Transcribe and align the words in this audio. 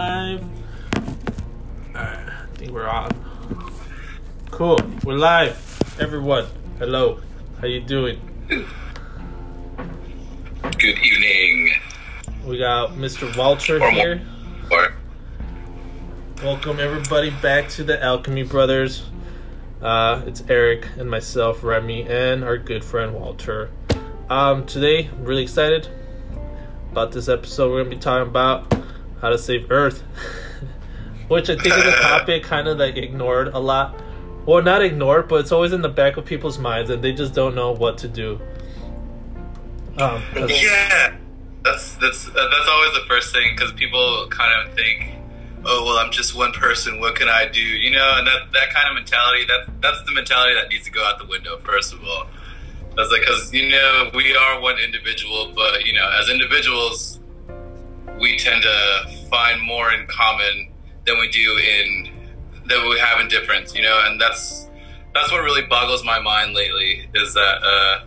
Alright, 0.00 0.40
I 1.94 2.46
think 2.54 2.72
we're 2.72 2.88
on. 2.88 3.10
Cool, 4.50 4.78
we're 5.04 5.18
live. 5.18 5.58
Everyone, 6.00 6.46
hello. 6.78 7.20
How 7.60 7.66
you 7.66 7.82
doing? 7.82 8.18
Good 8.48 8.64
evening. 10.98 11.74
We 12.46 12.56
got 12.56 12.92
Mr. 12.92 13.36
Walter 13.36 13.78
here. 13.90 14.22
Or 14.70 14.94
Welcome 16.42 16.80
everybody 16.80 17.28
back 17.42 17.68
to 17.70 17.84
the 17.84 18.02
Alchemy 18.02 18.44
Brothers. 18.44 19.04
Uh, 19.82 20.22
it's 20.26 20.42
Eric 20.48 20.86
and 20.96 21.10
myself, 21.10 21.62
Remy, 21.62 22.08
and 22.08 22.42
our 22.42 22.56
good 22.56 22.82
friend 22.82 23.12
Walter. 23.12 23.68
Um, 24.30 24.64
today, 24.64 25.08
I'm 25.08 25.24
really 25.24 25.42
excited 25.42 25.88
about 26.90 27.12
this 27.12 27.28
episode. 27.28 27.70
We're 27.70 27.82
gonna 27.84 27.96
be 27.96 28.00
talking 28.00 28.28
about 28.28 28.79
how 29.20 29.30
to 29.30 29.38
save 29.38 29.70
Earth, 29.70 30.00
which 31.28 31.50
I 31.50 31.56
think 31.56 31.74
is 31.74 31.86
a 31.86 31.92
topic 32.02 32.42
kind 32.42 32.68
of 32.68 32.78
like 32.78 32.96
ignored 32.96 33.48
a 33.48 33.58
lot. 33.58 34.00
Well, 34.46 34.62
not 34.62 34.82
ignored, 34.82 35.28
but 35.28 35.40
it's 35.40 35.52
always 35.52 35.72
in 35.72 35.82
the 35.82 35.88
back 35.88 36.16
of 36.16 36.24
people's 36.24 36.58
minds, 36.58 36.90
and 36.90 37.04
they 37.04 37.12
just 37.12 37.34
don't 37.34 37.54
know 37.54 37.72
what 37.72 37.98
to 37.98 38.08
do. 38.08 38.40
Um, 39.98 40.22
yeah, 40.34 41.16
that's 41.62 41.94
that's 41.96 42.24
that's 42.24 42.68
always 42.68 42.94
the 42.94 43.04
first 43.06 43.32
thing 43.32 43.54
because 43.54 43.72
people 43.72 44.26
kind 44.30 44.66
of 44.66 44.74
think, 44.74 45.14
oh 45.64 45.84
well, 45.84 45.98
I'm 45.98 46.10
just 46.10 46.34
one 46.34 46.52
person. 46.52 47.00
What 47.00 47.16
can 47.16 47.28
I 47.28 47.46
do? 47.46 47.60
You 47.60 47.90
know, 47.90 48.14
and 48.16 48.26
that 48.26 48.52
that 48.54 48.70
kind 48.72 48.88
of 48.88 48.94
mentality 48.94 49.44
that 49.46 49.82
that's 49.82 50.02
the 50.04 50.14
mentality 50.14 50.54
that 50.54 50.70
needs 50.70 50.84
to 50.84 50.90
go 50.90 51.04
out 51.04 51.18
the 51.18 51.26
window. 51.26 51.58
First 51.58 51.92
of 51.92 52.02
all, 52.02 52.28
that's 52.96 53.10
like 53.10 53.20
because 53.20 53.52
you 53.52 53.70
know 53.70 54.10
we 54.14 54.34
are 54.34 54.60
one 54.60 54.78
individual, 54.78 55.52
but 55.54 55.84
you 55.84 55.92
know 55.92 56.08
as 56.18 56.30
individuals, 56.30 57.19
we 58.20 58.36
tend 58.36 58.62
to 58.62 59.26
find 59.30 59.60
more 59.62 59.92
in 59.92 60.06
common 60.06 60.72
than 61.06 61.18
we 61.18 61.28
do 61.30 61.56
in 61.58 62.10
that 62.66 62.86
we 62.88 62.98
have 62.98 63.20
in 63.20 63.28
difference. 63.28 63.74
You 63.74 63.82
know, 63.82 64.00
and 64.06 64.20
that's 64.20 64.68
that's 65.14 65.32
what 65.32 65.42
really 65.42 65.62
boggles 65.62 66.04
my 66.04 66.20
mind 66.20 66.54
lately 66.54 67.08
is 67.14 67.34
that. 67.34 67.62
uh 67.62 68.04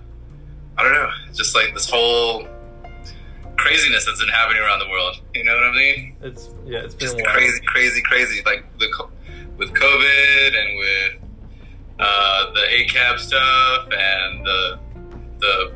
I 0.75 0.81
don't 0.81 0.93
know, 0.93 1.09
just 1.33 1.53
like 1.55 1.73
this 1.75 1.87
whole 1.87 2.47
craziness 3.57 4.05
that's 4.05 4.19
been 4.19 4.29
happening 4.29 4.61
around 4.61 4.79
the 4.79 4.89
world. 4.89 5.21
You 5.33 5.43
know 5.43 5.53
what 5.53 5.63
I 5.63 5.71
mean? 5.71 6.15
it's 6.21 6.49
yeah, 6.65 6.79
it's 6.79 6.95
been 6.95 7.09
Just 7.09 7.23
crazy, 7.23 7.59
crazy, 7.65 8.01
crazy. 8.01 8.41
Like 8.45 8.65
the 8.79 8.89
with 9.57 9.71
COVID 9.73 10.59
and 10.59 10.77
with 10.77 11.13
uh, 11.99 12.53
the 12.53 12.61
ACAB 12.61 13.19
stuff 13.19 13.83
and 13.91 14.45
the 14.45 14.79
the 15.39 15.73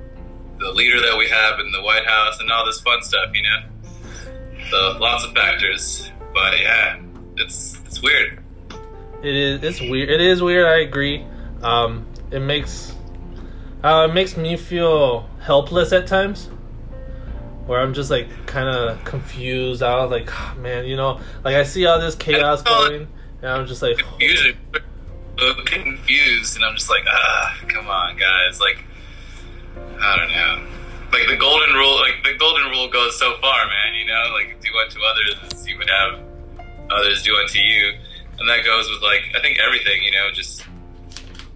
the 0.59 0.71
leader 0.71 0.99
that 0.99 1.15
we 1.15 1.29
have 1.29 1.59
in 1.59 1.71
the 1.71 1.81
White 1.83 2.05
House 2.07 2.39
and 2.39 2.51
all 2.51 2.65
this 2.65 2.81
fun 2.81 3.03
stuff. 3.03 3.29
You 3.35 3.43
know, 3.43 3.59
so 4.69 4.97
lots 4.99 5.23
of 5.23 5.33
factors. 5.33 6.11
But 6.33 6.59
yeah, 6.59 6.99
it's 7.37 7.79
it's 7.85 8.01
weird. 8.01 8.43
It 9.23 9.35
is. 9.35 9.63
It's 9.63 9.81
weird. 9.81 10.09
It 10.09 10.21
is 10.21 10.41
weird. 10.41 10.65
I 10.65 10.79
agree. 10.79 11.25
Um, 11.61 12.05
it 12.31 12.39
makes 12.39 12.93
uh, 13.83 14.07
it 14.09 14.13
makes 14.13 14.37
me 14.37 14.57
feel 14.57 15.29
helpless 15.39 15.91
at 15.91 16.07
times, 16.07 16.49
where 17.65 17.79
I'm 17.79 17.93
just 17.93 18.11
like 18.11 18.27
kind 18.45 18.69
of 18.69 19.03
confused. 19.05 19.81
Out 19.81 20.09
like, 20.09 20.29
"Ah, 20.31 20.55
man, 20.59 20.85
you 20.85 20.95
know, 20.95 21.19
like 21.43 21.55
I 21.55 21.63
see 21.63 21.85
all 21.85 21.99
this 21.99 22.15
chaos 22.15 22.61
going, 22.61 23.07
and 23.41 23.51
I'm 23.51 23.65
just 23.65 23.81
like, 23.81 23.99
Usually 24.19 24.55
confused, 25.65 26.55
and 26.55 26.65
I'm 26.65 26.75
just 26.75 26.89
like, 26.89 27.03
ah, 27.07 27.59
come 27.67 27.87
on, 27.87 28.17
guys. 28.17 28.59
Like, 28.59 28.83
I 29.99 30.15
don't 30.17 30.31
know. 30.31 30.67
Like 31.11 31.27
the 31.27 31.37
golden 31.37 31.73
rule, 31.73 31.95
like 31.99 32.23
the 32.23 32.35
golden 32.37 32.69
rule 32.69 32.89
goes 32.89 33.17
so 33.17 33.37
far, 33.39 33.67
man. 33.67 33.86
You 34.07 34.13
know, 34.13 34.31
like 34.31 34.61
do 34.61 34.69
unto 34.79 34.99
others 35.03 35.53
as 35.53 35.67
you 35.67 35.77
would 35.77 35.89
have 35.89 36.21
others 36.89 37.23
do 37.23 37.35
unto 37.35 37.59
you, 37.59 37.91
and 38.39 38.47
that 38.47 38.63
goes 38.63 38.89
with 38.89 39.01
like 39.01 39.35
I 39.35 39.41
think 39.41 39.59
everything. 39.59 40.01
You 40.01 40.11
know, 40.11 40.31
just 40.31 40.61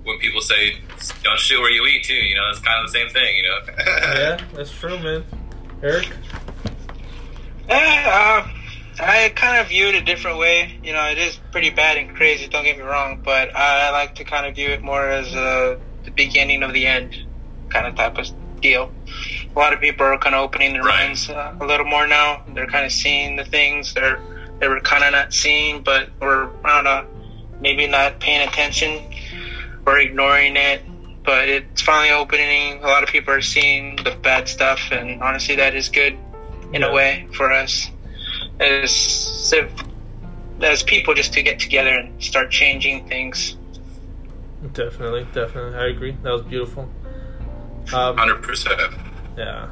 when 0.03 0.20
people 0.20 0.42
say 0.42 0.75
don't 1.24 1.40
shoot 1.40 1.62
where 1.62 1.72
you 1.72 1.86
eat 1.86 2.03
too. 2.03 2.14
You 2.14 2.36
know, 2.36 2.46
that's 2.48 2.59
kind 2.59 2.84
of 2.84 2.92
the 2.92 3.00
same 3.00 3.08
thing. 3.08 3.38
You 3.38 3.44
know. 3.44 3.59
yeah, 3.88 4.38
that's 4.53 4.70
true, 4.70 5.00
man. 5.00 5.24
Eric, 5.81 6.09
Yeah, 7.70 8.44
uh, 8.50 9.02
I 9.02 9.30
kind 9.30 9.62
of 9.62 9.70
view 9.70 9.88
it 9.88 9.96
a 9.96 10.02
different 10.02 10.38
way. 10.38 10.78
You 10.84 10.92
know, 10.92 11.06
it 11.06 11.20
is 11.20 11.40
pretty 11.54 11.70
bad 11.70 11.96
and 11.96 12.14
crazy. 12.18 12.50
Don't 12.50 12.66
get 12.66 12.75
me 12.75 12.84
wrong, 12.84 13.22
but 13.24 13.56
I 13.56 13.92
like 13.92 14.16
to 14.16 14.25
kind 14.25 14.46
of 14.46 14.56
view 14.56 14.68
it 14.68 14.81
more 14.81 15.09
as 15.09 15.34
uh, 15.34 15.80
the 16.04 16.12
beginning 16.12 16.64
of 16.64 16.74
the 16.74 16.86
end, 16.86 17.16
kind 17.70 17.88
of 17.88 17.96
type 17.96 18.18
of 18.18 18.28
deal. 18.59 18.92
A 19.56 19.59
lot 19.59 19.73
of 19.73 19.79
people 19.81 20.06
are 20.06 20.17
kind 20.17 20.34
of 20.35 20.41
opening 20.44 20.73
their 20.73 20.84
Right. 20.84 21.06
minds 21.07 21.29
uh, 21.29 21.56
a 21.59 21.66
little 21.66 21.85
more 21.85 22.07
now. 22.07 22.41
They're 22.53 22.67
kind 22.67 22.85
of 22.85 22.91
seeing 22.91 23.35
the 23.35 23.44
things 23.45 23.94
they're 23.94 24.19
they 24.59 24.67
were 24.67 24.79
kind 24.79 25.03
of 25.03 25.12
not 25.12 25.34
seeing, 25.34 25.81
but 25.81 26.09
or 26.22 26.51
I 26.63 26.75
don't 26.75 26.84
know, 26.84 27.07
maybe 27.59 27.88
not 27.88 28.19
paying 28.19 28.47
attention 28.47 29.01
or 29.85 29.97
ignoring 30.00 30.56
it. 30.56 30.84
But 31.23 31.50
it's 31.50 31.81
finally 31.81 32.12
opening. 32.12 32.84
A 32.84 32.88
lot 32.88 33.03
of 33.03 33.09
people 33.09 33.34
are 33.34 33.41
seeing 33.41 33.95
the 33.97 34.12
bad 34.22 34.47
stuff, 34.47 34.79
and 34.91 35.22
honestly, 35.22 35.56
that 35.57 35.75
is 35.75 35.89
good 35.89 36.18
in 36.73 36.81
Yeah. 36.81 36.88
a 36.88 36.94
way 36.94 37.28
for 37.33 37.51
us 37.51 37.89
as 38.59 38.91
civ- 38.95 39.83
as 40.62 40.83
people 40.83 41.13
just 41.16 41.33
to 41.33 41.41
get 41.44 41.59
together 41.59 41.89
and 41.91 42.23
start 42.23 42.51
changing 42.51 43.07
things. 43.07 43.57
definitely, 44.73 45.25
definitely, 45.33 45.75
I 45.78 45.88
agree. 45.88 46.16
That 46.22 46.31
was 46.33 46.44
beautiful. 46.44 46.88
Um, 47.94 48.16
Hundred 48.18 48.44
percent. 48.44 48.79
Yeah. 49.41 49.68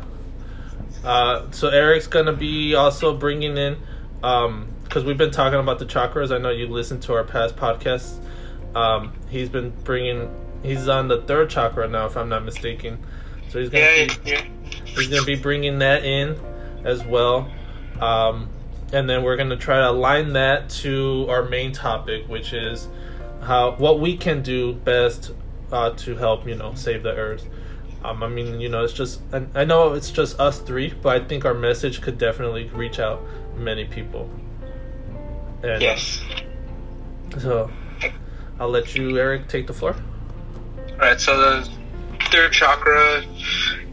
Uh, 1.03 1.49
so 1.51 1.69
Eric's 1.69 2.07
gonna 2.07 2.33
be 2.33 2.73
also 2.75 3.15
bringing 3.15 3.55
in, 3.57 3.77
um, 4.23 4.67
because 4.83 5.03
we've 5.03 5.17
been 5.17 5.31
talking 5.31 5.59
about 5.59 5.77
the 5.79 5.85
chakras. 5.85 6.33
I 6.33 6.39
know 6.39 6.49
you 6.49 6.67
listened 6.67 7.03
to 7.03 7.13
our 7.13 7.23
past 7.23 7.55
podcasts. 7.55 8.17
Um, 8.75 9.13
he's 9.29 9.49
been 9.49 9.69
bringing. 9.83 10.27
He's 10.63 10.87
on 10.87 11.07
the 11.07 11.21
third 11.21 11.49
chakra 11.49 11.87
now, 11.87 12.07
if 12.07 12.17
I'm 12.17 12.29
not 12.29 12.43
mistaken. 12.43 12.97
So 13.49 13.59
he's 13.59 13.69
gonna 13.69 13.83
Yeah, 13.85 14.07
be, 14.07 14.29
yeah. 14.31 14.43
he's 14.85 15.07
gonna 15.07 15.23
be 15.23 15.35
bringing 15.35 15.79
that 15.79 16.03
in 16.03 16.35
as 16.83 17.03
well. 17.05 17.49
Um, 18.01 18.49
and 18.91 19.07
then 19.09 19.23
we're 19.23 19.37
gonna 19.37 19.55
try 19.57 19.77
to 19.77 19.89
align 19.91 20.33
that 20.33 20.69
to 20.81 21.27
our 21.29 21.43
main 21.43 21.71
topic, 21.71 22.27
which 22.27 22.53
is 22.53 22.87
how 23.41 23.75
what 23.77 23.99
we 23.99 24.17
can 24.17 24.41
do 24.41 24.73
best 24.73 25.31
uh, 25.71 25.91
to 25.91 26.15
help 26.15 26.47
you 26.47 26.55
know 26.55 26.73
save 26.73 27.03
the 27.03 27.15
earth. 27.15 27.45
Um, 28.03 28.23
I 28.23 28.27
mean, 28.27 28.61
you 28.61 28.69
know, 28.69 28.83
it's 28.83 28.93
just 28.93 29.21
I, 29.33 29.45
I 29.55 29.65
know 29.65 29.93
it's 29.93 30.11
just 30.11 30.39
us 30.39 30.59
three, 30.59 30.93
but 30.93 31.21
I 31.21 31.25
think 31.25 31.45
our 31.45 31.53
message 31.53 32.01
could 32.01 32.17
definitely 32.17 32.65
reach 32.69 32.99
out 32.99 33.21
many 33.57 33.85
people. 33.85 34.29
And, 35.63 35.81
Yes. 35.81 36.21
So 37.37 37.69
I'll 38.59 38.69
let 38.69 38.95
you, 38.95 39.17
Eric, 39.17 39.47
take 39.47 39.67
the 39.67 39.73
floor. 39.73 39.95
All 40.91 40.97
right. 40.97 41.19
So 41.19 41.37
the 41.37 41.69
third 42.31 42.51
chakra 42.53 43.23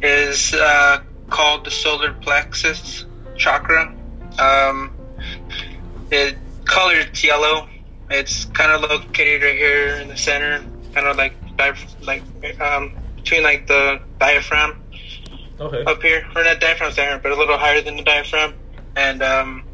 is 0.03 0.55
uh, 0.55 1.03
called 1.29 1.65
the 1.65 1.71
solar 1.71 2.13
plexus 2.13 3.05
chakra. 3.37 3.95
Um, 4.39 4.95
it 6.11 6.37
colored 6.65 7.23
yellow. 7.23 7.69
It's 8.09 8.45
kind 8.47 8.71
of 8.71 8.89
located 8.89 9.43
right 9.43 9.55
here 9.57 9.97
in 9.97 10.09
the 10.09 10.17
center, 10.17 10.65
kind 10.95 11.07
of 11.07 11.17
like 11.17 11.35
like 12.03 12.23
um, 12.61 12.93
between 13.27 13.43
like 13.43 13.67
the 13.67 14.01
diaphragm 14.21 14.77
Okay. 15.59 15.85
up 15.85 16.03
here, 16.03 16.23
or 16.37 16.45
not 16.45 16.61
diaphragm 16.61 16.93
there, 16.95 17.19
but 17.19 17.33
a 17.33 17.35
little 17.35 17.57
higher 17.57 17.81
than 17.81 17.97
the 17.97 18.03
diaphragm. 18.03 18.55
And 18.95 19.23
um, 19.23 19.65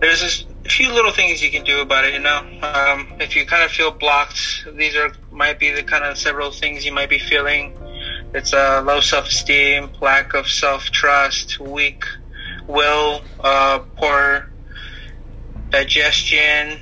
there's 0.00 0.20
just 0.20 0.46
a 0.66 0.68
few 0.68 0.92
little 0.92 1.12
things 1.12 1.42
you 1.42 1.50
can 1.50 1.64
do 1.64 1.80
about 1.80 2.04
it. 2.04 2.12
You 2.12 2.20
know, 2.20 2.38
um, 2.62 3.08
if 3.18 3.34
you 3.34 3.46
kind 3.46 3.64
of 3.64 3.70
feel 3.70 3.90
blocked, 3.90 4.66
these 4.76 4.94
are 4.94 5.10
might 5.30 5.58
be 5.58 5.72
the 5.72 5.82
kind 5.82 6.04
of 6.04 6.18
several 6.18 6.50
things 6.50 6.84
you 6.84 6.92
might 6.92 7.08
be 7.08 7.18
feeling. 7.18 7.72
It's 8.34 8.52
uh, 8.52 8.82
low 8.84 9.00
self-esteem, 9.00 9.92
lack 10.02 10.34
of 10.34 10.46
self-trust, 10.46 11.58
weak 11.58 12.04
will, 12.66 13.22
uh, 13.40 13.78
poor 13.96 14.50
digestion, 15.70 16.78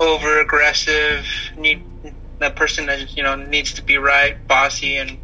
over-aggressive, 0.00 1.26
need 1.58 1.84
that 2.40 2.56
person 2.56 2.86
that 2.86 3.16
you 3.16 3.22
know 3.22 3.36
needs 3.36 3.74
to 3.74 3.82
be 3.82 3.96
right, 3.96 4.46
bossy, 4.46 4.96
and 4.96 5.18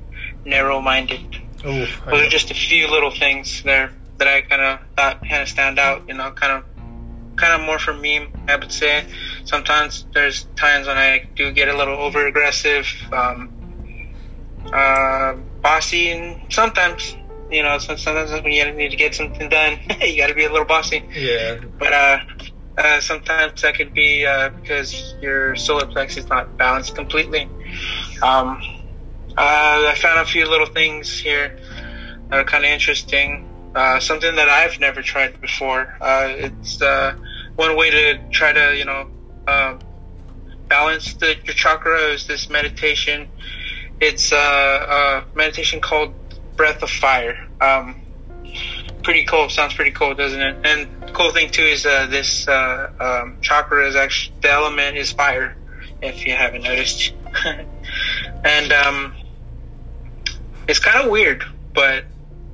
narrow-minded. 0.45 1.37
Oof, 1.67 2.07
I 2.07 2.11
Those 2.11 2.27
are 2.27 2.31
just 2.31 2.51
a 2.51 2.55
few 2.55 2.89
little 2.89 3.11
things 3.11 3.63
there 3.63 3.93
that 4.19 4.29
I 4.29 4.43
kind 4.43 4.63
of 4.63 4.81
thought 4.97 5.21
kind 5.29 5.43
of 5.43 5.49
stand 5.49 5.79
out. 5.79 6.07
You 6.07 6.15
know, 6.15 6.31
kind 6.31 6.53
of, 6.53 7.37
kind 7.37 7.61
of 7.61 7.67
more 7.67 7.79
for 7.79 7.93
me. 7.93 8.29
I 8.47 8.57
would 8.57 8.71
say 8.71 9.07
sometimes 9.45 10.07
there's 10.15 10.45
times 10.57 10.87
when 10.87 10.97
I 10.97 11.27
do 11.35 11.51
get 11.53 11.69
a 11.69 11.77
little 11.77 11.97
over 11.97 12.27
aggressive, 12.27 12.87
um, 13.13 13.51
uh, 14.73 15.35
bossy, 15.63 16.11
and 16.13 16.53
sometimes 16.53 17.17
you 17.51 17.63
know, 17.63 17.79
sometimes 17.79 18.33
when 18.33 18.53
you 18.53 18.73
need 18.73 18.91
to 18.91 18.97
get 18.97 19.15
something 19.15 19.49
done, 19.49 19.79
you 20.01 20.17
got 20.17 20.29
to 20.29 20.35
be 20.35 20.45
a 20.45 20.51
little 20.51 20.67
bossy. 20.67 21.05
yeah. 21.15 21.59
But 21.79 21.93
uh, 21.93 22.19
uh, 22.78 23.00
sometimes 23.00 23.62
that 23.62 23.75
could 23.76 23.93
be 23.94 24.26
uh, 24.26 24.50
because 24.50 25.14
your 25.20 25.56
solar 25.56 25.87
plexus 25.87 26.25
is 26.25 26.31
not 26.31 26.56
balanced 26.56 26.94
completely. 26.94 27.49
Um, 28.23 28.61
uh, 29.37 29.90
I 29.93 29.94
found 29.96 30.20
a 30.20 30.25
few 30.25 30.49
little 30.49 30.67
things 30.67 31.19
here 31.19 31.56
that 32.31 32.38
are 32.40 32.44
kind 32.44 32.64
of 32.64 32.70
interesting. 32.70 33.46
uh, 33.76 34.00
something 34.00 34.34
that 34.37 34.49
I've 34.49 34.81
never 34.81 35.02
tried 35.02 35.38
before. 35.40 35.94
Uh, 36.00 36.32
it's 36.34 36.81
uh, 36.81 37.14
one 37.56 37.76
way 37.76 37.90
to 37.90 38.19
try 38.31 38.52
to, 38.52 38.75
you 38.75 38.87
know, 38.87 39.06
uh, 39.46 39.76
balance 40.69 41.14
the, 41.14 41.37
your 41.44 41.55
chakra 41.55 41.99
is 41.99 42.26
this 42.26 42.49
meditation. 42.49 43.29
It's 44.00 44.32
a 44.32 45.25
meditation 45.34 45.81
called 45.81 46.14
Breath 46.56 46.82
of 46.82 46.90
Fire. 46.90 47.37
Um, 47.61 48.06
pretty 49.06 49.25
cool. 49.25 49.49
Sounds 49.49 49.73
pretty 49.73 49.93
cool, 49.93 50.14
doesn't 50.17 50.41
it? 50.41 50.56
And 50.64 51.14
cool 51.14 51.31
thing 51.31 51.49
too 51.49 51.62
is 51.62 51.87
uh, 51.87 52.08
this 52.08 52.49
uh, 52.49 52.91
um, 52.99 53.38
chakra 53.41 53.87
is 53.87 53.94
actually 53.94 54.35
the 54.43 54.50
element 54.50 54.97
is 54.97 55.12
fire. 55.12 55.56
If 56.03 56.26
you 56.26 56.35
haven't 56.35 56.62
noticed, 56.62 57.14
and 58.44 58.73
um, 58.73 59.14
it's 60.67 60.81
kind 60.81 61.05
of 61.05 61.11
weird, 61.12 61.44
but 61.73 62.03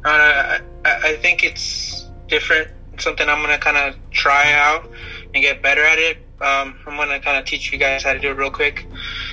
uh, 0.04 0.58
I, 0.84 1.00
I 1.04 1.16
think 1.22 1.42
it's 1.42 2.06
different. 2.28 2.68
It's 2.92 3.02
something 3.02 3.26
I'm 3.26 3.40
gonna 3.40 3.56
kind 3.56 3.78
of 3.78 3.96
try 4.10 4.52
out 4.52 4.90
and 5.34 5.42
get 5.42 5.62
better 5.62 5.82
at 5.82 5.98
it. 5.98 6.18
Um, 6.42 6.76
I'm 6.86 6.98
gonna 6.98 7.18
kind 7.18 7.38
of 7.38 7.46
teach 7.46 7.72
you 7.72 7.78
guys 7.78 8.02
how 8.02 8.12
to 8.12 8.18
do 8.18 8.28
it 8.28 8.36
real 8.36 8.50
quick. 8.50 8.86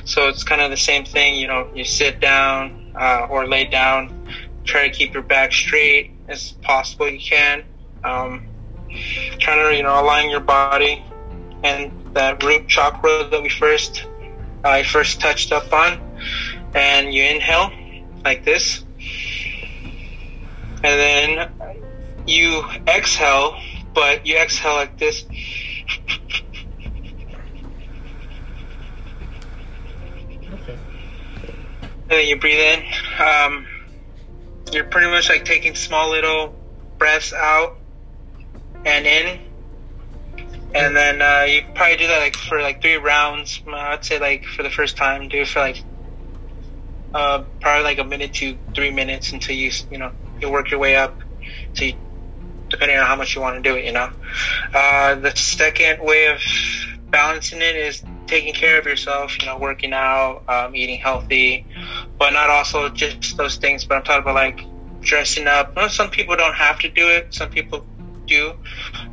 So 0.05 0.29
it's 0.29 0.45
kind 0.45 0.61
of 0.61 0.71
the 0.71 0.77
same 0.77 1.03
thing. 1.03 1.35
You 1.35 1.47
know, 1.47 1.69
you 1.75 1.83
sit 1.83 2.21
down 2.21 2.93
uh, 2.97 3.27
or 3.29 3.45
lay 3.45 3.65
down. 3.65 4.15
Try 4.63 4.87
to 4.87 4.93
keep 4.93 5.13
your 5.13 5.23
back 5.23 5.51
straight 5.51 6.13
as 6.29 6.51
possible 6.61 7.09
you 7.09 7.19
can. 7.19 7.63
Um, 8.03 8.47
trying 9.39 9.69
to 9.69 9.75
you 9.75 9.83
know 9.83 10.01
align 10.01 10.29
your 10.29 10.39
body 10.39 11.03
and 11.63 11.91
that 12.13 12.41
root 12.43 12.67
chakra 12.67 13.27
that 13.29 13.41
we 13.41 13.49
first 13.49 14.05
I 14.63 14.83
first 14.83 15.21
touched 15.21 15.51
up 15.51 15.71
on, 15.71 15.99
and 16.73 17.13
you 17.13 17.23
inhale 17.23 17.71
like 18.25 18.43
this, 18.43 18.83
and 20.83 20.83
then 20.83 21.49
you 22.27 22.63
exhale, 22.87 23.57
but 23.93 24.25
you 24.25 24.37
exhale 24.37 24.75
like 24.75 24.97
this. 24.97 25.25
Okay. 30.51 30.77
And 31.85 32.09
then 32.09 32.27
you 32.27 32.39
breathe 32.39 32.59
in. 32.59 32.79
Um, 33.23 33.65
you're 34.73 34.85
pretty 34.85 35.09
much 35.09 35.29
like 35.29 35.45
taking 35.45 35.75
small 35.75 36.09
little 36.11 36.53
breaths 36.97 37.33
out 37.33 37.77
and 38.85 39.05
in. 39.05 39.39
And 40.73 40.95
then 40.95 41.21
uh, 41.21 41.45
you 41.45 41.61
probably 41.73 41.97
do 41.97 42.07
that 42.07 42.19
like 42.19 42.35
for 42.35 42.61
like 42.61 42.81
three 42.81 42.97
rounds. 42.97 43.61
I'd 43.67 44.05
say 44.05 44.19
like 44.19 44.43
for 44.45 44.63
the 44.63 44.69
first 44.69 44.97
time, 44.97 45.27
do 45.27 45.41
it 45.41 45.47
for 45.47 45.59
like 45.59 45.83
uh, 47.13 47.43
probably 47.59 47.83
like 47.83 47.97
a 47.97 48.03
minute 48.03 48.33
to 48.35 48.57
three 48.75 48.91
minutes 48.91 49.33
until 49.33 49.55
you 49.55 49.71
you 49.89 49.97
know 49.97 50.11
you 50.39 50.51
work 50.51 50.69
your 50.69 50.79
way 50.79 50.95
up 50.95 51.19
to 51.75 51.93
depending 52.69 52.97
on 52.97 53.05
how 53.07 53.15
much 53.15 53.35
you 53.35 53.41
want 53.41 53.61
to 53.63 53.67
do 53.67 53.75
it. 53.75 53.85
You 53.85 53.93
know, 53.93 54.09
uh, 54.73 55.15
the 55.15 55.31
second 55.35 56.05
way 56.05 56.27
of 56.27 56.39
balancing 57.09 57.61
it 57.61 57.75
is 57.75 58.03
taking 58.29 58.53
care 58.53 58.79
of 58.79 58.85
yourself. 58.85 59.37
You 59.39 59.47
know, 59.47 59.57
working 59.57 59.93
out, 59.93 60.43
um, 60.47 60.75
eating 60.75 60.99
healthy, 60.99 61.65
but 62.17 62.31
not 62.31 62.49
also 62.49 62.89
just 62.89 63.35
those 63.37 63.57
things. 63.57 63.85
But 63.85 63.95
I'm 63.97 64.03
talking 64.03 64.21
about 64.21 64.35
like 64.35 64.65
dressing 65.01 65.47
up. 65.47 65.75
Well, 65.75 65.89
some 65.89 66.09
people 66.09 66.35
don't 66.35 66.55
have 66.55 66.79
to 66.79 66.89
do 66.89 67.07
it. 67.09 67.33
Some 67.33 67.49
people 67.49 67.85
do. 68.27 68.53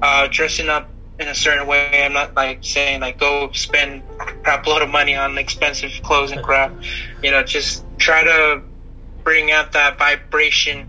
Uh, 0.02 0.28
dressing 0.30 0.68
up 0.68 0.90
in 1.18 1.28
a 1.28 1.34
certain 1.34 1.66
way. 1.66 2.04
I'm 2.04 2.12
not 2.12 2.34
like 2.34 2.58
saying 2.62 3.00
like 3.00 3.18
go 3.18 3.50
spend 3.52 4.02
crap 4.42 4.66
load 4.66 4.82
of 4.82 4.90
money 4.90 5.14
on 5.14 5.38
expensive 5.38 5.90
clothes 6.02 6.30
and 6.30 6.42
crap. 6.42 6.72
You 7.22 7.30
know, 7.30 7.42
just 7.42 7.84
try 7.98 8.22
to 8.24 8.62
bring 9.24 9.50
out 9.50 9.72
that 9.72 9.98
vibration 9.98 10.88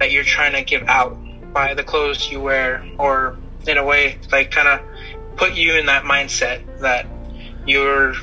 that 0.00 0.10
you're 0.10 0.24
trying 0.24 0.52
to 0.52 0.62
give 0.62 0.82
out 0.88 1.16
by 1.52 1.74
the 1.74 1.84
clothes 1.84 2.30
you 2.30 2.40
wear, 2.40 2.84
or 2.98 3.38
in 3.66 3.78
a 3.78 3.84
way, 3.84 4.18
like 4.32 4.50
kind 4.50 4.68
of 4.68 4.80
put 5.36 5.54
you 5.54 5.74
in 5.76 5.86
that 5.86 6.04
mindset 6.04 6.62
that 6.80 7.06
you're 7.70 8.14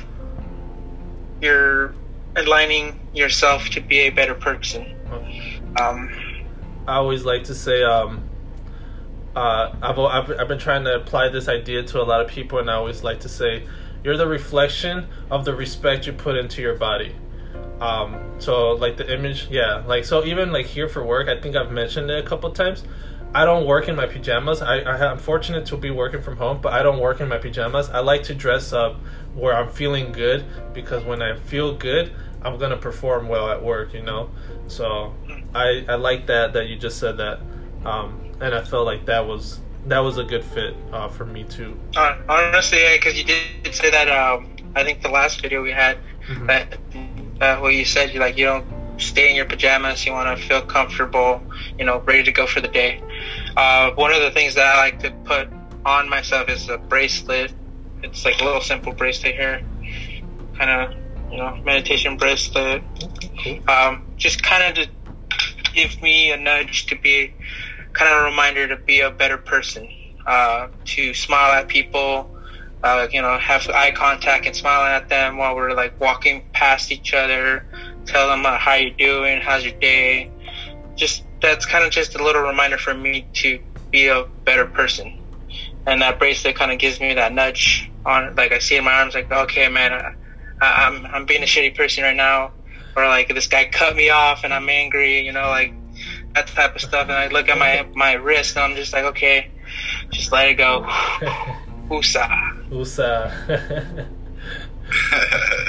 you're 1.40 1.94
aligning 2.36 3.00
yourself 3.14 3.70
to 3.70 3.80
be 3.80 4.00
a 4.00 4.10
better 4.10 4.34
person. 4.34 4.94
Um, 5.80 6.10
I 6.86 6.96
always 6.96 7.24
like 7.24 7.44
to 7.44 7.54
say, 7.54 7.82
um, 7.82 8.22
uh, 9.36 9.72
I've, 9.80 9.98
I've, 9.98 10.40
I've 10.40 10.48
been 10.48 10.58
trying 10.58 10.84
to 10.84 10.96
apply 10.96 11.28
this 11.28 11.48
idea 11.48 11.82
to 11.84 12.02
a 12.02 12.04
lot 12.04 12.20
of 12.20 12.28
people, 12.28 12.58
and 12.58 12.70
I 12.70 12.74
always 12.74 13.02
like 13.02 13.20
to 13.20 13.28
say, 13.28 13.66
you're 14.04 14.16
the 14.16 14.26
reflection 14.26 15.06
of 15.30 15.44
the 15.44 15.54
respect 15.54 16.06
you 16.06 16.12
put 16.12 16.36
into 16.36 16.60
your 16.60 16.74
body. 16.74 17.14
Um, 17.80 18.18
so 18.38 18.72
like 18.72 18.96
the 18.96 19.12
image, 19.12 19.48
yeah, 19.50 19.84
like 19.86 20.04
so 20.04 20.24
even 20.24 20.52
like 20.52 20.66
here 20.66 20.88
for 20.88 21.04
work, 21.04 21.28
I 21.28 21.40
think 21.40 21.56
I've 21.56 21.70
mentioned 21.70 22.10
it 22.10 22.24
a 22.24 22.26
couple 22.28 22.50
times. 22.50 22.82
I 23.34 23.44
don't 23.44 23.66
work 23.66 23.88
in 23.88 23.96
my 23.96 24.06
pajamas. 24.06 24.62
I, 24.62 24.78
I 24.80 25.10
am 25.10 25.18
fortunate 25.18 25.66
to 25.66 25.76
be 25.76 25.90
working 25.90 26.22
from 26.22 26.36
home, 26.36 26.60
but 26.62 26.72
I 26.72 26.82
don't 26.82 26.98
work 26.98 27.20
in 27.20 27.28
my 27.28 27.38
pajamas. 27.38 27.90
I 27.90 28.00
like 28.00 28.22
to 28.24 28.34
dress 28.34 28.72
up 28.72 28.96
where 29.34 29.54
I'm 29.54 29.68
feeling 29.68 30.12
good 30.12 30.44
because 30.72 31.04
when 31.04 31.20
I 31.22 31.36
feel 31.36 31.74
good, 31.74 32.12
I'm 32.42 32.56
gonna 32.58 32.76
perform 32.76 33.28
well 33.28 33.50
at 33.50 33.62
work. 33.62 33.92
You 33.92 34.02
know, 34.02 34.30
so 34.66 35.14
I 35.54 35.84
I 35.88 35.96
like 35.96 36.26
that 36.28 36.52
that 36.54 36.68
you 36.68 36.76
just 36.76 36.98
said 36.98 37.18
that, 37.18 37.40
um, 37.84 38.18
and 38.40 38.54
I 38.54 38.62
felt 38.62 38.86
like 38.86 39.04
that 39.06 39.26
was 39.26 39.60
that 39.86 39.98
was 39.98 40.18
a 40.18 40.24
good 40.24 40.44
fit 40.44 40.74
uh, 40.92 41.08
for 41.08 41.26
me 41.26 41.44
too. 41.44 41.78
Uh, 41.96 42.16
honestly, 42.28 42.80
yeah, 42.82 42.94
because 42.96 43.18
you 43.18 43.24
did 43.24 43.74
say 43.74 43.90
that. 43.90 44.08
Um, 44.08 44.48
I 44.74 44.84
think 44.84 45.02
the 45.02 45.08
last 45.08 45.40
video 45.42 45.62
we 45.62 45.70
had 45.72 45.98
Mhm. 46.28 46.46
that 46.46 46.78
uh, 47.40 47.56
what 47.60 47.74
you 47.74 47.84
said, 47.84 48.12
you 48.12 48.20
like 48.20 48.36
you 48.38 48.44
don't 48.46 48.66
stay 48.98 49.30
in 49.30 49.36
your 49.36 49.46
pajamas. 49.46 50.04
You 50.06 50.12
want 50.12 50.38
to 50.38 50.44
feel 50.46 50.60
comfortable, 50.60 51.42
you 51.78 51.84
know, 51.84 52.00
ready 52.00 52.22
to 52.24 52.32
go 52.32 52.46
for 52.46 52.60
the 52.60 52.68
day. 52.68 53.00
Uh, 53.58 53.92
one 53.96 54.12
of 54.12 54.22
the 54.22 54.30
things 54.30 54.54
that 54.54 54.76
I 54.76 54.78
like 54.78 55.00
to 55.00 55.10
put 55.24 55.48
on 55.84 56.08
myself 56.08 56.48
is 56.48 56.68
a 56.68 56.78
bracelet. 56.78 57.52
It's 58.04 58.24
like 58.24 58.40
a 58.40 58.44
little 58.44 58.60
simple 58.60 58.92
bracelet 58.92 59.34
here, 59.34 59.66
kind 60.56 60.70
of 60.70 61.32
you 61.32 61.38
know 61.38 61.60
meditation 61.64 62.16
bracelet. 62.16 62.84
Cool. 63.42 63.58
Um, 63.68 64.06
just 64.16 64.44
kind 64.44 64.62
of 64.78 64.84
to 64.84 64.90
give 65.74 66.00
me 66.00 66.30
a 66.30 66.36
nudge 66.36 66.86
to 66.86 66.96
be 67.00 67.34
kind 67.94 68.14
of 68.14 68.22
a 68.22 68.24
reminder 68.26 68.68
to 68.68 68.76
be 68.76 69.00
a 69.00 69.10
better 69.10 69.36
person, 69.36 69.88
uh, 70.24 70.68
to 70.84 71.12
smile 71.12 71.50
at 71.50 71.66
people, 71.66 72.32
uh, 72.84 73.08
you 73.10 73.20
know, 73.20 73.36
have 73.38 73.68
eye 73.70 73.90
contact 73.90 74.46
and 74.46 74.54
smiling 74.54 74.92
at 74.92 75.08
them 75.08 75.36
while 75.36 75.56
we're 75.56 75.72
like 75.72 75.98
walking 76.00 76.44
past 76.52 76.92
each 76.92 77.12
other, 77.12 77.66
tell 78.06 78.28
them 78.28 78.46
uh, 78.46 78.56
how 78.56 78.74
you're 78.74 78.94
doing, 78.94 79.40
how's 79.40 79.64
your 79.64 79.78
day. 79.80 80.30
Just 80.94 81.24
that's 81.40 81.66
kind 81.66 81.84
of 81.84 81.90
just 81.90 82.14
a 82.14 82.22
little 82.22 82.42
reminder 82.42 82.78
for 82.78 82.94
me 82.94 83.26
to 83.34 83.60
be 83.90 84.08
a 84.08 84.24
better 84.44 84.66
person. 84.66 85.18
And 85.86 86.02
that 86.02 86.18
bracelet 86.18 86.56
kind 86.56 86.70
of 86.70 86.78
gives 86.78 87.00
me 87.00 87.14
that 87.14 87.32
nudge 87.32 87.90
on, 88.04 88.34
like 88.34 88.52
I 88.52 88.58
see 88.58 88.76
in 88.76 88.84
my 88.84 88.92
arms, 88.92 89.14
like, 89.14 89.30
okay, 89.30 89.68
man, 89.68 89.92
I, 89.92 90.14
I'm 90.86 91.06
I'm 91.06 91.26
being 91.26 91.42
a 91.42 91.46
shitty 91.46 91.76
person 91.76 92.04
right 92.04 92.16
now, 92.16 92.52
or 92.96 93.06
like 93.06 93.28
this 93.28 93.46
guy 93.46 93.68
cut 93.70 93.96
me 93.96 94.10
off 94.10 94.44
and 94.44 94.52
I'm 94.52 94.68
angry, 94.68 95.20
you 95.20 95.32
know, 95.32 95.48
like 95.48 95.72
that 96.34 96.48
type 96.48 96.74
of 96.74 96.82
stuff. 96.82 97.04
And 97.08 97.12
I 97.12 97.28
look 97.28 97.48
at 97.48 97.58
my 97.58 97.86
my 97.94 98.12
wrist 98.14 98.56
and 98.56 98.64
I'm 98.64 98.76
just 98.76 98.92
like, 98.92 99.04
okay, 99.04 99.50
just 100.10 100.32
let 100.32 100.48
it 100.48 100.54
go. 100.54 100.84
Woosah. 101.88 102.70
USA. 102.70 103.30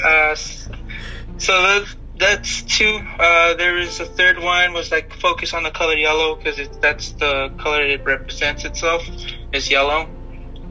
Uh, 0.05 0.33
so 0.35 1.61
that, 1.61 1.85
that's 2.19 2.61
two. 2.63 2.99
Uh, 3.17 3.53
there 3.55 3.77
is 3.77 4.01
a 4.01 4.05
third 4.05 4.39
one 4.39 4.73
was 4.73 4.91
like 4.91 5.13
focus 5.13 5.53
on 5.53 5.63
the 5.63 5.71
color 5.71 5.95
yellow 5.95 6.35
because 6.35 6.59
that's 6.79 7.13
the 7.13 7.49
color 7.57 7.81
it 7.81 8.05
represents 8.05 8.65
itself 8.65 9.07
is 9.53 9.71
yellow. 9.71 10.01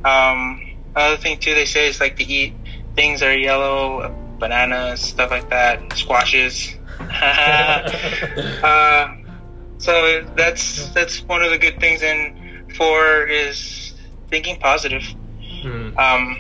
Um, 0.04 0.60
another 0.94 1.16
thing 1.16 1.38
too 1.38 1.54
they 1.54 1.64
say 1.64 1.88
is 1.88 2.00
like 2.00 2.16
to 2.16 2.24
eat 2.24 2.54
things 2.94 3.20
that 3.20 3.30
are 3.30 3.36
yellow, 3.36 4.14
bananas, 4.38 5.00
stuff 5.00 5.30
like 5.30 5.48
that, 5.48 5.94
squashes. 5.94 6.76
uh, 7.00 7.88
so 9.78 10.24
that's 10.36 10.88
that's 10.90 11.22
one 11.22 11.42
of 11.42 11.50
the 11.50 11.58
good 11.58 11.80
things. 11.80 12.02
And 12.02 12.70
four 12.76 13.26
is 13.26 13.94
thinking 14.28 14.58
positive. 14.58 15.02
Hmm. 15.62 15.96
Um, 15.96 16.36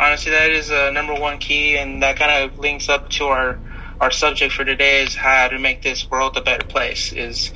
honestly, 0.00 0.32
that 0.32 0.50
is 0.50 0.70
a 0.70 0.90
number 0.90 1.14
one 1.14 1.38
key, 1.38 1.78
and 1.78 2.02
that 2.02 2.18
kind 2.18 2.44
of 2.44 2.58
links 2.58 2.88
up 2.88 3.10
to 3.10 3.26
our 3.26 3.60
our 4.00 4.10
subject 4.10 4.52
for 4.52 4.64
today 4.64 5.02
is 5.02 5.14
how 5.14 5.48
to 5.48 5.58
make 5.58 5.82
this 5.82 6.10
world 6.10 6.36
a 6.36 6.42
better 6.42 6.66
place. 6.66 7.12
Is 7.12 7.52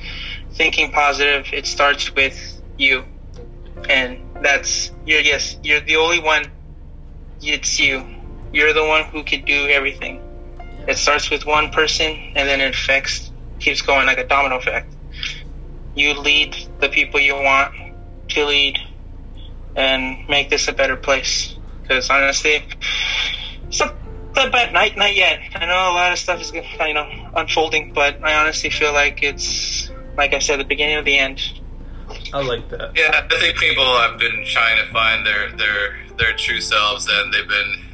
thinking 0.51 0.91
positive. 0.91 1.47
It 1.53 1.65
starts 1.65 2.13
with 2.15 2.61
you, 2.77 3.03
and 3.89 4.17
that's 4.41 4.91
you're 5.05 5.21
yes, 5.21 5.57
you're 5.63 5.81
the 5.81 5.97
only 5.97 6.19
one. 6.19 6.45
It's 7.41 7.79
you. 7.79 8.05
You're 8.53 8.73
the 8.73 8.85
one 8.85 9.05
who 9.05 9.23
can 9.23 9.45
do 9.45 9.67
everything. 9.67 10.21
It 10.87 10.97
starts 10.97 11.29
with 11.29 11.45
one 11.45 11.69
person, 11.69 12.11
and 12.35 12.49
then 12.49 12.59
it 12.59 12.73
affects, 12.73 13.31
keeps 13.59 13.81
going 13.81 14.07
like 14.07 14.17
a 14.17 14.27
domino 14.27 14.57
effect. 14.57 14.93
You 15.95 16.19
lead 16.19 16.55
the 16.79 16.89
people 16.89 17.19
you 17.19 17.35
want 17.35 17.73
to 18.29 18.45
lead, 18.45 18.77
and 19.75 20.27
make 20.27 20.49
this 20.49 20.67
a 20.67 20.73
better 20.73 20.95
place. 20.95 21.55
Because 21.81 22.09
honestly, 22.09 22.63
it's 23.67 23.81
not 24.35 24.51
that 24.51 24.73
bad 24.73 24.97
not 24.97 25.15
yet. 25.15 25.39
I 25.55 25.65
know 25.65 25.73
a 25.73 25.93
lot 25.93 26.11
of 26.11 26.19
stuff 26.19 26.41
is 26.41 26.51
you 26.53 26.93
know 26.93 27.29
unfolding, 27.35 27.93
but 27.93 28.23
I 28.23 28.35
honestly 28.35 28.69
feel 28.69 28.93
like 28.93 29.23
it's 29.23 29.89
like 30.17 30.33
I 30.33 30.39
said, 30.39 30.59
the 30.59 30.65
beginning 30.65 30.97
of 30.97 31.05
the 31.05 31.17
end. 31.17 31.41
I 32.33 32.41
like 32.41 32.69
that. 32.69 32.91
Yeah, 32.95 33.25
I 33.29 33.39
think 33.39 33.57
people 33.57 33.85
have 33.99 34.17
been 34.17 34.43
trying 34.45 34.85
to 34.85 34.91
find 34.91 35.25
their 35.25 35.51
their 35.55 35.97
their 36.17 36.33
true 36.35 36.61
selves, 36.61 37.07
and 37.09 37.33
they've 37.33 37.47
been 37.47 37.85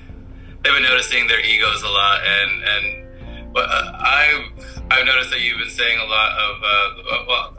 they've 0.63 0.73
been 0.73 0.83
noticing 0.83 1.27
their 1.27 1.39
egos 1.39 1.83
a 1.83 1.87
lot, 1.87 2.21
and 2.25 2.63
and 2.63 3.53
but 3.53 3.69
uh, 3.69 3.97
I've 3.99 4.85
I've 4.91 5.05
noticed 5.05 5.31
that 5.31 5.41
you've 5.41 5.59
been 5.59 5.69
saying 5.69 5.99
a 5.99 6.05
lot 6.05 6.31
of 6.37 6.55
uh, 6.63 7.25
well 7.27 7.53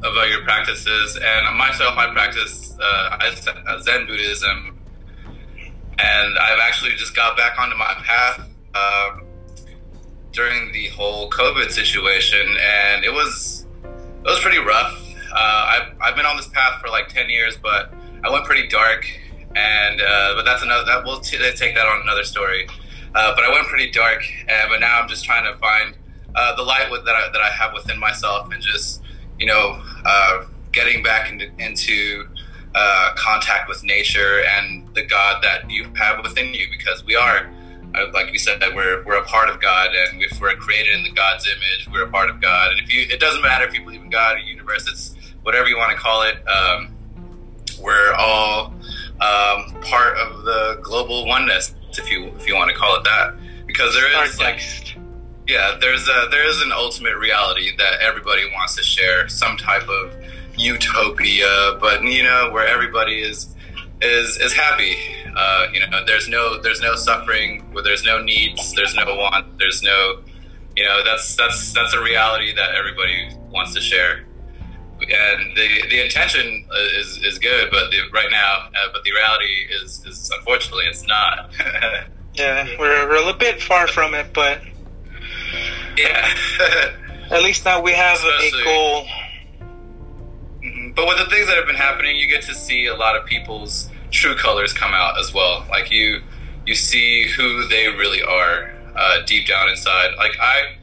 about 0.00 0.28
your 0.28 0.42
practices, 0.42 1.18
and 1.22 1.58
myself, 1.58 1.96
I 1.96 2.12
practice 2.12 2.76
uh, 2.80 3.80
Zen 3.80 4.06
Buddhism, 4.06 4.77
and 5.98 6.38
I've 6.38 6.60
actually 6.60 6.94
just 6.96 7.14
got 7.14 7.36
back 7.36 7.58
onto 7.58 7.76
my 7.76 7.94
path 8.04 8.48
um, 8.74 9.24
during 10.32 10.72
the 10.72 10.88
whole 10.88 11.30
COVID 11.30 11.70
situation, 11.70 12.56
and 12.60 13.04
it 13.04 13.12
was 13.12 13.66
it 13.84 14.24
was 14.24 14.40
pretty 14.40 14.58
rough. 14.58 14.94
Uh, 15.32 15.36
I've 15.36 15.96
I've 16.00 16.16
been 16.16 16.26
on 16.26 16.36
this 16.36 16.48
path 16.48 16.80
for 16.80 16.88
like 16.88 17.08
ten 17.08 17.28
years, 17.28 17.56
but 17.56 17.92
I 18.24 18.30
went 18.30 18.44
pretty 18.44 18.68
dark, 18.68 19.06
and 19.56 20.00
uh, 20.00 20.34
but 20.34 20.44
that's 20.44 20.62
another 20.62 20.84
that 20.84 21.04
we'll 21.04 21.20
t- 21.20 21.38
take 21.56 21.74
that 21.74 21.86
on 21.86 22.02
another 22.02 22.24
story. 22.24 22.68
Uh, 23.14 23.34
but 23.34 23.44
I 23.44 23.50
went 23.50 23.66
pretty 23.66 23.90
dark, 23.90 24.22
and 24.48 24.70
but 24.70 24.80
now 24.80 25.00
I'm 25.00 25.08
just 25.08 25.24
trying 25.24 25.44
to 25.52 25.58
find 25.58 25.96
uh, 26.34 26.54
the 26.56 26.62
light 26.62 26.90
with, 26.90 27.04
that 27.06 27.14
I, 27.14 27.32
that 27.32 27.40
I 27.40 27.48
have 27.48 27.72
within 27.72 27.98
myself, 27.98 28.52
and 28.52 28.62
just 28.62 29.02
you 29.38 29.46
know 29.46 29.82
uh, 30.04 30.44
getting 30.72 31.02
back 31.02 31.30
into 31.32 31.50
into 31.58 32.28
uh, 32.74 33.12
contact 33.16 33.68
with 33.68 33.82
nature 33.82 34.42
and 34.56 34.86
the 34.94 35.04
God 35.04 35.42
that 35.42 35.70
you 35.70 35.90
have 35.96 36.22
within 36.22 36.54
you, 36.54 36.66
because 36.70 37.04
we 37.04 37.16
are 37.16 37.50
like 38.12 38.30
we 38.30 38.38
said, 38.38 38.60
that 38.60 38.74
we're 38.74 39.02
we're 39.04 39.18
a 39.18 39.24
part 39.24 39.48
of 39.48 39.60
God, 39.60 39.90
and 39.94 40.22
if 40.22 40.40
we're 40.40 40.54
created 40.56 40.94
in 40.94 41.02
the 41.02 41.10
God's 41.12 41.46
image, 41.46 41.88
we're 41.90 42.04
a 42.04 42.10
part 42.10 42.30
of 42.30 42.40
God. 42.40 42.72
And 42.72 42.80
if 42.80 42.92
you, 42.92 43.02
it 43.02 43.20
doesn't 43.20 43.42
matter 43.42 43.66
if 43.66 43.74
you 43.74 43.82
believe 43.82 44.02
in 44.02 44.10
God 44.10 44.36
or 44.36 44.40
universe, 44.40 44.86
it's 44.88 45.16
whatever 45.42 45.68
you 45.68 45.76
want 45.76 45.92
to 45.92 45.96
call 45.96 46.22
it. 46.22 46.36
Um, 46.48 46.94
we're 47.80 48.12
all 48.14 48.74
um, 49.20 49.80
part 49.82 50.16
of 50.18 50.42
the 50.44 50.78
global 50.82 51.26
oneness, 51.26 51.74
if 51.92 52.10
you 52.10 52.26
if 52.36 52.46
you 52.46 52.54
want 52.54 52.70
to 52.70 52.76
call 52.76 52.96
it 52.96 53.04
that, 53.04 53.34
because 53.66 53.94
there 53.94 54.24
is 54.24 54.38
like, 54.38 54.60
yeah, 55.46 55.76
there's 55.80 56.08
a 56.08 56.28
there 56.30 56.46
is 56.48 56.60
an 56.62 56.72
ultimate 56.72 57.16
reality 57.16 57.74
that 57.78 58.00
everybody 58.00 58.42
wants 58.54 58.76
to 58.76 58.82
share, 58.82 59.28
some 59.28 59.56
type 59.56 59.88
of 59.88 60.14
utopia, 60.58 61.78
but 61.80 62.02
you 62.02 62.22
know 62.22 62.50
where 62.52 62.66
everybody 62.66 63.22
is 63.22 63.54
is 64.00 64.38
is 64.38 64.52
happy. 64.52 64.96
Uh, 65.36 65.66
you 65.72 65.80
know, 65.80 66.04
there's 66.04 66.28
no 66.28 66.60
there's 66.60 66.80
no 66.80 66.94
suffering, 66.96 67.60
where 67.72 67.84
there's 67.84 68.04
no 68.04 68.20
needs, 68.20 68.74
there's 68.74 68.94
no 68.94 69.04
want, 69.06 69.58
there's 69.58 69.82
no, 69.82 70.22
you 70.76 70.84
know, 70.84 71.02
that's 71.04 71.36
that's 71.36 71.72
that's 71.72 71.94
a 71.94 72.02
reality 72.02 72.54
that 72.54 72.74
everybody 72.74 73.30
wants 73.50 73.74
to 73.74 73.80
share. 73.80 74.24
And 75.00 75.56
the 75.56 75.88
the 75.90 76.04
intention 76.04 76.66
is 76.98 77.18
is 77.24 77.38
good, 77.38 77.70
but 77.70 77.90
the, 77.90 77.98
right 78.12 78.30
now, 78.30 78.68
uh, 78.74 78.88
but 78.92 79.04
the 79.04 79.12
reality 79.12 79.66
is 79.82 80.04
is 80.06 80.30
unfortunately 80.36 80.84
it's 80.86 81.06
not. 81.06 81.50
yeah, 82.34 82.66
we're, 82.78 83.08
we're 83.08 83.16
a 83.16 83.24
little 83.24 83.32
bit 83.32 83.62
far 83.62 83.86
from 83.86 84.14
it, 84.14 84.32
but 84.32 84.60
yeah. 85.96 86.34
at 87.30 87.42
least 87.42 87.64
now 87.64 87.80
we 87.80 87.92
have 87.92 88.18
Especially, 88.18 88.60
a 88.60 88.64
goal 88.64 89.06
but 90.98 91.06
with 91.06 91.18
the 91.18 91.30
things 91.30 91.46
that 91.46 91.56
have 91.56 91.64
been 91.64 91.76
happening, 91.76 92.16
you 92.16 92.26
get 92.26 92.42
to 92.42 92.52
see 92.52 92.86
a 92.86 92.96
lot 92.96 93.14
of 93.14 93.24
people's 93.24 93.88
true 94.10 94.34
colors 94.34 94.72
come 94.72 94.92
out 94.92 95.16
as 95.16 95.32
well. 95.32 95.64
Like 95.70 95.92
you, 95.92 96.22
you 96.66 96.74
see 96.74 97.28
who 97.28 97.68
they 97.68 97.86
really 97.86 98.20
are 98.20 98.74
uh, 98.96 99.24
deep 99.24 99.46
down 99.46 99.68
inside. 99.68 100.16
Like 100.16 100.32
I, 100.40 100.74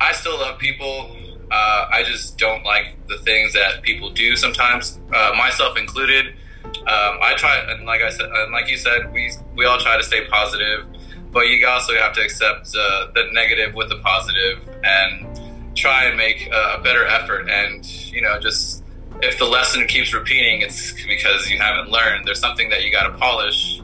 I 0.00 0.12
still 0.14 0.38
love 0.38 0.58
people. 0.58 1.14
Uh, 1.50 1.86
I 1.92 2.02
just 2.02 2.38
don't 2.38 2.64
like 2.64 3.06
the 3.08 3.18
things 3.18 3.52
that 3.52 3.82
people 3.82 4.08
do 4.08 4.36
sometimes, 4.36 4.98
uh, 5.12 5.34
myself 5.36 5.76
included. 5.76 6.28
Um, 6.64 7.18
I 7.20 7.34
try, 7.36 7.58
and 7.58 7.84
like 7.84 8.00
I 8.00 8.08
said, 8.08 8.30
and 8.30 8.52
like 8.52 8.70
you 8.70 8.78
said, 8.78 9.12
we 9.12 9.32
we 9.54 9.66
all 9.66 9.76
try 9.76 9.98
to 9.98 10.02
stay 10.02 10.26
positive, 10.28 10.86
but 11.30 11.48
you 11.48 11.68
also 11.68 11.92
have 11.96 12.14
to 12.14 12.22
accept 12.22 12.72
the 12.72 13.28
negative 13.32 13.74
with 13.74 13.90
the 13.90 13.98
positive 13.98 14.66
and 14.82 15.76
try 15.76 16.04
and 16.04 16.16
make 16.16 16.46
a 16.46 16.80
better 16.82 17.04
effort. 17.04 17.50
And 17.50 17.84
you 17.84 18.22
know, 18.22 18.40
just 18.40 18.81
if 19.22 19.38
the 19.38 19.44
lesson 19.44 19.86
keeps 19.86 20.12
repeating, 20.12 20.62
it's 20.62 20.92
because 21.06 21.48
you 21.48 21.58
haven't 21.58 21.90
learned. 21.90 22.26
There's 22.26 22.40
something 22.40 22.68
that 22.70 22.82
you 22.84 22.90
got 22.90 23.04
to 23.04 23.16
polish 23.16 23.80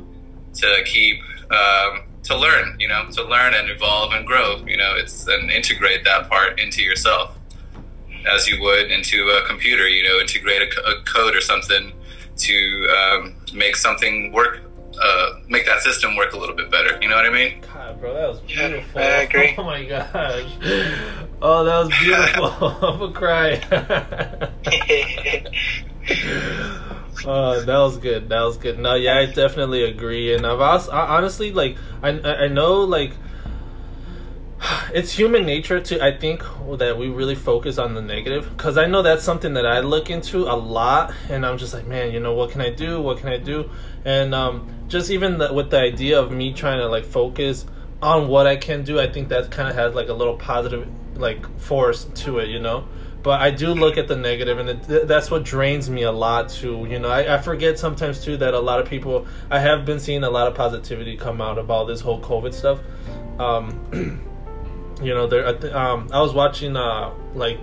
to 0.55 0.83
keep 0.85 1.21
um, 1.51 2.03
to 2.25 2.37
learn. 2.37 2.77
You 2.79 2.89
know, 2.89 3.09
to 3.13 3.25
learn 3.25 3.55
and 3.55 3.71
evolve 3.71 4.13
and 4.13 4.27
grow. 4.27 4.57
You 4.67 4.77
know, 4.77 4.95
it's 4.97 5.27
and 5.29 5.51
integrate 5.51 6.05
that 6.05 6.29
part 6.29 6.61
into 6.61 6.83
yourself 6.83 7.39
as 8.29 8.49
you 8.49 8.61
would 8.61 8.91
into 8.91 9.29
a 9.29 9.47
computer. 9.47 9.89
You 9.89 10.09
know, 10.09 10.19
integrate 10.19 10.63
a, 10.63 10.91
a 10.91 11.03
code 11.03 11.37
or 11.37 11.41
something 11.41 11.93
to 12.37 12.89
um, 12.99 13.37
make 13.55 13.77
something 13.77 14.33
work. 14.33 14.61
Uh, 15.01 15.41
make 15.49 15.65
that 15.67 15.81
system 15.81 16.17
work 16.17 16.33
a 16.33 16.37
little 16.39 16.57
bit 16.57 16.71
better. 16.71 16.99
You 17.01 17.09
know 17.09 17.17
what 17.17 17.27
I 17.27 17.31
mean? 17.31 17.61
God, 17.73 18.01
bro, 18.01 18.15
that 18.15 18.29
was 18.29 18.41
beautiful. 18.41 19.01
Yeah, 19.01 19.07
I 19.07 19.23
agree. 19.23 19.55
Oh 19.59 19.63
my 19.65 19.85
gosh. 19.85 20.51
Oh, 21.41 21.65
that 21.65 21.79
was 21.79 21.89
beautiful. 22.01 22.45
I'm 22.89 22.99
gonna 22.99 23.13
cry. 23.13 23.53
uh, 27.25 27.61
that 27.65 27.79
was 27.79 27.97
good. 27.99 28.29
That 28.29 28.43
was 28.43 28.57
good. 28.57 28.79
No, 28.79 28.95
yeah, 28.95 29.19
I 29.19 29.27
definitely 29.27 29.85
agree. 29.85 30.35
And 30.35 30.47
I've 30.47 30.61
also, 30.61 30.91
I, 30.91 31.17
honestly 31.17 31.53
like 31.53 31.77
I 32.03 32.09
I 32.11 32.49
know 32.49 32.81
like 32.83 33.13
it's 34.93 35.13
human 35.13 35.47
nature 35.47 35.81
to 35.81 36.05
I 36.05 36.17
think 36.17 36.43
that 36.79 36.99
we 36.99 37.09
really 37.09 37.35
focus 37.35 37.79
on 37.79 37.95
the 37.95 38.03
negative 38.03 38.49
because 38.57 38.77
I 38.77 38.87
know 38.87 39.03
that's 39.03 39.23
something 39.23 39.55
that 39.55 39.67
I 39.67 39.81
look 39.81 40.11
into 40.11 40.51
a 40.51 40.57
lot, 40.57 41.13
and 41.29 41.47
I'm 41.47 41.59
just 41.59 41.75
like, 41.75 41.87
man, 41.87 42.13
you 42.13 42.21
know, 42.21 42.35
what 42.35 42.51
can 42.51 42.61
I 42.61 42.71
do? 42.71 43.01
What 43.01 43.19
can 43.19 43.29
I 43.29 43.39
do? 43.39 43.71
And 44.05 44.35
um, 44.35 44.69
just 44.89 45.11
even 45.11 45.39
the, 45.39 45.53
with 45.53 45.71
the 45.71 45.81
idea 45.81 46.21
of 46.21 46.33
me 46.33 46.53
trying 46.53 46.79
to 46.79 46.89
like 46.89 47.05
focus 47.05 47.67
on 48.03 48.29
what 48.29 48.47
I 48.47 48.57
can 48.57 48.85
do, 48.85 48.99
I 48.99 49.11
think 49.11 49.29
that 49.29 49.51
kind 49.51 49.69
of 49.69 49.75
has 49.75 49.95
like 49.95 50.09
a 50.09 50.15
little 50.15 50.37
positive 50.37 50.89
like 51.17 51.59
force 51.59 52.05
to 52.05 52.39
it, 52.39 52.49
you 52.49 52.61
know. 52.61 52.87
But 53.23 53.41
I 53.41 53.51
do 53.51 53.75
look 53.75 53.97
at 53.97 54.09
the 54.09 54.17
negative, 54.17 54.59
and 54.59 54.71
it, 54.71 55.09
that's 55.09 55.31
what 55.31 55.45
drains 55.45 55.91
me 55.91 56.03
a 56.03 56.13
lot 56.13 56.49
too. 56.49 56.87
You 56.89 56.99
know, 56.99 57.09
I, 57.09 57.37
I 57.37 57.39
forget 57.39 57.79
sometimes 57.79 58.25
too 58.25 58.37
that 58.39 58.55
a 58.55 58.61
lot 58.61 58.81
of 58.81 58.89
people. 58.89 59.27
I 59.51 59.59
have 59.61 59.85
been 59.85 60.01
seeing 60.01 60.25
a 60.25 60.31
lot 60.31 60.49
of 60.49 60.55
positivity 60.55 61.17
come 61.17 61.41
out 61.41 61.59
of 61.59 61.71
all 61.71 61.85
this 61.85 62.01
whole 62.01 62.21
COVID 62.21 62.55
stuff. 62.55 62.81
Um, 63.39 64.25
you 65.03 65.15
know, 65.15 65.27
there. 65.27 65.77
Um, 65.77 66.09
I 66.13 66.21
was 66.21 66.33
watching 66.33 66.77
uh, 66.77 67.13
like 67.35 67.59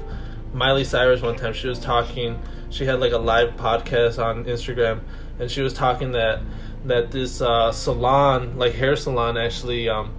Miley 0.53 0.83
Cyrus 0.83 1.21
one 1.21 1.35
time. 1.35 1.53
She 1.53 1.67
was 1.67 1.79
talking. 1.79 2.39
She 2.69 2.85
had 2.85 2.99
like 2.99 3.13
a 3.13 3.17
live 3.17 3.55
podcast 3.55 4.23
on 4.23 4.45
Instagram, 4.45 5.01
and 5.39 5.49
she 5.49 5.61
was 5.61 5.73
talking 5.73 6.11
that 6.13 6.41
that 6.85 7.11
this 7.11 7.41
uh, 7.41 7.71
salon, 7.71 8.57
like 8.57 8.73
hair 8.73 8.95
salon, 8.95 9.37
actually, 9.37 9.89
um, 9.89 10.13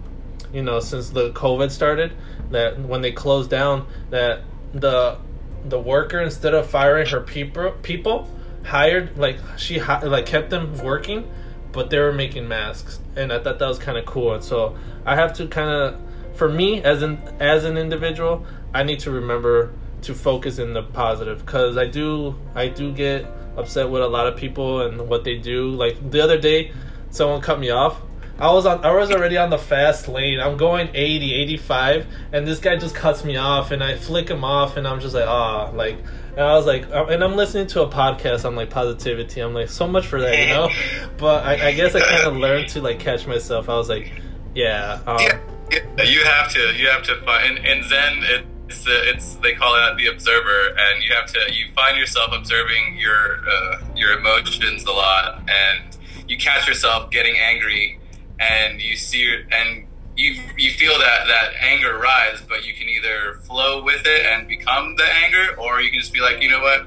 you 0.53 0.63
know, 0.63 0.81
since 0.81 1.11
the 1.11 1.31
COVID 1.33 1.71
started, 1.71 2.13
that 2.51 2.79
when 2.81 3.01
they 3.01 3.13
closed 3.13 3.51
down, 3.51 3.87
that 4.11 4.43
the 4.73 5.19
the 5.65 5.79
worker 5.79 6.21
instead 6.21 6.55
of 6.55 6.69
firing 6.69 7.07
her 7.09 7.21
people 7.21 7.73
people 7.83 8.31
hired 8.65 9.17
like 9.17 9.39
she 9.57 9.81
like 9.81 10.27
kept 10.27 10.51
them 10.51 10.77
working, 10.79 11.29
but 11.73 11.91
they 11.91 11.99
were 11.99 12.13
making 12.13 12.49
masks, 12.49 13.01
and 13.17 13.33
I 13.33 13.39
thought 13.39 13.59
that 13.59 13.69
was 13.69 13.79
kind 13.79 13.97
of 13.97 14.05
cool. 14.07 14.35
And 14.35 14.45
so 14.45 14.77
I 15.05 15.15
have 15.15 15.35
to 15.35 15.47
kind 15.47 15.71
of, 15.71 16.01
for 16.37 16.49
me 16.49 16.83
as 16.83 17.03
an 17.03 17.19
as 17.41 17.65
an 17.65 17.77
individual, 17.77 18.45
I 18.75 18.83
need 18.83 19.01
to 19.01 19.11
remember 19.11 19.73
to 20.03 20.15
focus 20.15 20.59
in 20.59 20.73
the 20.73 20.83
positive 20.83 21.45
because 21.45 21.77
I 21.77 21.87
do 21.87 22.37
I 22.55 22.69
do 22.69 22.93
get 22.93 23.27
upset 23.57 23.91
with 23.91 24.03
a 24.03 24.09
lot 24.09 24.27
of 24.27 24.37
people 24.37 24.83
and 24.83 25.09
what 25.09 25.25
they 25.25 25.37
do. 25.37 25.71
Like 25.71 26.11
the 26.11 26.21
other 26.21 26.39
day, 26.39 26.73
someone 27.11 27.41
cut 27.41 27.59
me 27.59 27.71
off 27.71 28.01
I 28.39 28.53
was 28.53 28.67
on 28.67 28.85
I 28.85 28.93
was 28.93 29.11
already 29.11 29.39
on 29.39 29.49
the 29.49 29.59
fast 29.59 30.09
lane. 30.09 30.41
I'm 30.41 30.59
going 30.59 30.91
80, 30.93 31.35
85 31.35 32.07
and 32.33 32.47
this 32.47 32.59
guy 32.59 32.77
just 32.77 32.95
cuts 32.95 33.25
me 33.25 33.37
off 33.37 33.71
and 33.71 33.83
I 33.83 33.97
flick 33.97 34.29
him 34.29 34.45
off 34.45 34.77
and 34.77 34.87
I'm 34.87 35.01
just 35.01 35.15
like, 35.15 35.27
"Ah, 35.27 35.71
oh, 35.73 35.77
like 35.77 35.97
and 36.33 36.41
I 36.41 36.55
was 36.55 36.67
like, 36.67 36.87
uh, 36.91 37.07
and 37.07 37.25
I'm 37.25 37.35
listening 37.35 37.67
to 37.69 37.83
a 37.83 37.89
podcast 37.89 38.45
on 38.45 38.55
like 38.55 38.69
positivity. 38.69 39.41
I'm 39.41 39.55
like, 39.55 39.71
so 39.71 39.89
much 39.89 40.07
for 40.07 40.21
that, 40.21 40.39
you 40.39 40.47
know. 40.49 40.69
But 41.17 41.47
I, 41.47 41.69
I 41.69 41.73
guess 41.73 41.95
I 41.95 42.01
kind 42.01 42.27
of 42.27 42.37
learned 42.37 42.69
to 42.71 42.83
like 42.83 42.99
catch 42.99 43.27
myself. 43.27 43.71
I 43.71 43.77
was 43.77 43.89
like, 43.89 44.13
yeah, 44.55 45.01
um, 45.07 45.19
yeah, 45.19 45.41
you 45.71 46.25
have 46.25 46.53
to, 46.53 46.75
you 46.75 46.89
have 46.89 47.03
to 47.05 47.21
find 47.23 47.59
in, 47.59 47.83
Zen. 47.85 48.45
It's, 48.69 48.85
it's 48.89 49.35
they 49.37 49.55
call 49.55 49.75
it 49.77 49.97
the 49.97 50.07
observer, 50.09 50.75
and 50.77 51.03
you 51.03 51.15
have 51.15 51.27
to 51.33 51.53
you 51.53 51.67
find 51.75 51.97
yourself 51.97 52.33
observing 52.33 52.99
your 52.99 53.39
uh, 53.49 53.79
your 53.95 54.19
emotions 54.19 54.85
a 54.85 54.91
lot, 54.91 55.49
and 55.49 55.97
you 56.29 56.37
catch 56.37 56.67
yourself 56.67 57.11
getting 57.11 57.37
angry 57.39 58.01
and 58.39 58.81
you 58.81 58.97
see 58.97 59.43
and 59.53 59.87
you 60.17 60.41
you 60.57 60.71
feel 60.73 60.99
that 60.99 61.27
that 61.27 61.53
anger 61.61 61.99
rise, 61.99 62.41
but 62.49 62.65
you 62.65 62.75
can 62.75 62.89
either 62.89 63.35
flow 63.43 63.83
with 63.83 64.03
it 64.07 64.27
and 64.27 64.49
become 64.49 64.97
the 64.97 65.05
anger, 65.05 65.55
or 65.59 65.81
you 65.81 65.91
can 65.91 66.01
just 66.01 66.13
be 66.13 66.21
like, 66.21 66.43
you 66.43 66.51
know 66.51 66.61
what, 66.61 66.87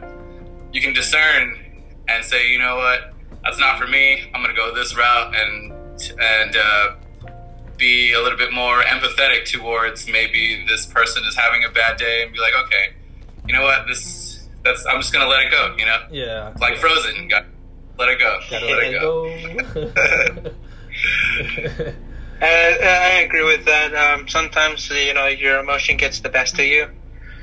you 0.74 0.81
can 0.81 0.93
discern 0.93 1.57
and 2.07 2.25
say, 2.25 2.51
you 2.51 2.59
know 2.59 2.77
what, 2.77 3.13
that's 3.43 3.59
not 3.59 3.79
for 3.79 3.88
me. 3.88 4.29
I'm 4.33 4.41
gonna 4.41 4.55
go 4.55 4.74
this 4.74 4.98
route 4.98 5.36
and 5.36 5.71
and 6.19 6.55
uh, 6.55 6.95
be 7.79 8.13
a 8.13 8.21
little 8.21 8.38
bit 8.38 8.51
more 8.53 8.81
empathetic 8.83 9.45
towards 9.45 10.07
maybe 10.07 10.63
this 10.67 10.86
person 10.86 11.24
is 11.27 11.36
having 11.36 11.63
a 11.63 11.69
bad 11.69 11.98
day 11.98 12.21
and 12.24 12.31
be 12.33 12.39
like, 12.39 12.53
okay, 12.65 12.93
you 13.48 13.53
know 13.53 13.63
what, 13.63 13.88
this 13.88 14.48
that's 14.63 14.86
I'm 14.86 15.00
just 15.01 15.13
gonna 15.13 15.27
let 15.27 15.41
it 15.45 15.51
go. 15.51 15.75
You 15.77 15.86
know, 15.86 16.00
Yeah. 16.12 16.53
like 16.59 16.77
Frozen, 16.77 17.29
got 17.29 17.45
let 17.98 18.09
it 18.09 18.19
go, 18.19 18.39
Gotta 18.51 18.65
let 18.65 18.83
it 18.83 19.00
go. 19.00 20.43
go. 20.43 20.51
Uh, 22.41 22.45
I 22.45 23.21
agree 23.25 23.43
with 23.43 23.65
that. 23.65 23.93
Um, 23.93 24.25
sometimes 24.29 24.89
you 24.89 25.13
know 25.13 25.27
your 25.27 25.59
emotion 25.59 25.98
gets 25.98 26.21
the 26.21 26.29
best 26.29 26.53
of 26.53 26.65
you, 26.65 26.88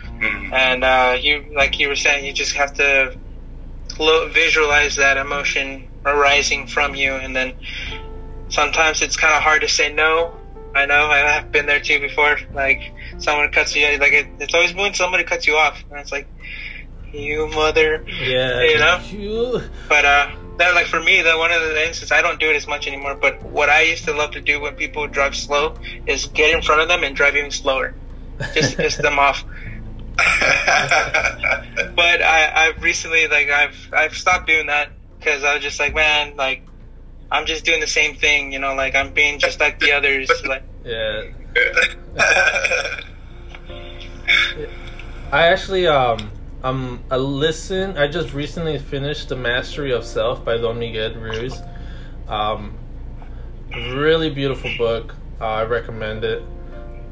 Mm. 0.07 0.53
and 0.55 0.83
uh, 0.85 1.19
you, 1.21 1.45
like 1.55 1.79
you 1.79 1.89
were 1.89 1.97
saying, 1.97 2.25
you 2.25 2.33
just 2.33 2.55
have 2.57 2.73
to 2.75 3.15
lo- 3.99 4.29
visualize 4.31 4.97
that 4.97 5.19
emotion 5.19 5.87
arising 6.07 6.67
from 6.67 6.95
you, 6.95 7.13
and 7.13 7.37
then 7.37 7.53
sometimes 8.49 9.03
it's 9.03 9.17
kind 9.17 9.35
of 9.35 9.43
hard 9.43 9.63
to 9.63 9.69
say 9.69 9.93
no. 9.93 10.35
I 10.75 10.87
know 10.87 11.07
I 11.07 11.19
have 11.19 11.51
been 11.53 11.67
there 11.67 11.81
too 11.81 12.01
before. 12.01 12.39
Like 12.53 12.93
someone 13.19 13.51
cuts 13.51 13.75
you, 13.75 13.87
like 13.99 14.13
it, 14.13 14.27
it's 14.41 14.55
always 14.55 14.75
when 14.75 14.95
somebody 14.95 15.25
cuts 15.25 15.47
you 15.47 15.57
off, 15.57 15.83
and 15.91 15.99
it's 15.99 16.13
like 16.13 16.29
you 17.13 17.49
mother. 17.49 18.05
yeah. 18.07 18.63
You 18.63 18.79
know? 18.79 19.01
You. 19.11 19.63
But 19.89 20.05
uh, 20.05 20.31
that 20.59 20.75
like 20.75 20.87
for 20.87 21.01
me, 21.01 21.23
that 21.23 21.39
one 21.39 21.51
of 21.51 21.63
the 21.63 21.69
things 21.69 21.89
instances 21.89 22.13
I 22.13 22.23
don't 22.23 22.39
do 22.39 22.51
it 22.51 22.57
as 22.57 22.67
much 22.67 22.87
anymore. 22.87 23.15
But 23.15 23.43
what 23.43 23.69
I 23.69 23.83
used 23.83 24.05
to 24.05 24.13
love 24.13 24.33
to 24.33 24.41
do 24.41 24.61
when 24.61 24.75
people 24.75 25.07
drive 25.07 25.35
slow 25.35 25.77
is 26.07 26.27
get 26.27 26.55
in 26.55 26.63
front 26.63 26.83
of 26.83 26.89
them 26.89 27.05
and 27.05 27.17
drive 27.17 27.37
even 27.37 27.51
slower, 27.51 27.95
just 28.55 28.73
to 28.73 28.77
piss 28.77 28.97
them 28.97 29.19
off. 29.19 29.45
But 31.95 32.23
I, 32.23 32.69
I've 32.69 32.83
recently 32.83 33.29
like 33.29 33.51
I've 33.51 33.91
I've 33.93 34.17
stopped 34.17 34.47
doing 34.47 34.67
that 34.67 34.91
because 35.19 35.45
I 35.45 35.55
was 35.55 35.63
just 35.63 35.79
like, 35.79 35.95
man, 35.95 36.37
like 36.37 36.63
I'm 37.31 37.47
just 37.47 37.65
doing 37.65 37.81
the 37.81 37.87
same 37.87 38.15
thing, 38.15 38.53
you 38.53 38.59
know, 38.59 38.75
like 38.75 38.95
I'm 38.95 39.13
being 39.13 39.39
just 39.39 39.61
like 39.61 39.81
the 39.81 39.93
others. 39.93 40.31
Like, 40.47 40.63
Yeah. 40.85 41.25
I 45.33 45.49
actually 45.49 45.87
um 45.87 46.31
um 46.63 47.03
I 47.11 47.17
listen. 47.17 47.97
I 47.97 48.07
just 48.07 48.33
recently 48.33 48.79
finished 48.79 49.29
The 49.29 49.37
Mastery 49.37 49.93
of 49.93 50.05
Self 50.05 50.45
by 50.45 50.57
Don 50.57 50.79
Miguel 50.79 51.15
Ruiz. 51.15 51.61
Um, 52.29 52.77
really 53.75 54.31
beautiful 54.31 54.71
book. 54.79 55.15
Uh, 55.41 55.47
I 55.47 55.65
recommend 55.65 56.25
it. 56.25 56.43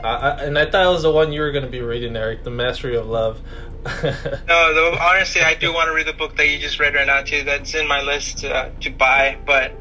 I, 0.03 0.09
I, 0.09 0.31
and 0.45 0.59
I 0.59 0.71
thought 0.71 0.87
it 0.87 0.91
was 0.91 1.03
the 1.03 1.11
one 1.11 1.33
you 1.33 1.41
were 1.41 1.51
going 1.53 1.65
to 1.65 1.71
be 1.71 1.81
reading, 1.81 2.17
Eric. 2.17 2.45
The 2.45 2.51
Mastery 2.51 2.97
of 2.97 3.07
Love. 3.07 3.41
no, 3.85 4.75
though, 4.75 4.97
honestly, 5.01 5.43
I 5.43 5.55
do 5.55 5.73
want 5.73 5.89
to 5.89 5.95
read 5.95 6.07
the 6.07 6.15
book 6.15 6.37
that 6.37 6.49
you 6.49 6.59
just 6.59 6.79
read 6.79 6.95
right 6.95 7.07
now 7.07 7.23
too. 7.23 7.45
That's 7.45 7.75
in 7.75 7.87
my 7.87 8.01
list 8.01 8.39
to, 8.39 8.73
to 8.81 8.91
buy, 8.91 9.39
but 9.45 9.73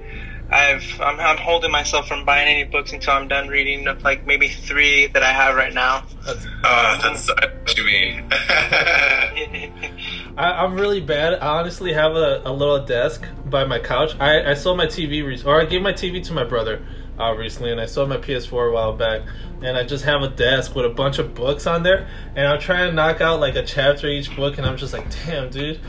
I've 0.52 0.84
I'm, 1.02 1.20
I'm 1.20 1.38
holding 1.38 1.72
myself 1.72 2.08
from 2.08 2.26
buying 2.26 2.48
any 2.48 2.64
books 2.64 2.94
until 2.94 3.14
I'm 3.14 3.28
done 3.28 3.48
reading 3.48 3.86
like 4.04 4.28
maybe 4.28 4.50
three 4.50 5.08
that 5.08 5.24
I 5.24 5.32
have 5.32 5.56
right 5.56 5.74
now. 5.74 6.04
That's- 6.26 6.46
Oh, 6.66 7.00
that's 7.04 7.30
I 7.30 7.34
know 7.48 7.54
what 7.62 7.78
you 7.78 7.84
mean. 7.84 8.24
I, 10.38 10.64
I'm 10.64 10.76
really 10.76 11.02
bad. 11.02 11.34
I 11.36 11.60
honestly 11.60 11.94
have 11.94 12.16
a, 12.16 12.42
a 12.46 12.52
little 12.54 12.84
desk 12.86 13.26
by 13.46 13.66
my 13.66 13.80
couch. 13.80 14.16
I, 14.20 14.52
I 14.52 14.54
sold 14.54 14.78
my 14.78 14.86
TV, 14.86 15.26
re- 15.26 15.42
or 15.46 15.62
I 15.62 15.66
gave 15.66 15.82
my 15.82 15.94
TV 15.94 16.24
to 16.28 16.34
my 16.34 16.44
brother 16.44 16.86
uh, 17.20 17.34
recently, 17.34 17.72
and 17.72 17.80
I 17.82 17.86
sold 17.86 18.10
my 18.10 18.18
PS4 18.18 18.70
a 18.70 18.74
while 18.74 18.94
back. 18.94 19.22
And 19.62 19.78
I 19.78 19.84
just 19.84 20.04
have 20.06 20.22
a 20.24 20.30
desk 20.30 20.76
with 20.76 20.86
a 20.86 20.90
bunch 20.90 21.20
of 21.20 21.34
books 21.36 21.68
on 21.68 21.84
there, 21.84 22.08
and 22.36 22.48
I'm 22.48 22.60
trying 22.60 22.90
to 22.90 22.96
knock 22.96 23.22
out 23.22 23.40
like 23.40 23.56
a 23.56 23.64
chapter 23.64 24.08
each 24.08 24.36
book, 24.36 24.58
and 24.58 24.66
I'm 24.68 24.78
just 24.78 24.94
like, 24.94 25.06
damn, 25.26 25.50
dude. 25.50 25.80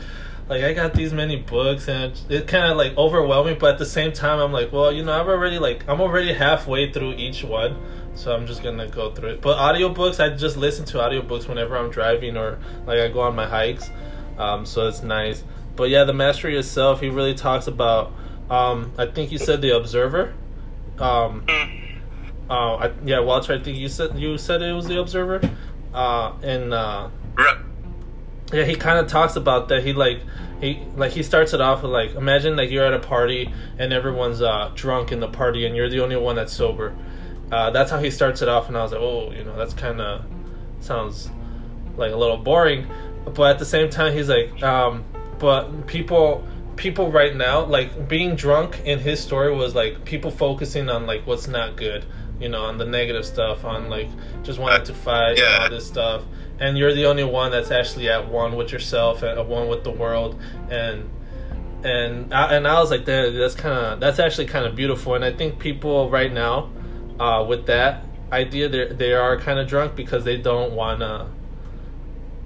Like 0.47 0.63
I 0.63 0.73
got 0.73 0.93
these 0.93 1.11
many 1.11 1.37
books, 1.37 1.87
and 1.87 2.11
it, 2.11 2.21
it 2.29 2.47
kind 2.47 2.71
of 2.71 2.77
like 2.77 2.97
overwhelming. 2.97 3.57
But 3.59 3.73
at 3.73 3.79
the 3.79 3.85
same 3.85 4.13
time, 4.13 4.39
I'm 4.39 4.51
like, 4.51 4.71
well, 4.71 4.91
you 4.91 5.03
know, 5.03 5.19
I'm 5.19 5.27
already 5.27 5.59
like 5.59 5.87
I'm 5.87 6.01
already 6.01 6.33
halfway 6.33 6.91
through 6.91 7.13
each 7.13 7.43
one, 7.43 7.81
so 8.13 8.35
I'm 8.35 8.45
just 8.45 8.61
gonna 8.61 8.87
go 8.87 9.13
through 9.13 9.29
it. 9.29 9.41
But 9.41 9.57
audiobooks, 9.57 10.23
I 10.23 10.35
just 10.35 10.57
listen 10.57 10.85
to 10.85 10.97
audiobooks 10.97 11.47
whenever 11.47 11.75
I'm 11.77 11.89
driving 11.89 12.37
or 12.37 12.59
like 12.85 12.99
I 12.99 13.07
go 13.07 13.21
on 13.21 13.35
my 13.35 13.47
hikes 13.47 13.89
um, 14.37 14.65
so 14.65 14.87
it's 14.87 15.03
nice. 15.03 15.43
But 15.75 15.89
yeah, 15.89 16.03
the 16.03 16.13
Mastery 16.13 16.57
of 16.57 16.65
Self, 16.65 17.01
he 17.01 17.09
really 17.09 17.33
talks 17.33 17.67
about. 17.67 18.13
Um, 18.49 18.93
I 18.97 19.07
think 19.07 19.31
you 19.31 19.37
said 19.37 19.61
the 19.61 19.75
observer. 19.75 20.33
Um, 20.99 21.45
uh, 22.49 22.75
I, 22.75 22.91
yeah, 23.03 23.19
Walter, 23.19 23.53
I 23.53 23.59
think 23.59 23.77
you 23.77 23.89
said 23.89 24.17
you 24.17 24.37
said 24.37 24.61
it 24.61 24.73
was 24.73 24.87
the 24.87 24.99
observer. 24.99 25.41
Uh, 25.93 26.33
and 26.41 26.73
uh. 26.73 27.09
Yeah, 28.53 28.63
he 28.63 28.75
kind 28.75 28.99
of 28.99 29.07
talks 29.07 29.35
about 29.35 29.69
that. 29.69 29.83
He 29.83 29.93
like 29.93 30.21
he 30.61 30.83
like 30.95 31.11
he 31.11 31.23
starts 31.23 31.53
it 31.53 31.61
off 31.61 31.81
with 31.81 31.91
like 31.91 32.15
imagine 32.15 32.55
like 32.55 32.69
you're 32.69 32.85
at 32.85 32.93
a 32.93 32.99
party 32.99 33.53
and 33.77 33.91
everyone's 33.91 34.41
uh, 34.41 34.71
drunk 34.75 35.11
in 35.11 35.19
the 35.19 35.27
party 35.27 35.65
and 35.65 35.75
you're 35.75 35.89
the 35.89 36.01
only 36.01 36.15
one 36.15 36.35
that's 36.35 36.53
sober. 36.53 36.95
Uh, 37.51 37.69
that's 37.69 37.91
how 37.91 37.99
he 37.99 38.09
starts 38.09 38.41
it 38.41 38.49
off, 38.49 38.67
and 38.67 38.77
I 38.77 38.81
was 38.81 38.91
like, 38.91 39.01
oh, 39.01 39.31
you 39.31 39.43
know, 39.43 39.55
that's 39.55 39.73
kind 39.73 40.01
of 40.01 40.25
sounds 40.79 41.29
like 41.95 42.11
a 42.11 42.15
little 42.15 42.37
boring, 42.37 42.87
but 43.33 43.51
at 43.51 43.59
the 43.59 43.65
same 43.65 43.89
time, 43.89 44.13
he's 44.13 44.29
like, 44.29 44.61
um, 44.63 45.05
but 45.39 45.87
people 45.87 46.45
people 46.75 47.11
right 47.11 47.35
now 47.35 47.63
like 47.65 48.07
being 48.07 48.35
drunk 48.35 48.81
in 48.85 48.99
his 48.99 49.19
story 49.19 49.53
was 49.53 49.75
like 49.75 50.03
people 50.05 50.29
focusing 50.29 50.89
on 50.89 51.05
like 51.05 51.25
what's 51.25 51.47
not 51.47 51.77
good 51.77 52.05
you 52.39 52.49
know 52.49 52.63
on 52.63 52.77
the 52.77 52.85
negative 52.85 53.25
stuff 53.25 53.63
on 53.63 53.89
like 53.89 54.09
just 54.43 54.59
wanting 54.59 54.85
to 54.85 54.93
fight 54.93 55.39
and 55.39 55.63
all 55.63 55.69
this 55.69 55.87
stuff 55.87 56.21
and 56.59 56.77
you're 56.77 56.93
the 56.93 57.05
only 57.05 57.23
one 57.23 57.51
that's 57.51 57.71
actually 57.71 58.09
at 58.09 58.29
one 58.29 58.55
with 58.55 58.71
yourself 58.71 59.23
and 59.23 59.39
at 59.39 59.47
one 59.47 59.67
with 59.67 59.83
the 59.83 59.91
world. 59.91 60.39
And 60.69 61.09
and 61.83 62.33
I, 62.33 62.55
and 62.55 62.67
I 62.67 62.79
was 62.79 62.91
like 62.91 63.05
that 63.05 63.31
that's 63.31 63.55
kind 63.55 63.77
of 63.77 63.99
that's 63.99 64.19
actually 64.19 64.47
kind 64.47 64.65
of 64.65 64.75
beautiful. 64.75 65.15
And 65.15 65.23
I 65.23 65.31
think 65.31 65.59
people 65.59 66.09
right 66.09 66.31
now 66.31 66.71
uh, 67.19 67.45
with 67.47 67.65
that 67.67 68.05
idea 68.31 68.69
they 68.69 68.87
they 68.87 69.13
are 69.13 69.37
kind 69.39 69.59
of 69.59 69.67
drunk 69.67 69.95
because 69.95 70.23
they 70.23 70.37
don't 70.37 70.73
want 70.73 70.99
to 70.99 71.27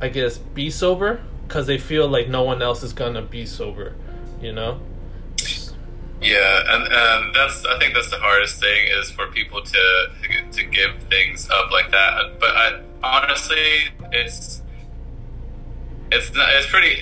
I 0.01 0.09
guess 0.09 0.37
be 0.37 0.69
sober. 0.69 1.21
Because 1.47 1.65
they 1.65 1.79
feel 1.79 2.07
like 2.07 2.29
no 2.29 2.43
one 2.43 2.61
else 2.61 2.83
is 2.83 2.93
gonna 2.93 3.23
be 3.23 3.47
sober 3.47 3.95
you 4.41 4.53
know? 4.53 4.79
Yeah, 6.21 6.63
and, 6.67 6.83
and 6.91 7.35
that's 7.35 7.65
I 7.65 7.79
think 7.79 7.93
that's 7.93 8.09
the 8.09 8.17
hardest 8.17 8.59
thing 8.59 8.87
is 8.89 9.09
for 9.09 9.27
people 9.27 9.61
to 9.61 10.09
to 10.51 10.63
give 10.65 11.03
things 11.09 11.49
up 11.49 11.71
like 11.71 11.91
that. 11.91 12.39
But 12.39 12.49
I, 12.49 12.81
honestly, 13.01 13.87
it's 14.11 14.61
it's 16.11 16.33
not, 16.33 16.49
it's 16.53 16.69
pretty. 16.69 17.01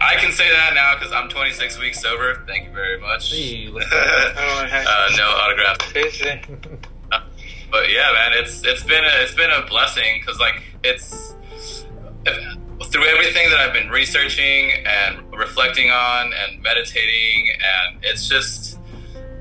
I 0.00 0.16
can 0.16 0.32
say 0.32 0.50
that 0.50 0.74
now 0.74 0.94
because 0.98 1.12
I'm 1.12 1.28
26 1.28 1.78
weeks 1.78 2.00
sober. 2.00 2.42
Thank 2.46 2.66
you 2.66 2.72
very 2.72 3.00
much. 3.00 3.30
Hey, 3.30 3.68
let's 3.68 3.88
go. 3.88 3.96
Okay. 4.64 4.84
uh, 4.86 5.08
no 5.16 5.28
autograph. 5.28 5.78
But 7.72 7.90
yeah, 7.90 8.12
man, 8.12 8.32
it's 8.34 8.62
it's 8.66 8.84
been 8.84 9.02
a 9.02 9.22
it's 9.22 9.34
been 9.34 9.50
a 9.50 9.64
blessing 9.66 10.20
because 10.20 10.38
like 10.38 10.62
it's 10.84 11.34
if, 12.26 12.36
through 12.88 13.06
everything 13.06 13.48
that 13.48 13.60
I've 13.60 13.72
been 13.72 13.88
researching 13.88 14.72
and 14.84 15.34
reflecting 15.34 15.90
on 15.90 16.32
and 16.34 16.62
meditating, 16.62 17.48
and 17.50 17.98
it's 18.02 18.28
just 18.28 18.78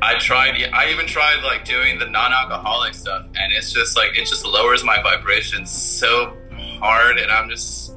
I 0.02 0.18
tried. 0.18 0.56
I 0.74 0.92
even 0.92 1.08
tried 1.08 1.44
like 1.44 1.66
doing 1.66 2.00
the 2.00 2.06
non-alcoholic 2.06 2.94
stuff, 2.94 3.26
and 3.36 3.52
it's 3.52 3.74
just 3.74 3.98
like 3.98 4.18
it 4.18 4.26
just 4.28 4.46
lowers 4.46 4.82
my 4.82 5.02
vibrations 5.04 5.70
so 5.70 6.38
hard, 6.82 7.17
and 7.17 7.32
I'm 7.32 7.50
just 7.50 7.94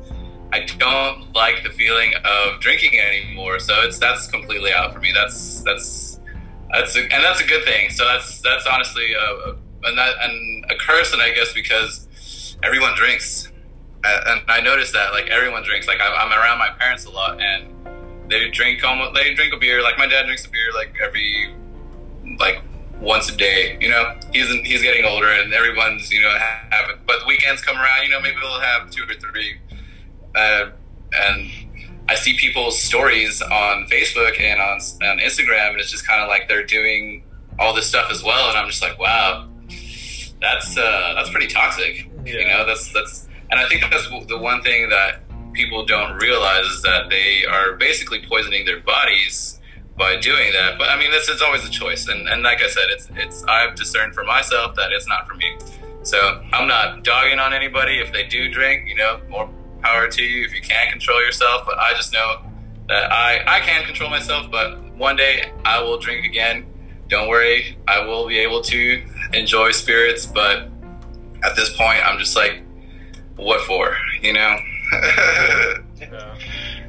I 0.52 0.60
don't 0.78 1.34
like 1.34 1.64
the 1.64 1.70
feeling 1.70 2.12
of 2.24 2.60
drinking 2.60 3.00
anymore. 3.00 3.58
So 3.58 3.74
it's 3.82 3.98
that's 3.98 4.28
completely 4.28 4.72
out 4.72 4.92
for 4.92 5.00
me. 5.00 5.12
That's 5.12 5.62
that's 5.62 6.20
that's 6.70 6.96
a, 6.96 7.00
and 7.00 7.24
that's 7.24 7.40
a 7.40 7.46
good 7.46 7.64
thing. 7.64 7.90
So 7.90 8.04
that's 8.04 8.40
that's 8.40 8.66
honestly 8.66 9.12
a, 9.14 9.50
a 9.50 9.56
and 9.84 9.98
that 9.98 10.14
and 10.22 10.64
a 10.70 10.76
curse, 10.76 11.12
and 11.12 11.20
I 11.20 11.32
guess 11.34 11.52
because 11.52 12.56
everyone 12.62 12.92
drinks, 12.96 13.50
and 14.04 14.40
I 14.48 14.60
noticed 14.60 14.92
that 14.92 15.12
like 15.12 15.28
everyone 15.28 15.62
drinks. 15.64 15.86
Like 15.88 15.98
I'm 16.00 16.32
around 16.32 16.58
my 16.58 16.70
parents 16.78 17.04
a 17.04 17.10
lot, 17.10 17.40
and 17.40 17.68
they 18.30 18.48
drink 18.50 18.84
almost 18.84 19.14
they 19.14 19.34
drink 19.34 19.52
a 19.54 19.58
beer. 19.58 19.82
Like 19.82 19.98
my 19.98 20.06
dad 20.06 20.26
drinks 20.26 20.46
a 20.46 20.50
beer 20.50 20.72
like 20.74 20.94
every 21.02 21.54
like 22.38 22.62
once 23.04 23.30
a 23.30 23.36
day. 23.36 23.76
You 23.80 23.90
know, 23.90 24.14
he's 24.32 24.48
he's 24.66 24.82
getting 24.82 25.04
older, 25.04 25.28
and 25.28 25.52
everyone's 25.52 26.10
you 26.10 26.20
know 26.20 26.30
ha- 26.30 26.66
having. 26.70 26.96
But 27.06 27.20
the 27.20 27.26
weekends 27.26 27.62
come 27.62 27.76
around, 27.76 28.04
you 28.04 28.10
know, 28.10 28.20
maybe 28.20 28.36
we'll 28.42 28.60
have 28.60 28.90
two 28.90 29.04
or 29.04 29.14
three. 29.14 29.58
Uh, 30.34 30.70
and 31.12 31.50
I 32.08 32.16
see 32.16 32.36
people's 32.36 32.80
stories 32.80 33.40
on 33.40 33.86
Facebook 33.86 34.40
and 34.40 34.60
on 34.60 34.78
on 35.08 35.18
Instagram, 35.18 35.70
and 35.70 35.80
it's 35.80 35.90
just 35.90 36.06
kind 36.06 36.20
of 36.20 36.28
like 36.28 36.48
they're 36.48 36.66
doing 36.66 37.24
all 37.58 37.74
this 37.74 37.86
stuff 37.86 38.10
as 38.10 38.22
well, 38.22 38.48
and 38.48 38.58
I'm 38.58 38.68
just 38.68 38.82
like, 38.82 38.98
wow, 38.98 39.48
that's 40.40 40.76
uh, 40.76 41.14
that's 41.16 41.30
pretty 41.30 41.46
toxic. 41.46 42.08
You 42.24 42.46
know, 42.48 42.66
that's 42.66 42.92
that's, 42.92 43.28
and 43.50 43.60
I 43.60 43.68
think 43.68 43.84
that's 43.90 44.08
the 44.26 44.38
one 44.38 44.62
thing 44.62 44.88
that 44.88 45.20
people 45.52 45.84
don't 45.86 46.16
realize 46.16 46.64
is 46.66 46.82
that 46.82 47.10
they 47.10 47.44
are 47.44 47.74
basically 47.74 48.24
poisoning 48.28 48.64
their 48.66 48.80
bodies 48.80 49.53
by 49.96 50.16
doing 50.16 50.52
that. 50.52 50.78
But 50.78 50.88
I 50.88 50.98
mean, 50.98 51.10
this 51.10 51.28
is 51.28 51.40
always 51.40 51.64
a 51.64 51.70
choice, 51.70 52.08
and, 52.08 52.28
and 52.28 52.42
like 52.42 52.62
I 52.62 52.68
said, 52.68 52.84
it's 52.88 53.08
it's 53.14 53.44
I've 53.44 53.74
discerned 53.74 54.14
for 54.14 54.24
myself 54.24 54.74
that 54.76 54.92
it's 54.92 55.06
not 55.06 55.28
for 55.28 55.34
me. 55.34 55.56
So 56.02 56.42
I'm 56.52 56.68
not 56.68 57.02
dogging 57.04 57.38
on 57.38 57.52
anybody 57.52 58.00
if 58.00 58.12
they 58.12 58.26
do 58.26 58.50
drink. 58.50 58.88
You 58.88 58.96
know, 58.96 59.20
more 59.28 59.48
power 59.82 60.08
to 60.08 60.22
you 60.22 60.44
if 60.44 60.54
you 60.54 60.62
can't 60.62 60.90
control 60.90 61.20
yourself. 61.22 61.62
But 61.66 61.78
I 61.78 61.92
just 61.92 62.12
know 62.12 62.42
that 62.88 63.12
I 63.12 63.42
I 63.46 63.60
can 63.60 63.84
control 63.84 64.10
myself. 64.10 64.50
But 64.50 64.78
one 64.94 65.16
day 65.16 65.52
I 65.64 65.80
will 65.80 65.98
drink 65.98 66.26
again. 66.26 66.66
Don't 67.08 67.28
worry, 67.28 67.76
I 67.86 68.04
will 68.04 68.26
be 68.26 68.38
able 68.38 68.62
to 68.62 69.04
enjoy 69.32 69.70
spirits. 69.72 70.26
But 70.26 70.68
at 71.42 71.54
this 71.54 71.76
point, 71.76 72.04
I'm 72.04 72.18
just 72.18 72.34
like, 72.34 72.62
what 73.36 73.60
for? 73.62 73.96
You 74.22 74.32
know? 74.32 74.56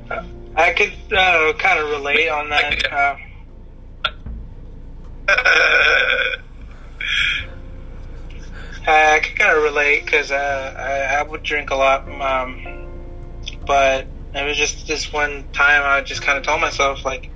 Yeah. 0.07 0.25
I 0.55 0.71
could 0.71 0.93
uh, 1.11 1.53
kind 1.57 1.79
of 1.79 1.89
relate 1.89 2.29
on 2.29 2.49
that. 2.49 2.91
Uh, 2.91 3.17
I 8.87 9.19
could 9.21 9.35
kind 9.37 9.57
of 9.57 9.63
relate 9.63 10.05
because 10.05 10.31
uh, 10.31 10.73
I, 10.77 11.19
I 11.19 11.23
would 11.23 11.43
drink 11.43 11.71
a 11.71 11.75
lot, 11.75 12.07
um, 12.21 12.87
but 13.65 14.07
it 14.33 14.45
was 14.45 14.57
just 14.57 14.87
this 14.87 15.11
one 15.11 15.45
time 15.51 15.81
I 15.83 16.01
just 16.01 16.21
kind 16.21 16.37
of 16.37 16.43
told 16.43 16.61
myself 16.61 17.03
like, 17.03 17.31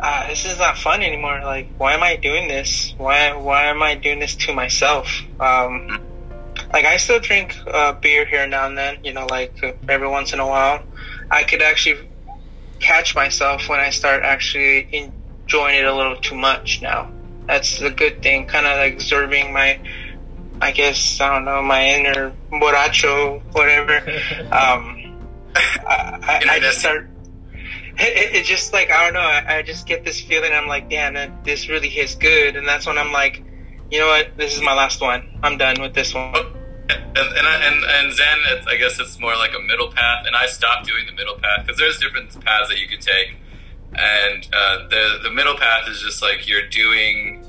ah, 0.00 0.26
this 0.28 0.46
is 0.46 0.58
not 0.58 0.78
fun 0.78 1.02
anymore. 1.02 1.40
Like, 1.44 1.68
why 1.76 1.94
am 1.94 2.02
I 2.02 2.16
doing 2.16 2.48
this? 2.48 2.94
Why 2.96 3.34
why 3.36 3.64
am 3.64 3.82
I 3.82 3.96
doing 3.96 4.18
this 4.18 4.34
to 4.36 4.54
myself? 4.54 5.22
Um, 5.40 6.00
like 6.72 6.84
I 6.84 6.96
still 6.96 7.20
drink 7.20 7.56
uh, 7.66 7.92
beer 7.92 8.24
here 8.24 8.46
now 8.46 8.66
and 8.66 8.78
then, 8.78 8.98
you 9.04 9.12
know, 9.12 9.26
like 9.26 9.62
uh, 9.62 9.72
every 9.88 10.08
once 10.08 10.32
in 10.32 10.40
a 10.40 10.46
while. 10.46 10.82
I 11.30 11.42
could 11.44 11.62
actually 11.62 12.08
catch 12.78 13.14
myself 13.14 13.68
when 13.68 13.80
I 13.80 13.90
start 13.90 14.22
actually 14.22 14.88
enjoying 14.92 15.76
it 15.76 15.84
a 15.84 15.94
little 15.94 16.16
too 16.16 16.36
much 16.36 16.82
now. 16.82 17.10
That's 17.46 17.78
the 17.78 17.90
good 17.90 18.22
thing, 18.22 18.46
kind 18.46 18.66
of 18.66 18.76
like 18.78 18.94
observing 18.94 19.52
my, 19.52 19.78
I 20.60 20.72
guess, 20.72 21.20
I 21.20 21.34
don't 21.34 21.44
know, 21.44 21.62
my 21.62 21.86
inner 21.86 22.32
borracho, 22.50 23.42
whatever. 23.52 23.96
um, 24.52 25.18
I, 25.54 26.18
I, 26.22 26.54
I 26.54 26.60
just 26.60 26.80
start, 26.80 27.08
it, 27.98 28.34
it, 28.34 28.44
just 28.44 28.72
like, 28.72 28.90
I 28.90 29.04
don't 29.04 29.14
know, 29.14 29.20
I, 29.20 29.58
I 29.58 29.62
just 29.62 29.86
get 29.86 30.04
this 30.04 30.20
feeling, 30.20 30.52
I'm 30.52 30.66
like, 30.66 30.90
damn, 30.90 31.14
that 31.14 31.44
this 31.44 31.68
really 31.68 31.88
hits 31.88 32.14
good. 32.14 32.56
And 32.56 32.66
that's 32.66 32.86
when 32.86 32.98
I'm 32.98 33.12
like, 33.12 33.42
you 33.90 34.00
know 34.00 34.08
what, 34.08 34.36
this 34.36 34.56
is 34.56 34.62
my 34.62 34.74
last 34.74 35.00
one. 35.00 35.38
I'm 35.42 35.56
done 35.56 35.80
with 35.80 35.94
this 35.94 36.12
one. 36.12 36.34
And 36.88 37.16
and, 37.16 37.46
I, 37.46 37.54
and, 37.66 37.84
and 37.84 38.12
Zen, 38.12 38.38
I 38.68 38.76
guess 38.76 39.00
it's 39.00 39.18
more 39.18 39.34
like 39.36 39.52
a 39.54 39.60
middle 39.60 39.90
path, 39.90 40.24
and 40.26 40.36
I 40.36 40.46
stopped 40.46 40.86
doing 40.86 41.06
the 41.06 41.12
middle 41.12 41.34
path 41.36 41.66
because 41.66 41.78
there's 41.78 41.98
different 41.98 42.38
paths 42.44 42.68
that 42.68 42.78
you 42.78 42.86
can 42.86 43.00
take, 43.00 43.36
and 43.94 44.48
uh, 44.52 44.88
the 44.88 45.18
the 45.24 45.30
middle 45.30 45.56
path 45.56 45.88
is 45.88 46.00
just 46.00 46.22
like 46.22 46.46
you're 46.48 46.68
doing 46.68 47.44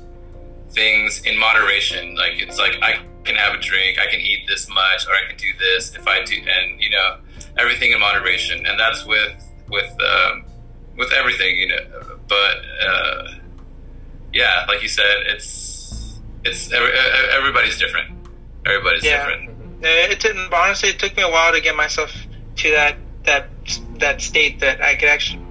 things 0.70 1.22
in 1.22 1.38
moderation. 1.38 2.16
Like 2.16 2.42
it's 2.42 2.58
like 2.58 2.76
I 2.82 3.00
can 3.24 3.36
have 3.36 3.54
a 3.54 3.60
drink, 3.60 3.98
I 4.00 4.10
can 4.10 4.20
eat 4.20 4.46
this 4.48 4.68
much, 4.68 5.06
or 5.06 5.12
I 5.12 5.28
can 5.28 5.36
do 5.36 5.52
this 5.58 5.94
if 5.94 6.06
I 6.08 6.24
do, 6.24 6.36
and 6.36 6.80
you 6.80 6.90
know 6.90 7.18
everything 7.58 7.92
in 7.92 8.00
moderation, 8.00 8.66
and 8.66 8.78
that's 8.78 9.04
with 9.06 9.44
with 9.68 9.96
um, 10.00 10.44
with 10.96 11.12
everything, 11.12 11.56
you 11.58 11.68
know. 11.68 12.18
But 12.26 12.56
uh, 12.86 13.28
yeah, 14.32 14.64
like 14.68 14.82
you 14.82 14.88
said, 14.88 15.26
it's 15.26 16.18
it's 16.44 16.72
everybody's 16.72 17.78
different. 17.78 18.17
Everybody's 18.66 19.04
Yeah. 19.04 19.26
different. 19.28 19.50
It 19.82 20.20
took, 20.20 20.36
honestly, 20.52 20.88
it 20.90 20.98
took 20.98 21.16
me 21.16 21.22
a 21.22 21.30
while 21.30 21.52
to 21.52 21.60
get 21.60 21.76
myself 21.76 22.12
to 22.56 22.70
that 22.72 22.96
that 23.24 23.48
that 23.98 24.20
state 24.22 24.60
that 24.60 24.82
I 24.82 24.94
could 24.96 25.08
actually 25.08 25.42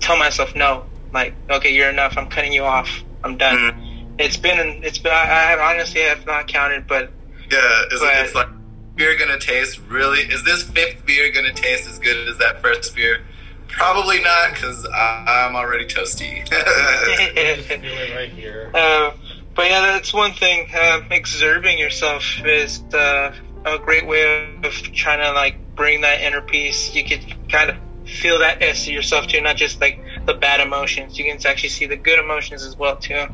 tell 0.00 0.16
myself 0.16 0.54
no. 0.54 0.84
Like, 1.12 1.34
okay, 1.50 1.72
you're 1.74 1.90
enough. 1.90 2.16
I'm 2.16 2.28
cutting 2.28 2.52
you 2.52 2.64
off. 2.64 2.88
I'm 3.24 3.36
done. 3.36 3.56
Mhm. 3.58 4.20
It's 4.20 4.36
been 4.36 4.82
it's 4.82 4.98
been. 4.98 5.12
I 5.12 5.24
have 5.26 5.60
honestly 5.60 6.00
have 6.02 6.24
not 6.26 6.48
counted, 6.48 6.86
but 6.86 7.10
Yeah, 7.50 7.58
it's, 7.90 8.00
But- 8.00 8.16
it's 8.16 8.34
like 8.34 8.48
beer 8.96 9.16
gonna 9.18 9.38
taste 9.38 9.78
really? 9.88 10.20
Is 10.20 10.42
this 10.44 10.62
fifth 10.62 11.04
beer 11.04 11.30
gonna 11.30 11.52
taste 11.52 11.86
as 11.88 11.98
good 11.98 12.28
as 12.28 12.38
that 12.38 12.62
first 12.62 12.94
beer? 12.96 13.22
Probably 13.68 14.20
not, 14.20 14.52
because 14.52 14.86
I'm 14.94 15.56
already 15.56 15.86
toasty. 15.86 16.46
I 16.52 17.32
just 17.56 17.68
feel 17.68 18.14
right 18.16 18.30
here. 18.30 18.70
Uh, 18.74 19.12
but 19.54 19.66
yeah, 19.66 19.80
that's 19.80 20.12
one 20.12 20.32
thing. 20.32 20.66
Uh, 20.74 21.00
exerting 21.10 21.78
yourself 21.78 22.24
is 22.44 22.82
uh, 22.94 23.32
a 23.64 23.78
great 23.78 24.06
way 24.06 24.48
of 24.62 24.72
trying 24.72 25.20
to 25.20 25.32
like 25.32 25.56
bring 25.76 26.00
that 26.02 26.20
inner 26.20 26.40
peace. 26.40 26.94
You 26.94 27.04
can 27.04 27.20
kind 27.48 27.70
of 27.70 27.76
feel 28.04 28.38
that 28.40 28.62
S 28.62 28.84
to 28.86 28.92
yourself 28.92 29.26
too, 29.26 29.40
not 29.40 29.56
just 29.56 29.80
like 29.80 29.98
the 30.26 30.34
bad 30.34 30.60
emotions. 30.60 31.18
You 31.18 31.24
can 31.24 31.38
actually 31.46 31.70
see 31.70 31.86
the 31.86 31.96
good 31.96 32.18
emotions 32.18 32.62
as 32.64 32.76
well 32.78 32.96
too, 32.96 33.26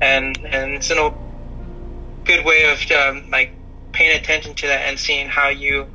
and 0.00 0.38
and 0.52 0.72
it's 0.74 0.90
a 0.90 1.12
good 2.24 2.44
way 2.44 2.70
of 2.72 2.90
um, 2.92 3.30
like 3.30 3.52
paying 3.92 4.16
attention 4.16 4.54
to 4.54 4.66
that 4.66 4.82
and 4.88 4.98
seeing 4.98 5.28
how 5.28 5.48
you 5.48 5.86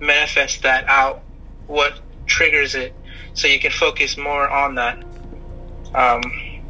manifest 0.00 0.62
that 0.62 0.84
out, 0.88 1.22
what 1.66 2.00
triggers 2.26 2.74
it, 2.74 2.94
so 3.34 3.48
you 3.48 3.58
can 3.60 3.70
focus 3.70 4.16
more 4.16 4.48
on 4.48 4.74
that. 4.76 5.02
Um, 5.94 6.20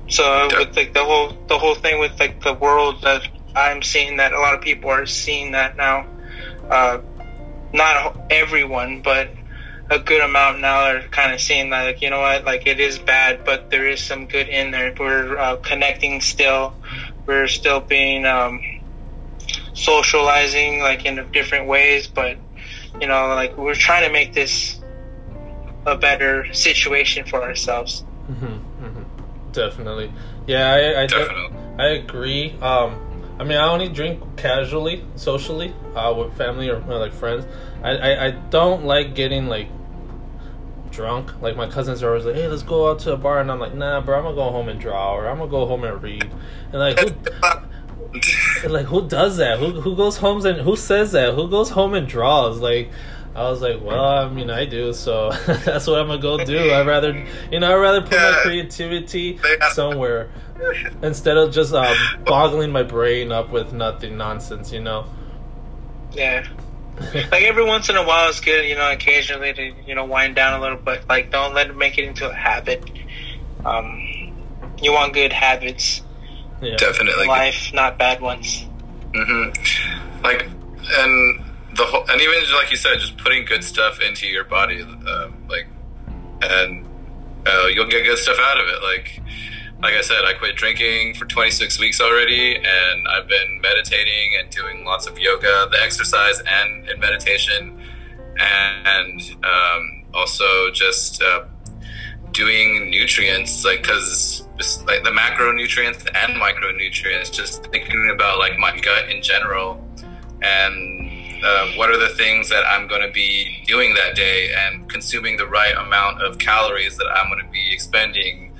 so 0.08 0.48
with 0.58 0.76
like 0.76 0.94
the 0.94 1.04
whole 1.04 1.32
the 1.48 1.58
whole 1.58 1.74
thing 1.74 1.98
with 1.98 2.18
like 2.20 2.42
the 2.42 2.54
world 2.54 3.02
that 3.02 3.22
I'm 3.54 3.82
seeing 3.82 4.18
that 4.18 4.32
a 4.32 4.38
lot 4.38 4.54
of 4.54 4.60
people 4.60 4.90
are 4.90 5.06
seeing 5.06 5.52
that 5.52 5.76
now. 5.76 6.06
Uh, 6.70 6.98
not 7.72 8.16
everyone, 8.30 9.02
but 9.02 9.34
a 9.90 9.98
good 9.98 10.22
amount 10.22 10.60
now 10.60 10.90
are 10.90 11.00
kind 11.10 11.32
of 11.32 11.40
seeing 11.40 11.70
that 11.70 11.84
like 11.84 12.02
you 12.02 12.10
know 12.10 12.20
what, 12.20 12.44
like 12.44 12.66
it 12.66 12.80
is 12.80 12.98
bad, 12.98 13.44
but 13.44 13.70
there 13.70 13.88
is 13.88 14.00
some 14.00 14.26
good 14.26 14.48
in 14.48 14.70
there. 14.70 14.94
We're 14.98 15.38
uh, 15.38 15.56
connecting 15.56 16.20
still. 16.20 16.74
We're 17.26 17.48
still 17.48 17.80
being 17.80 18.24
um, 18.24 18.60
socializing 19.74 20.80
like 20.80 21.06
in 21.06 21.24
different 21.32 21.66
ways, 21.66 22.06
but 22.06 22.38
you 23.00 23.06
know, 23.06 23.28
like 23.28 23.56
we're 23.56 23.74
trying 23.74 24.06
to 24.06 24.12
make 24.12 24.32
this 24.34 24.80
a 25.86 25.96
better 25.96 26.52
situation 26.52 27.24
for 27.24 27.42
ourselves. 27.42 28.04
hmm 28.26 28.34
hmm 28.34 28.55
Definitely. 29.56 30.12
Yeah, 30.46 30.70
I 30.70 31.02
I, 31.02 31.06
Definitely. 31.06 31.58
I 31.78 31.86
agree. 31.88 32.52
Um, 32.60 33.00
I 33.38 33.44
mean, 33.44 33.58
I 33.58 33.68
only 33.68 33.88
drink 33.88 34.22
casually, 34.36 35.04
socially, 35.16 35.74
uh, 35.94 36.14
with 36.16 36.36
family 36.36 36.68
or 36.68 36.76
uh, 36.76 36.98
like 36.98 37.12
friends. 37.12 37.46
I, 37.82 37.90
I 37.90 38.26
I 38.26 38.30
don't 38.30 38.84
like 38.84 39.14
getting 39.14 39.46
like 39.46 39.68
drunk. 40.90 41.40
Like 41.42 41.56
my 41.56 41.68
cousins 41.68 42.02
are 42.02 42.08
always 42.08 42.24
like, 42.24 42.34
"Hey, 42.34 42.48
let's 42.48 42.62
go 42.62 42.90
out 42.90 42.98
to 43.00 43.12
a 43.12 43.16
bar," 43.16 43.40
and 43.40 43.50
I'm 43.50 43.58
like, 43.58 43.74
"Nah, 43.74 44.00
bro, 44.00 44.18
I'm 44.18 44.24
gonna 44.24 44.36
go 44.36 44.50
home 44.50 44.68
and 44.68 44.80
draw, 44.80 45.14
or 45.14 45.26
I'm 45.26 45.38
gonna 45.38 45.50
go 45.50 45.66
home 45.66 45.84
and 45.84 46.02
read." 46.02 46.30
And 46.72 46.80
like, 46.80 46.98
who, 46.98 48.68
like 48.68 48.86
who 48.86 49.06
does 49.08 49.36
that? 49.38 49.58
Who 49.58 49.80
who 49.80 49.96
goes 49.96 50.16
home 50.16 50.44
and 50.46 50.60
who 50.60 50.76
says 50.76 51.12
that? 51.12 51.34
Who 51.34 51.48
goes 51.48 51.70
home 51.70 51.94
and 51.94 52.06
draws? 52.06 52.58
Like, 52.58 52.90
I 53.36 53.50
was 53.50 53.60
like, 53.60 53.82
well, 53.82 54.02
I 54.02 54.28
mean, 54.30 54.48
I 54.48 54.64
do, 54.64 54.94
so 54.94 55.30
that's 55.46 55.86
what 55.86 56.00
I'm 56.00 56.06
gonna 56.06 56.22
go 56.22 56.42
do. 56.42 56.72
I'd 56.72 56.86
rather, 56.86 57.26
you 57.52 57.60
know, 57.60 57.70
I'd 57.70 57.80
rather 57.80 58.00
put 58.00 58.12
my 58.12 58.38
creativity 58.42 59.38
somewhere 59.72 60.30
instead 61.02 61.36
of 61.36 61.52
just 61.52 61.74
um, 61.74 61.94
boggling 62.24 62.72
my 62.72 62.82
brain 62.82 63.32
up 63.32 63.50
with 63.50 63.74
nothing 63.74 64.16
nonsense. 64.16 64.72
You 64.72 64.80
know. 64.80 65.06
Yeah. 66.12 66.46
like 67.12 67.42
every 67.42 67.64
once 67.64 67.90
in 67.90 67.96
a 67.96 68.02
while 68.02 68.30
it's 68.30 68.40
good, 68.40 68.66
you 68.66 68.74
know, 68.74 68.90
occasionally 68.90 69.52
to, 69.52 69.72
you 69.86 69.94
know, 69.94 70.06
wind 70.06 70.34
down 70.34 70.58
a 70.58 70.62
little, 70.62 70.78
but 70.78 71.06
like 71.06 71.30
don't 71.30 71.52
let 71.52 71.68
it 71.68 71.76
make 71.76 71.98
it 71.98 72.04
into 72.04 72.26
a 72.30 72.32
habit. 72.32 72.90
Um, 73.66 74.32
you 74.80 74.92
want 74.92 75.12
good 75.12 75.32
habits 75.32 76.00
yeah. 76.62 76.76
Definitely. 76.76 77.24
in 77.24 77.28
life, 77.28 77.70
not 77.74 77.98
bad 77.98 78.22
ones. 78.22 78.64
hmm 79.14 79.50
Like, 80.22 80.48
and 80.98 81.45
the 81.76 81.84
whole, 81.84 82.04
and 82.08 82.20
even 82.20 82.34
like 82.54 82.70
you 82.70 82.76
said, 82.76 82.98
just 82.98 83.16
putting 83.18 83.44
good 83.44 83.62
stuff 83.62 84.00
into 84.00 84.26
your 84.26 84.44
body, 84.44 84.82
um, 84.82 85.46
like, 85.48 85.66
and 86.42 86.86
uh, 87.46 87.66
you'll 87.66 87.86
get 87.86 88.04
good 88.04 88.18
stuff 88.18 88.38
out 88.40 88.58
of 88.58 88.66
it. 88.66 88.82
Like, 88.82 89.22
like 89.82 89.94
I 89.94 90.00
said, 90.00 90.24
I 90.24 90.32
quit 90.32 90.56
drinking 90.56 91.14
for 91.14 91.26
26 91.26 91.78
weeks 91.78 92.00
already, 92.00 92.56
and 92.56 93.08
I've 93.08 93.28
been 93.28 93.60
meditating 93.60 94.36
and 94.40 94.50
doing 94.50 94.84
lots 94.84 95.06
of 95.06 95.18
yoga, 95.18 95.68
the 95.70 95.78
exercise, 95.82 96.40
and, 96.40 96.88
and 96.88 97.00
meditation, 97.00 97.80
and 98.38 99.20
um, 99.44 100.04
also 100.14 100.70
just 100.72 101.22
uh, 101.22 101.44
doing 102.32 102.90
nutrients, 102.90 103.64
like 103.64 103.82
because 103.82 104.46
like 104.86 105.04
the 105.04 105.10
macronutrients 105.10 106.06
and 106.14 106.40
micronutrients, 106.40 107.30
just 107.30 107.64
thinking 107.66 108.10
about 108.14 108.38
like 108.38 108.58
my 108.58 108.76
gut 108.78 109.10
in 109.10 109.22
general, 109.22 109.84
and 110.42 111.05
uh, 111.44 111.72
what 111.76 111.90
are 111.90 111.98
the 111.98 112.14
things 112.14 112.48
that 112.48 112.64
I'm 112.66 112.86
going 112.88 113.02
to 113.02 113.12
be 113.12 113.62
doing 113.66 113.94
that 113.94 114.14
day, 114.16 114.52
and 114.56 114.88
consuming 114.88 115.36
the 115.36 115.46
right 115.46 115.76
amount 115.76 116.22
of 116.22 116.38
calories 116.38 116.96
that 116.98 117.06
I'm 117.06 117.30
going 117.30 117.44
to 117.44 117.50
be 117.50 117.72
expending, 117.72 118.56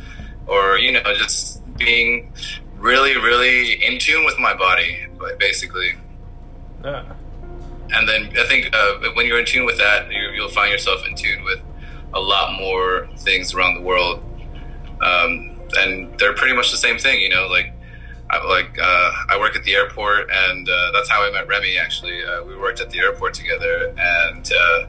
or 0.46 0.78
you 0.78 0.92
know, 0.92 1.14
just 1.14 1.62
being 1.76 2.32
really, 2.78 3.16
really 3.16 3.84
in 3.84 3.98
tune 3.98 4.24
with 4.24 4.38
my 4.38 4.54
body, 4.54 5.06
basically. 5.38 5.92
Yeah. 6.84 7.04
And 7.90 8.08
then 8.08 8.32
I 8.38 8.46
think 8.46 8.74
uh, 8.74 8.98
when 9.14 9.26
you're 9.26 9.38
in 9.38 9.46
tune 9.46 9.64
with 9.64 9.78
that, 9.78 10.10
you 10.10 10.30
you'll 10.34 10.48
find 10.48 10.72
yourself 10.72 11.06
in 11.06 11.14
tune 11.14 11.44
with 11.44 11.60
a 12.14 12.20
lot 12.20 12.58
more 12.58 13.08
things 13.18 13.54
around 13.54 13.74
the 13.74 13.82
world. 13.82 14.22
Um, 15.02 15.60
and 15.78 16.18
they're 16.18 16.34
pretty 16.34 16.54
much 16.54 16.70
the 16.70 16.76
same 16.76 16.98
thing, 16.98 17.20
you 17.20 17.28
know. 17.28 17.46
Like, 17.48 17.72
I, 18.28 18.44
like 18.46 18.78
uh, 18.80 19.10
I 19.28 19.38
work 19.38 19.54
at 19.56 19.64
the 19.64 19.74
airport, 19.74 20.30
and 20.32 20.68
uh, 20.68 20.92
that's 20.92 21.08
how 21.08 21.22
I 21.22 21.30
met 21.30 21.46
Remy. 21.46 21.78
Actually, 21.78 22.24
uh, 22.24 22.42
we 22.44 22.56
worked 22.56 22.80
at 22.80 22.90
the 22.90 22.98
airport 22.98 23.34
together, 23.34 23.94
and 23.96 24.50
uh, 24.52 24.86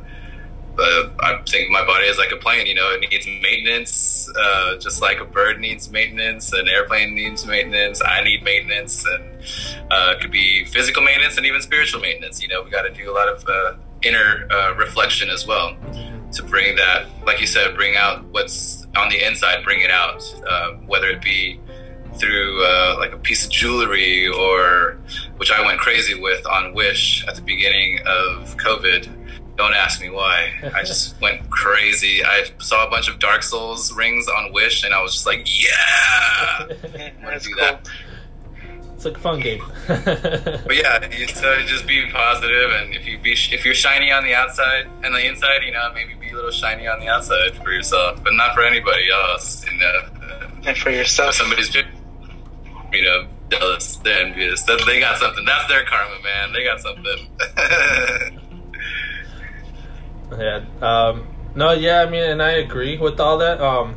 uh, 0.79 1.09
I 1.19 1.41
think 1.47 1.69
my 1.69 1.85
body 1.85 2.07
is 2.07 2.17
like 2.17 2.31
a 2.31 2.37
plane. 2.37 2.65
You 2.65 2.75
know, 2.75 2.89
it 2.89 3.07
needs 3.11 3.27
maintenance, 3.27 4.29
uh, 4.35 4.77
just 4.77 5.01
like 5.01 5.19
a 5.19 5.25
bird 5.25 5.59
needs 5.59 5.91
maintenance, 5.91 6.51
an 6.53 6.67
airplane 6.67 7.13
needs 7.13 7.45
maintenance. 7.45 8.01
I 8.03 8.23
need 8.23 8.43
maintenance, 8.43 9.05
and 9.05 9.23
it 9.43 10.19
could 10.19 10.31
be 10.31 10.65
physical 10.65 11.03
maintenance 11.03 11.37
and 11.37 11.45
even 11.45 11.61
spiritual 11.61 12.01
maintenance. 12.01 12.41
You 12.41 12.47
know, 12.47 12.63
we 12.63 12.71
got 12.71 12.83
to 12.83 12.91
do 12.91 13.11
a 13.11 13.13
lot 13.13 13.27
of 13.27 13.79
inner 14.01 14.47
reflection 14.77 15.29
as 15.29 15.45
well 15.45 15.75
to 16.33 16.43
bring 16.43 16.75
that, 16.75 17.05
like 17.25 17.39
you 17.39 17.47
said, 17.47 17.75
bring 17.75 17.95
out 17.95 18.25
what's 18.25 18.85
on 18.95 19.09
the 19.09 19.25
inside, 19.25 19.63
bring 19.63 19.81
it 19.81 19.91
out, 19.91 20.23
whether 20.87 21.07
it 21.07 21.21
be 21.21 21.59
through 22.19 22.63
uh, 22.65 22.95
like 22.99 23.13
a 23.13 23.17
piece 23.17 23.45
of 23.45 23.51
jewelry 23.51 24.27
or 24.27 24.97
which 25.37 25.51
I 25.51 25.65
went 25.65 25.79
crazy 25.79 26.19
with 26.19 26.45
on 26.47 26.73
Wish 26.73 27.25
at 27.27 27.35
the 27.35 27.41
beginning 27.41 27.99
of 28.05 28.55
COVID. 28.57 29.09
Don't 29.55 29.73
ask 29.73 29.99
me 30.01 30.09
why. 30.09 30.51
I 30.75 30.83
just 30.83 31.19
went 31.21 31.49
crazy. 31.49 32.23
I 32.23 32.45
saw 32.59 32.85
a 32.85 32.89
bunch 32.89 33.09
of 33.09 33.17
Dark 33.19 33.41
Souls 33.43 33.91
rings 33.93 34.27
on 34.27 34.53
Wish, 34.53 34.83
and 34.83 34.93
I 34.93 35.01
was 35.01 35.13
just 35.13 35.25
like, 35.25 35.47
"Yeah, 35.63 36.67
That's 37.23 37.45
do 37.47 37.53
cool. 37.55 37.63
that. 37.65 37.89
It's 38.95 39.05
like 39.05 39.17
a 39.17 39.19
fun 39.19 39.39
game. 39.39 39.61
But 39.87 40.75
yeah, 40.75 41.07
you 41.15 41.27
so 41.27 41.55
just 41.67 41.85
be 41.87 42.09
positive, 42.11 42.71
and 42.71 42.93
if 42.95 43.05
you 43.07 43.19
be 43.19 43.33
if 43.33 43.63
you're 43.65 43.75
shiny 43.75 44.11
on 44.11 44.23
the 44.23 44.33
outside 44.33 44.87
and 45.03 45.13
the 45.13 45.23
inside, 45.25 45.61
you 45.63 45.71
know, 45.71 45.91
maybe 45.93 46.15
be 46.15 46.29
a 46.31 46.35
little 46.35 46.49
shiny 46.51 46.87
on 46.87 46.99
the 46.99 47.07
outside 47.07 47.55
for 47.63 47.71
yourself, 47.71 48.23
but 48.23 48.33
not 48.33 48.55
for 48.55 48.63
anybody 48.63 49.09
else. 49.11 49.63
You 49.71 49.77
know, 49.77 49.99
And 50.65 50.77
for 50.77 50.89
if 50.89 50.95
yourself. 50.97 51.35
somebody's 51.35 51.69
you 52.97 53.03
know 53.03 53.27
jealous, 53.49 53.97
they're 53.97 54.25
envious. 54.25 54.63
That 54.63 54.83
they 54.85 54.99
got 54.99 55.17
something. 55.19 55.45
That's 55.45 55.67
their 55.67 55.85
karma, 55.85 56.21
man. 56.23 56.53
They 56.53 56.63
got 56.63 56.81
something. 56.81 58.41
Yeah. 60.31 60.65
Um, 60.81 61.27
no, 61.55 61.71
yeah, 61.71 62.01
I 62.01 62.09
mean, 62.09 62.23
and 62.23 62.41
I 62.41 62.51
agree 62.51 62.97
with 62.97 63.19
all 63.19 63.37
that. 63.39 63.61
Um, 63.61 63.95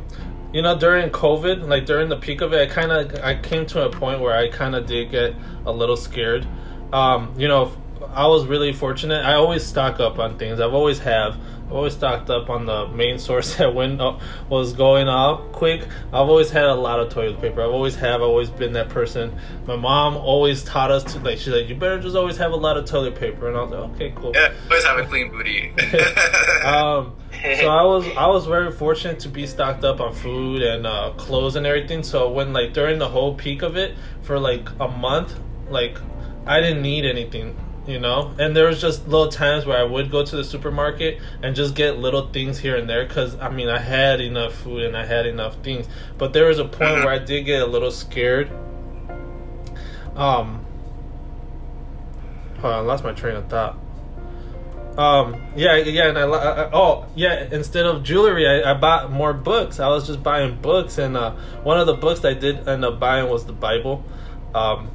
you 0.53 0.61
know, 0.61 0.77
during 0.77 1.09
COVID, 1.09 1.67
like 1.67 1.85
during 1.85 2.09
the 2.09 2.17
peak 2.17 2.41
of 2.41 2.53
it, 2.53 2.69
I 2.69 2.73
kind 2.73 2.91
of 2.91 3.23
I 3.23 3.35
came 3.35 3.65
to 3.67 3.85
a 3.85 3.89
point 3.89 4.21
where 4.21 4.35
I 4.35 4.49
kind 4.49 4.75
of 4.75 4.87
did 4.87 5.11
get 5.11 5.33
a 5.65 5.71
little 5.71 5.97
scared. 5.97 6.47
Um, 6.91 7.33
you 7.37 7.47
know, 7.47 7.71
I 8.13 8.27
was 8.27 8.45
really 8.45 8.73
fortunate. 8.73 9.25
I 9.25 9.33
always 9.33 9.65
stock 9.65 9.99
up 9.99 10.19
on 10.19 10.37
things. 10.37 10.59
I've 10.59 10.73
always 10.73 10.99
have. 10.99 11.37
I've 11.71 11.77
always 11.77 11.93
stocked 11.93 12.29
up 12.29 12.49
on 12.49 12.65
the 12.65 12.89
main 12.89 13.17
source 13.17 13.55
that 13.57 13.73
when 13.73 14.01
uh, 14.01 14.19
was 14.49 14.73
going 14.73 15.07
out 15.07 15.53
quick. 15.53 15.87
I've 16.07 16.27
always 16.27 16.51
had 16.51 16.65
a 16.65 16.75
lot 16.75 16.99
of 16.99 17.13
toilet 17.13 17.39
paper. 17.39 17.61
I've 17.61 17.71
always 17.71 17.95
have. 17.95 18.21
always 18.21 18.49
been 18.49 18.73
that 18.73 18.89
person. 18.89 19.33
My 19.65 19.77
mom 19.77 20.17
always 20.17 20.65
taught 20.65 20.91
us 20.91 21.13
to 21.13 21.19
like. 21.19 21.37
She's 21.37 21.53
like, 21.53 21.69
you 21.69 21.75
better 21.75 21.97
just 21.97 22.17
always 22.17 22.35
have 22.35 22.51
a 22.51 22.57
lot 22.57 22.75
of 22.75 22.83
toilet 22.83 23.15
paper. 23.15 23.47
And 23.47 23.55
I 23.55 23.61
was 23.61 23.71
like, 23.71 23.79
okay, 23.91 24.13
cool. 24.17 24.33
yeah, 24.35 24.53
always 24.65 24.83
have 24.83 24.99
a 24.99 25.05
clean 25.05 25.31
booty. 25.31 25.71
um, 26.65 27.15
so 27.41 27.69
I 27.69 27.83
was 27.83 28.05
I 28.17 28.27
was 28.27 28.47
very 28.47 28.73
fortunate 28.73 29.21
to 29.21 29.29
be 29.29 29.47
stocked 29.47 29.85
up 29.85 30.01
on 30.01 30.13
food 30.13 30.61
and 30.61 30.85
uh, 30.85 31.13
clothes 31.15 31.55
and 31.55 31.65
everything. 31.65 32.03
So 32.03 32.29
when 32.29 32.51
like 32.51 32.73
during 32.73 32.99
the 32.99 33.07
whole 33.07 33.33
peak 33.33 33.61
of 33.61 33.77
it 33.77 33.95
for 34.23 34.37
like 34.37 34.67
a 34.81 34.89
month, 34.89 35.39
like 35.69 35.97
I 36.45 36.59
didn't 36.59 36.81
need 36.81 37.05
anything, 37.05 37.55
you 37.91 37.99
know. 37.99 38.33
And 38.39 38.55
there 38.55 38.67
was 38.67 38.79
just 38.81 39.07
little 39.07 39.27
times 39.29 39.65
where 39.65 39.77
I 39.77 39.83
would 39.83 40.09
go 40.09 40.23
to 40.25 40.35
the 40.35 40.43
supermarket 40.43 41.19
and 41.43 41.55
just 41.55 41.75
get 41.75 41.97
little 41.97 42.27
things 42.29 42.57
here 42.59 42.75
and 42.77 42.89
there 42.89 43.05
because 43.05 43.35
I 43.39 43.49
mean 43.49 43.69
I 43.69 43.79
had 43.79 44.21
enough 44.21 44.53
food 44.53 44.83
and 44.83 44.95
I 44.95 45.05
had 45.05 45.25
enough 45.25 45.55
things. 45.63 45.87
But 46.17 46.33
there 46.33 46.47
was 46.47 46.57
a 46.59 46.65
point 46.65 47.03
where 47.03 47.09
I 47.09 47.19
did 47.19 47.43
get 47.43 47.61
a 47.61 47.65
little 47.65 47.91
scared. 47.91 48.49
Um, 50.15 50.65
hold 52.59 52.73
on, 52.73 52.79
I 52.79 52.79
lost 52.79 53.03
my 53.03 53.13
train 53.13 53.35
of 53.35 53.47
thought. 53.49 53.77
Um. 54.97 55.41
Yeah. 55.55 55.77
Yeah. 55.77 56.09
And 56.09 56.17
I, 56.17 56.23
I. 56.23 56.63
I- 56.65 56.69
Oh. 56.73 57.05
Yeah. 57.15 57.47
Instead 57.51 57.85
of 57.85 58.03
jewelry, 58.03 58.45
I, 58.47 58.71
I 58.71 58.73
bought 58.73 59.09
more 59.11 59.31
books. 59.33 59.79
I 59.79 59.87
was 59.87 60.05
just 60.05 60.21
buying 60.21 60.61
books, 60.61 60.97
and 60.97 61.15
uh, 61.15 61.31
one 61.63 61.79
of 61.79 61.87
the 61.87 61.93
books 61.93 62.25
I 62.25 62.33
did 62.33 62.67
end 62.67 62.83
up 62.83 62.99
buying 62.99 63.29
was 63.29 63.45
the 63.45 63.53
Bible. 63.53 64.03
Um. 64.53 64.89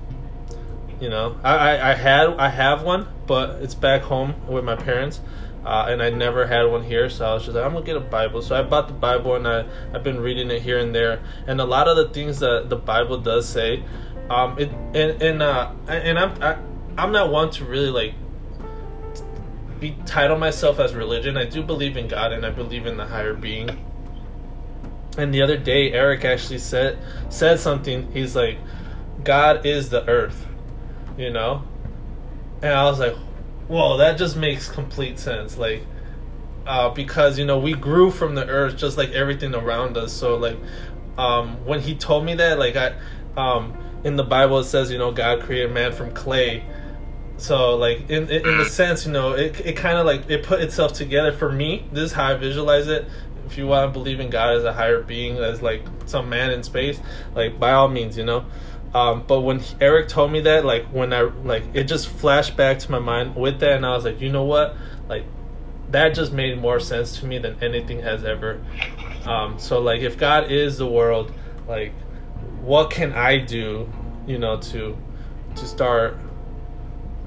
You 1.00 1.10
know, 1.10 1.38
I, 1.44 1.54
I, 1.56 1.90
I 1.90 1.94
had 1.94 2.28
I 2.38 2.48
have 2.48 2.82
one, 2.82 3.06
but 3.26 3.62
it's 3.62 3.74
back 3.74 4.02
home 4.02 4.34
with 4.46 4.64
my 4.64 4.76
parents, 4.76 5.20
uh, 5.64 5.86
and 5.88 6.02
I 6.02 6.08
never 6.08 6.46
had 6.46 6.62
one 6.62 6.82
here. 6.82 7.10
So 7.10 7.26
I 7.26 7.34
was 7.34 7.44
just 7.44 7.54
like, 7.54 7.64
I'm 7.64 7.74
gonna 7.74 7.84
get 7.84 7.96
a 7.96 8.00
Bible. 8.00 8.40
So 8.40 8.56
I 8.56 8.62
bought 8.62 8.88
the 8.88 8.94
Bible, 8.94 9.34
and 9.34 9.46
I 9.46 9.66
I've 9.92 10.02
been 10.02 10.20
reading 10.20 10.50
it 10.50 10.62
here 10.62 10.78
and 10.78 10.94
there. 10.94 11.20
And 11.46 11.60
a 11.60 11.64
lot 11.64 11.86
of 11.86 11.96
the 11.96 12.08
things 12.08 12.38
that 12.38 12.70
the 12.70 12.76
Bible 12.76 13.18
does 13.18 13.46
say, 13.46 13.84
um, 14.30 14.58
it 14.58 14.70
and 14.94 15.22
and 15.22 15.42
uh, 15.42 15.70
and 15.86 16.18
I'm 16.18 16.42
I, 16.42 16.56
I'm 16.96 17.12
not 17.12 17.30
one 17.30 17.50
to 17.50 17.64
really 17.66 17.90
like 17.90 18.14
be 19.78 19.96
title 20.06 20.38
myself 20.38 20.78
as 20.78 20.94
religion. 20.94 21.36
I 21.36 21.44
do 21.44 21.62
believe 21.62 21.96
in 21.96 22.08
God 22.08 22.32
and 22.32 22.46
I 22.46 22.50
believe 22.50 22.86
in 22.86 22.96
the 22.96 23.06
higher 23.06 23.34
being. 23.34 23.84
And 25.18 25.32
the 25.32 25.42
other 25.42 25.56
day, 25.56 25.92
Eric 25.92 26.24
actually 26.24 26.58
said 26.58 26.98
said 27.28 27.60
something. 27.60 28.10
He's 28.12 28.36
like, 28.36 28.58
"God 29.24 29.66
is 29.66 29.88
the 29.90 30.08
earth," 30.08 30.45
you 31.16 31.30
know, 31.30 31.62
and 32.62 32.72
I 32.72 32.84
was 32.84 32.98
like, 32.98 33.14
"Whoa, 33.68 33.96
that 33.98 34.18
just 34.18 34.36
makes 34.36 34.68
complete 34.68 35.18
sense." 35.18 35.56
Like, 35.56 35.82
uh, 36.66 36.90
because 36.90 37.38
you 37.38 37.44
know 37.44 37.58
we 37.58 37.74
grew 37.74 38.10
from 38.10 38.34
the 38.34 38.46
earth 38.46 38.76
just 38.76 38.96
like 38.96 39.10
everything 39.12 39.54
around 39.54 39.96
us. 39.96 40.12
So 40.12 40.36
like, 40.36 40.58
um, 41.16 41.64
when 41.64 41.80
he 41.80 41.94
told 41.94 42.24
me 42.24 42.34
that, 42.34 42.58
like 42.58 42.76
I, 42.76 42.94
um, 43.36 43.76
in 44.04 44.16
the 44.16 44.24
Bible 44.24 44.58
it 44.58 44.64
says 44.64 44.90
you 44.90 44.98
know 44.98 45.12
God 45.12 45.42
created 45.42 45.72
man 45.72 45.92
from 45.92 46.12
clay. 46.12 46.64
So 47.38 47.76
like 47.76 48.10
in 48.10 48.30
in, 48.30 48.46
in 48.46 48.58
the 48.58 48.64
sense 48.70 49.06
you 49.06 49.12
know 49.12 49.32
it, 49.32 49.60
it 49.60 49.76
kind 49.76 49.98
of 49.98 50.06
like 50.06 50.28
it 50.30 50.42
put 50.42 50.60
itself 50.60 50.92
together 50.92 51.32
for 51.32 51.50
me. 51.50 51.86
This 51.92 52.06
is 52.06 52.12
how 52.12 52.32
i 52.32 52.34
visualize 52.34 52.88
it. 52.88 53.06
If 53.46 53.56
you 53.56 53.68
want 53.68 53.88
to 53.88 53.92
believe 53.92 54.18
in 54.18 54.28
god 54.28 54.56
as 54.56 54.64
a 54.64 54.72
higher 54.72 55.00
being 55.02 55.36
as 55.38 55.62
like 55.62 55.84
some 56.06 56.28
man 56.28 56.50
in 56.50 56.64
space 56.64 57.00
like 57.32 57.60
by 57.60 57.72
all 57.72 57.86
means 57.86 58.18
you 58.18 58.24
know 58.24 58.44
um, 58.96 59.24
but 59.26 59.40
when 59.40 59.60
eric 59.80 60.08
told 60.08 60.32
me 60.32 60.40
that 60.40 60.64
like 60.64 60.84
when 60.86 61.12
i 61.12 61.20
like 61.20 61.62
it 61.74 61.84
just 61.84 62.08
flashed 62.08 62.56
back 62.56 62.78
to 62.78 62.90
my 62.90 62.98
mind 62.98 63.36
with 63.36 63.60
that 63.60 63.72
and 63.72 63.84
i 63.84 63.94
was 63.94 64.04
like 64.04 64.20
you 64.20 64.30
know 64.30 64.44
what? 64.44 64.76
Like 65.08 65.24
that 65.90 66.14
just 66.14 66.32
made 66.32 66.58
more 66.58 66.80
sense 66.80 67.20
to 67.20 67.26
me 67.26 67.38
than 67.38 67.62
anything 67.62 68.00
has 68.00 68.24
ever. 68.24 68.60
Um, 69.24 69.58
so 69.58 69.80
like 69.80 70.00
if 70.02 70.16
god 70.16 70.50
is 70.50 70.78
the 70.78 70.86
world 70.86 71.32
like 71.68 71.92
what 72.60 72.90
can 72.90 73.12
i 73.12 73.38
do 73.38 73.88
you 74.26 74.38
know 74.38 74.56
to 74.58 74.96
to 75.56 75.66
start 75.66 76.16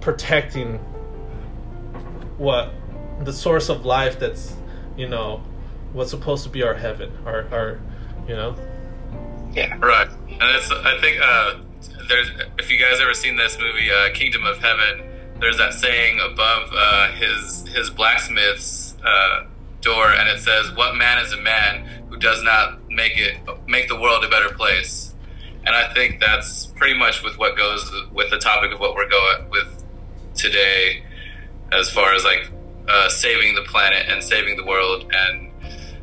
protecting 0.02 0.78
what 2.38 2.74
the 3.22 3.34
source 3.34 3.68
of 3.68 3.86
life 3.86 4.18
that's 4.18 4.56
you 4.96 5.10
know 5.10 5.44
what's 5.92 6.10
supposed 6.10 6.44
to 6.46 6.50
be 6.50 6.64
our 6.64 6.74
heaven 6.74 7.12
our 7.26 7.48
our 7.54 7.80
you 8.30 8.36
know? 8.36 8.56
Yeah. 9.52 9.76
Right, 9.80 10.08
and 10.40 10.56
it's 10.56 10.72
I 10.72 10.98
think 11.00 11.20
uh, 11.22 11.56
there's 12.08 12.30
if 12.58 12.72
you 12.72 12.80
guys 12.80 13.00
ever 13.02 13.14
seen 13.14 13.36
this 13.36 13.58
movie 13.58 13.92
uh, 13.92 14.14
Kingdom 14.14 14.46
of 14.46 14.58
Heaven, 14.58 15.04
there's 15.40 15.58
that 15.58 15.74
saying 15.74 16.20
above 16.20 16.70
uh, 16.74 17.12
his 17.12 17.68
his 17.68 17.90
blacksmith's 17.90 18.96
uh, 19.04 19.46
door, 19.82 20.12
and 20.12 20.30
it 20.30 20.40
says, 20.40 20.74
"What 20.76 20.96
man 20.96 21.20
is 21.20 21.34
a 21.34 21.42
man 21.42 21.86
who 22.10 22.18
does 22.18 22.42
not 22.44 22.90
make 22.90 23.18
it 23.18 23.38
make 23.68 23.88
the 23.88 24.00
world 24.00 24.24
a 24.24 24.30
better 24.30 24.54
place?" 24.56 25.14
And 25.66 25.76
I 25.76 25.94
think 25.94 26.22
that's 26.22 26.68
pretty 26.68 26.98
much 26.98 27.22
with 27.22 27.38
what 27.38 27.58
goes 27.58 27.92
with 28.14 28.30
the 28.30 28.40
topic 28.40 28.72
of 28.72 28.80
what 28.80 28.96
we're 28.96 29.10
going 29.10 29.50
with 29.50 29.84
today, 30.36 31.04
as 31.72 31.90
far 31.90 32.14
as 32.14 32.24
like 32.24 32.50
uh, 32.88 33.10
saving 33.10 33.56
the 33.56 33.62
planet 33.64 34.08
and 34.08 34.24
saving 34.24 34.56
the 34.56 34.66
world 34.66 35.12
and 35.14 35.52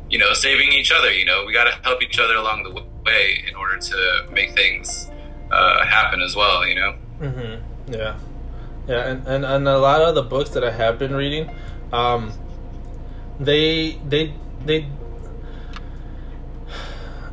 you 0.09 0.19
know 0.19 0.33
saving 0.33 0.73
each 0.73 0.91
other. 0.91 1.11
You 1.11 1.25
know, 1.25 1.43
we 1.45 1.53
got 1.53 1.63
to 1.63 1.79
help 1.83 2.03
each 2.03 2.19
other 2.19 2.35
along 2.35 2.63
the 2.63 2.71
way 2.71 2.83
in 3.47 3.55
order 3.55 3.77
to 3.77 4.27
make 4.31 4.53
things 4.55 5.09
uh, 5.51 5.85
happen 5.85 6.21
as 6.21 6.35
well. 6.35 6.65
You 6.65 6.75
know. 6.75 6.95
mm-hmm. 7.21 7.93
yeah 7.93 8.19
yeah 8.87 9.07
and, 9.09 9.27
and 9.27 9.45
and 9.45 9.67
a 9.67 9.77
lot 9.77 10.01
of 10.01 10.15
the 10.15 10.23
books 10.23 10.51
that 10.51 10.63
i 10.63 10.71
have 10.71 10.97
been 10.97 11.13
reading 11.13 11.49
um 11.91 12.31
they 13.39 13.99
they 14.07 14.33
they 14.65 14.87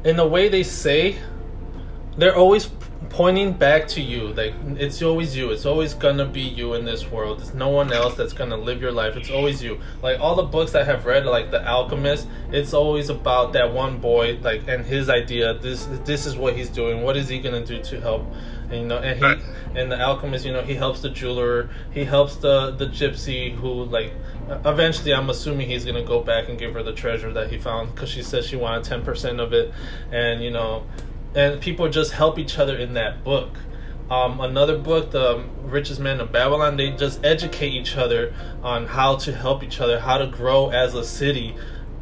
in 0.05 0.17
the 0.17 0.27
way 0.27 0.49
they 0.49 0.63
say 0.63 1.17
they're 2.19 2.37
always 2.37 2.71
pointing 3.15 3.53
back 3.53 3.87
to 3.87 4.01
you 4.01 4.33
like 4.33 4.53
it's 4.77 5.01
always 5.01 5.37
you. 5.37 5.53
It's 5.53 5.67
always 5.67 5.95
gonna 5.95 6.27
be 6.27 6.41
you 6.41 6.75
in 6.75 6.85
this 6.85 7.09
world. 7.09 7.41
It's 7.41 7.55
no 7.55 7.69
one 7.69 7.93
else 7.93 8.17
that's 8.17 8.33
gonna 8.33 8.57
live 8.57 8.83
your 8.83 8.91
life. 8.91 9.17
It's 9.17 9.31
always 9.31 9.63
you. 9.63 9.81
Like 10.03 10.19
all 10.19 10.35
the 10.35 10.43
books 10.43 10.75
i 10.75 10.83
have 10.83 11.07
read 11.07 11.25
like 11.25 11.53
the 11.53 11.65
alchemist 11.65 12.27
it's 12.51 12.75
always 12.75 13.11
about 13.11 13.53
that 13.53 13.73
one 13.73 13.99
boy 13.99 14.41
like 14.43 14.67
and 14.67 14.85
his 14.85 15.09
idea. 15.09 15.55
This 15.55 15.87
this 16.05 16.27
is 16.27 16.37
what 16.37 16.57
he's 16.57 16.69
doing. 16.69 17.05
What 17.05 17.17
is 17.17 17.29
he 17.29 17.39
gonna 17.39 17.65
do 17.65 17.81
to 17.85 18.01
help 18.01 18.27
and 18.69 18.81
you 18.81 18.87
know? 18.89 18.99
And 18.99 19.17
he 19.17 19.81
and 19.81 19.93
the 19.93 20.01
alchemist 20.01 20.45
you 20.45 20.53
know 20.53 20.63
he 20.63 20.75
helps 20.75 21.01
the 21.01 21.11
jeweler. 21.11 21.71
He 21.93 22.03
helps 22.03 22.35
the 22.35 22.73
the 22.73 22.87
gypsy 22.87 23.55
who 23.55 23.85
like 23.85 24.13
eventually 24.67 25.15
i'm 25.15 25.31
assuming 25.31 25.67
he's 25.69 25.85
gonna 25.85 26.05
go 26.05 26.21
back 26.21 26.49
and 26.49 26.59
give 26.59 26.75
her 26.75 26.83
the 26.83 26.93
treasure 26.93 27.33
that 27.33 27.49
he 27.51 27.59
found 27.59 27.95
because 27.95 28.11
she 28.11 28.23
said 28.23 28.45
she 28.45 28.57
wanted 28.57 28.85
10% 28.85 29.41
of 29.41 29.53
it. 29.53 29.73
And 30.11 30.43
you 30.43 30.51
know 30.51 30.85
and 31.35 31.61
people 31.61 31.89
just 31.89 32.13
help 32.13 32.39
each 32.39 32.59
other 32.59 32.77
in 32.77 32.95
that 32.95 33.25
book 33.25 33.59
um, 34.11 34.41
another 34.41 34.79
book 34.79 35.11
the 35.11 35.43
richest 35.63 36.01
man 36.01 36.21
of 36.21 36.31
babylon 36.31 36.77
they 36.77 36.91
just 36.91 37.25
educate 37.25 37.71
each 37.71 37.97
other 37.97 38.35
on 38.63 38.87
how 38.87 39.17
to 39.17 39.35
help 39.35 39.63
each 39.63 39.81
other 39.81 40.01
how 40.01 40.19
to 40.19 40.27
grow 40.27 40.71
as 40.71 40.95
a 40.95 41.05
city 41.05 41.55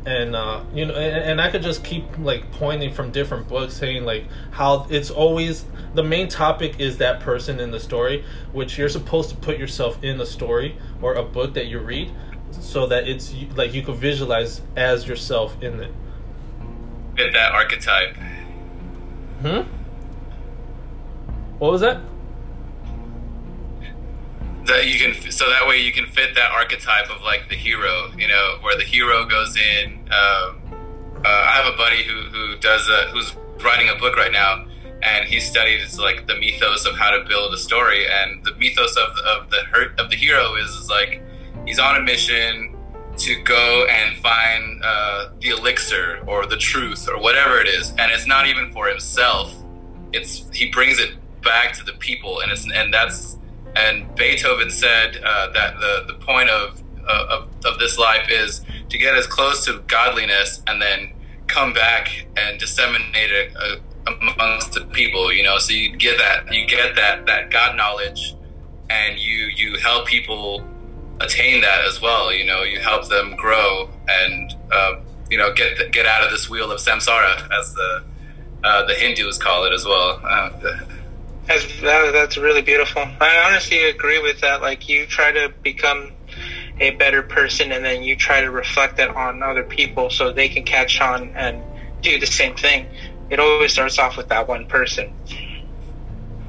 and 0.04 0.34
uh, 0.34 0.62
you 0.74 0.84
know 0.84 0.94
and, 0.94 1.24
and 1.24 1.40
i 1.40 1.48
could 1.50 1.62
just 1.62 1.84
keep 1.84 2.04
like 2.18 2.50
pointing 2.52 2.92
from 2.92 3.12
different 3.12 3.46
books 3.48 3.74
saying 3.74 4.04
like 4.04 4.26
how 4.50 4.86
it's 4.90 5.10
always 5.10 5.64
the 5.94 6.02
main 6.02 6.26
topic 6.26 6.80
is 6.80 6.98
that 6.98 7.20
person 7.20 7.60
in 7.60 7.70
the 7.70 7.78
story 7.78 8.24
which 8.52 8.76
you're 8.76 8.88
supposed 8.88 9.30
to 9.30 9.36
put 9.36 9.58
yourself 9.58 10.02
in 10.02 10.20
a 10.20 10.26
story 10.26 10.76
or 11.00 11.14
a 11.14 11.22
book 11.22 11.54
that 11.54 11.66
you 11.66 11.78
read 11.78 12.10
so 12.60 12.86
that 12.86 13.08
it's 13.08 13.34
like 13.56 13.74
you 13.74 13.82
could 13.82 13.96
visualize 13.96 14.62
as 14.76 15.08
yourself 15.08 15.60
in 15.62 15.80
it. 15.80 15.92
Fit 17.16 17.32
that 17.32 17.52
archetype. 17.52 18.16
Hmm. 19.42 19.62
What 21.58 21.72
was 21.72 21.80
that? 21.80 22.00
that 24.66 24.86
you 24.86 24.98
can 24.98 25.30
so 25.30 25.48
that 25.50 25.66
way 25.66 25.78
you 25.78 25.92
can 25.92 26.06
fit 26.06 26.34
that 26.34 26.50
archetype 26.52 27.10
of 27.10 27.20
like 27.22 27.48
the 27.48 27.56
hero 27.56 28.10
you 28.16 28.28
know 28.28 28.58
where 28.60 28.76
the 28.76 28.84
hero 28.84 29.24
goes 29.24 29.56
in 29.56 29.92
um, 29.92 30.60
uh, 31.24 31.26
i 31.26 31.60
have 31.60 31.72
a 31.72 31.76
buddy 31.76 32.04
who, 32.04 32.22
who 32.30 32.56
does 32.58 32.88
a, 32.88 33.10
who's 33.10 33.34
writing 33.64 33.88
a 33.88 33.96
book 33.96 34.16
right 34.16 34.32
now 34.32 34.64
and 35.02 35.26
he 35.26 35.40
studies 35.40 35.98
like 35.98 36.26
the 36.28 36.36
mythos 36.36 36.86
of 36.86 36.96
how 36.96 37.10
to 37.10 37.24
build 37.28 37.52
a 37.52 37.56
story 37.56 38.06
and 38.08 38.44
the 38.44 38.54
mythos 38.54 38.96
of, 38.96 39.10
of 39.26 39.50
the 39.50 39.62
hurt 39.72 39.98
of 39.98 40.10
the 40.10 40.16
hero 40.16 40.54
is, 40.54 40.70
is 40.70 40.88
like 40.88 41.20
he's 41.66 41.78
on 41.78 41.96
a 41.96 42.00
mission 42.00 42.71
to 43.18 43.34
go 43.42 43.86
and 43.88 44.16
find 44.18 44.82
uh, 44.84 45.28
the 45.40 45.50
elixir 45.50 46.22
or 46.26 46.46
the 46.46 46.56
truth 46.56 47.08
or 47.08 47.20
whatever 47.20 47.60
it 47.60 47.68
is. 47.68 47.90
And 47.90 48.10
it's 48.12 48.26
not 48.26 48.46
even 48.46 48.72
for 48.72 48.88
himself. 48.88 49.54
It's 50.12 50.48
he 50.52 50.70
brings 50.70 50.98
it 50.98 51.14
back 51.42 51.72
to 51.74 51.84
the 51.84 51.92
people. 51.94 52.40
And 52.40 52.50
it's 52.52 52.68
and 52.70 52.92
that's 52.92 53.38
and 53.76 54.14
Beethoven 54.14 54.70
said 54.70 55.20
uh, 55.24 55.50
that 55.52 55.74
the, 55.80 56.04
the 56.08 56.14
point 56.14 56.50
of, 56.50 56.82
uh, 57.08 57.26
of, 57.30 57.48
of 57.64 57.78
this 57.78 57.98
life 57.98 58.28
is 58.30 58.62
to 58.90 58.98
get 58.98 59.14
as 59.16 59.26
close 59.26 59.64
to 59.64 59.82
godliness 59.86 60.62
and 60.66 60.80
then 60.80 61.12
come 61.46 61.72
back 61.72 62.26
and 62.36 62.58
disseminate 62.58 63.30
it 63.30 63.56
uh, 63.56 63.76
amongst 64.06 64.72
the 64.72 64.84
people. 64.86 65.32
You 65.32 65.42
know, 65.42 65.58
so 65.58 65.72
you 65.72 65.96
get 65.96 66.18
that 66.18 66.52
you 66.52 66.66
get 66.66 66.96
that 66.96 67.26
that 67.26 67.50
God 67.50 67.76
knowledge, 67.76 68.36
and 68.90 69.18
you 69.18 69.46
you 69.54 69.78
help 69.78 70.06
people 70.06 70.66
attain 71.22 71.60
that 71.62 71.84
as 71.86 72.00
well. 72.00 72.32
You 72.32 72.44
know, 72.44 72.62
you 72.62 72.80
help 72.80 73.08
them 73.08 73.36
grow 73.36 73.88
and 74.08 74.54
uh, 74.72 74.94
you 75.30 75.38
know 75.38 75.52
get 75.54 75.92
get 75.92 76.06
out 76.06 76.24
of 76.24 76.30
this 76.30 76.48
wheel 76.50 76.70
of 76.70 76.78
samsara, 76.78 77.48
as 77.58 77.74
the 77.74 78.02
uh, 78.64 78.86
the 78.86 78.94
Hindus 78.94 79.38
call 79.38 79.64
it 79.64 79.72
as 79.72 79.84
well. 79.84 80.20
Uh, 80.24 80.50
That's 81.46 81.80
that, 81.80 82.12
that's 82.12 82.36
really 82.38 82.62
beautiful. 82.62 83.02
I 83.20 83.44
honestly 83.48 83.84
agree 83.88 84.20
with 84.22 84.40
that. 84.42 84.62
Like 84.62 84.88
you 84.88 85.06
try 85.06 85.32
to 85.32 85.52
become 85.62 86.12
a 86.80 86.90
better 86.90 87.22
person, 87.22 87.72
and 87.72 87.84
then 87.84 88.02
you 88.02 88.14
try 88.16 88.40
to 88.40 88.50
reflect 88.50 88.96
that 88.98 89.10
on 89.16 89.42
other 89.42 89.64
people, 89.64 90.08
so 90.10 90.32
they 90.32 90.48
can 90.48 90.62
catch 90.64 91.00
on 91.00 91.30
and 91.34 91.60
do 92.02 92.18
the 92.18 92.26
same 92.26 92.54
thing. 92.56 92.86
It 93.30 93.40
always 93.40 93.72
starts 93.72 93.98
off 93.98 94.16
with 94.16 94.28
that 94.28 94.46
one 94.46 94.66
person, 94.66 95.12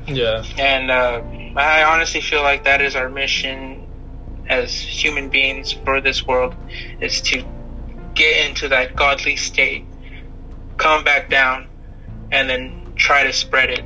Yeah. 0.07 0.43
and 0.57 0.91
uh, 0.91 1.21
I 1.55 1.83
honestly 1.83 2.21
feel 2.21 2.41
like 2.43 2.63
that 2.65 2.81
is 2.81 2.95
our 2.95 3.09
mission 3.09 3.82
as 4.53 4.73
human 4.73 5.29
beings 5.29 5.71
for 5.71 5.99
this 5.99 6.25
world 6.25 6.55
is 7.01 7.21
to 7.21 7.43
get 8.13 8.47
into 8.47 8.67
that 8.69 8.95
godly 8.95 9.35
state, 9.35 9.85
come 10.77 11.03
back 11.03 11.29
down, 11.29 11.67
and 12.31 12.49
then 12.49 12.93
try 12.95 13.23
to 13.23 13.33
spread 13.33 13.69
it 13.71 13.83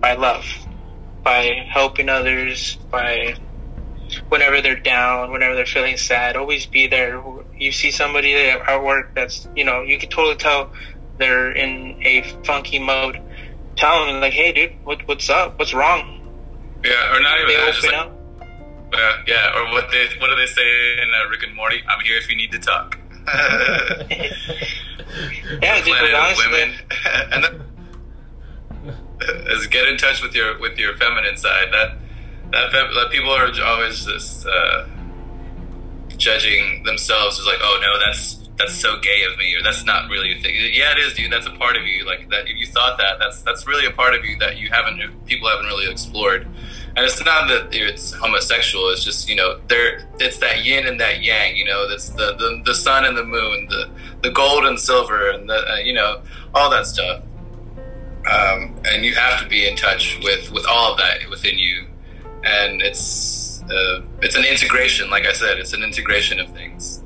by 0.00 0.14
love, 0.14 0.44
by 1.22 1.66
helping 1.68 2.08
others, 2.08 2.76
by 2.90 3.36
whenever 4.28 4.60
they're 4.60 4.80
down, 4.80 5.30
whenever 5.30 5.54
they're 5.54 5.66
feeling 5.66 5.96
sad, 5.96 6.36
always 6.36 6.66
be 6.66 6.86
there. 6.86 7.22
You 7.56 7.70
see 7.70 7.90
somebody 7.90 8.34
at 8.34 8.82
work 8.82 9.14
that's, 9.14 9.46
you 9.54 9.64
know, 9.64 9.82
you 9.82 9.98
can 9.98 10.08
totally 10.08 10.36
tell 10.36 10.72
they're 11.18 11.52
in 11.52 12.00
a 12.02 12.22
funky 12.44 12.78
mode. 12.78 13.20
Tell 13.76 14.06
them 14.06 14.20
like, 14.20 14.32
hey, 14.32 14.52
dude, 14.52 14.84
what, 14.84 15.06
what's 15.06 15.28
up? 15.28 15.58
What's 15.58 15.74
wrong? 15.74 16.16
yeah, 16.84 17.14
or 17.14 17.20
not 17.20 17.38
even 17.40 17.48
They 17.48 17.54
that. 17.54 17.76
Open 17.78 17.90
like, 17.90 17.98
up. 17.98 18.19
Yeah, 19.26 19.56
or 19.56 19.72
what 19.72 19.90
they 19.90 20.06
what 20.18 20.28
do 20.28 20.36
they 20.36 20.46
say 20.46 21.02
in 21.02 21.08
uh, 21.14 21.28
Rick 21.30 21.44
and 21.44 21.54
Morty? 21.54 21.82
I'm 21.88 22.00
here 22.04 22.16
if 22.16 22.28
you 22.28 22.36
need 22.36 22.52
to 22.52 22.58
talk. 22.58 22.98
Yeah, 25.62 25.76
dude, 25.82 25.86
Planet 25.86 26.14
of 26.14 26.20
honestly, 26.20 26.46
women, 26.52 26.74
and 27.32 27.44
that, 27.44 27.54
is 29.52 29.66
get 29.66 29.88
in 29.88 29.96
touch 29.96 30.22
with 30.22 30.34
your 30.34 30.58
with 30.60 30.78
your 30.78 30.96
feminine 30.96 31.36
side. 31.36 31.68
That 31.72 31.96
that, 32.52 32.72
fem- 32.72 32.94
that 32.94 33.10
people 33.10 33.30
are 33.30 33.50
always 33.64 34.04
just 34.04 34.46
uh, 34.46 34.86
judging 36.16 36.82
themselves 36.84 37.38
as 37.38 37.46
like, 37.46 37.58
oh 37.60 37.78
no, 37.82 37.98
that's 37.98 38.48
that's 38.56 38.74
so 38.74 38.98
gay 39.00 39.24
of 39.30 39.38
me, 39.38 39.54
or 39.54 39.62
that's 39.62 39.84
not 39.84 40.10
really 40.10 40.36
a 40.36 40.40
thing. 40.40 40.54
Yeah, 40.54 40.92
it 40.92 40.98
is, 40.98 41.14
dude. 41.14 41.32
That's 41.32 41.46
a 41.46 41.52
part 41.52 41.76
of 41.76 41.86
you. 41.86 42.06
Like 42.06 42.28
that, 42.30 42.48
if 42.48 42.56
you 42.56 42.66
thought 42.66 42.98
that, 42.98 43.18
that's 43.18 43.42
that's 43.42 43.66
really 43.66 43.86
a 43.86 43.90
part 43.90 44.14
of 44.14 44.24
you 44.24 44.38
that 44.38 44.58
you 44.58 44.68
haven't 44.70 45.00
people 45.26 45.48
haven't 45.48 45.66
really 45.66 45.90
explored. 45.90 46.46
And 46.96 47.06
it's 47.06 47.24
not 47.24 47.48
that 47.48 47.68
it's 47.72 48.12
homosexual. 48.12 48.90
It's 48.90 49.04
just 49.04 49.28
you 49.28 49.36
know 49.36 49.60
there. 49.68 50.08
It's 50.18 50.38
that 50.38 50.64
yin 50.64 50.86
and 50.86 50.98
that 51.00 51.22
yang. 51.22 51.56
You 51.56 51.64
know, 51.64 51.88
that's 51.88 52.08
the 52.10 52.34
the, 52.36 52.62
the 52.64 52.74
sun 52.74 53.04
and 53.04 53.16
the 53.16 53.24
moon, 53.24 53.68
the 53.68 53.90
the 54.22 54.30
gold 54.30 54.64
and 54.64 54.78
silver, 54.78 55.30
and 55.30 55.48
the 55.48 55.72
uh, 55.72 55.76
you 55.76 55.92
know 55.92 56.22
all 56.54 56.70
that 56.70 56.86
stuff. 56.86 57.22
Um, 58.30 58.76
and 58.84 59.04
you 59.04 59.14
have 59.14 59.40
to 59.40 59.48
be 59.48 59.68
in 59.68 59.76
touch 59.76 60.18
with 60.22 60.50
with 60.50 60.66
all 60.66 60.92
of 60.92 60.98
that 60.98 61.28
within 61.30 61.58
you. 61.58 61.86
And 62.44 62.82
it's 62.82 63.62
uh, 63.62 64.02
it's 64.20 64.34
an 64.34 64.44
integration. 64.44 65.10
Like 65.10 65.26
I 65.26 65.32
said, 65.32 65.58
it's 65.58 65.72
an 65.72 65.82
integration 65.82 66.40
of 66.40 66.50
things. 66.50 67.02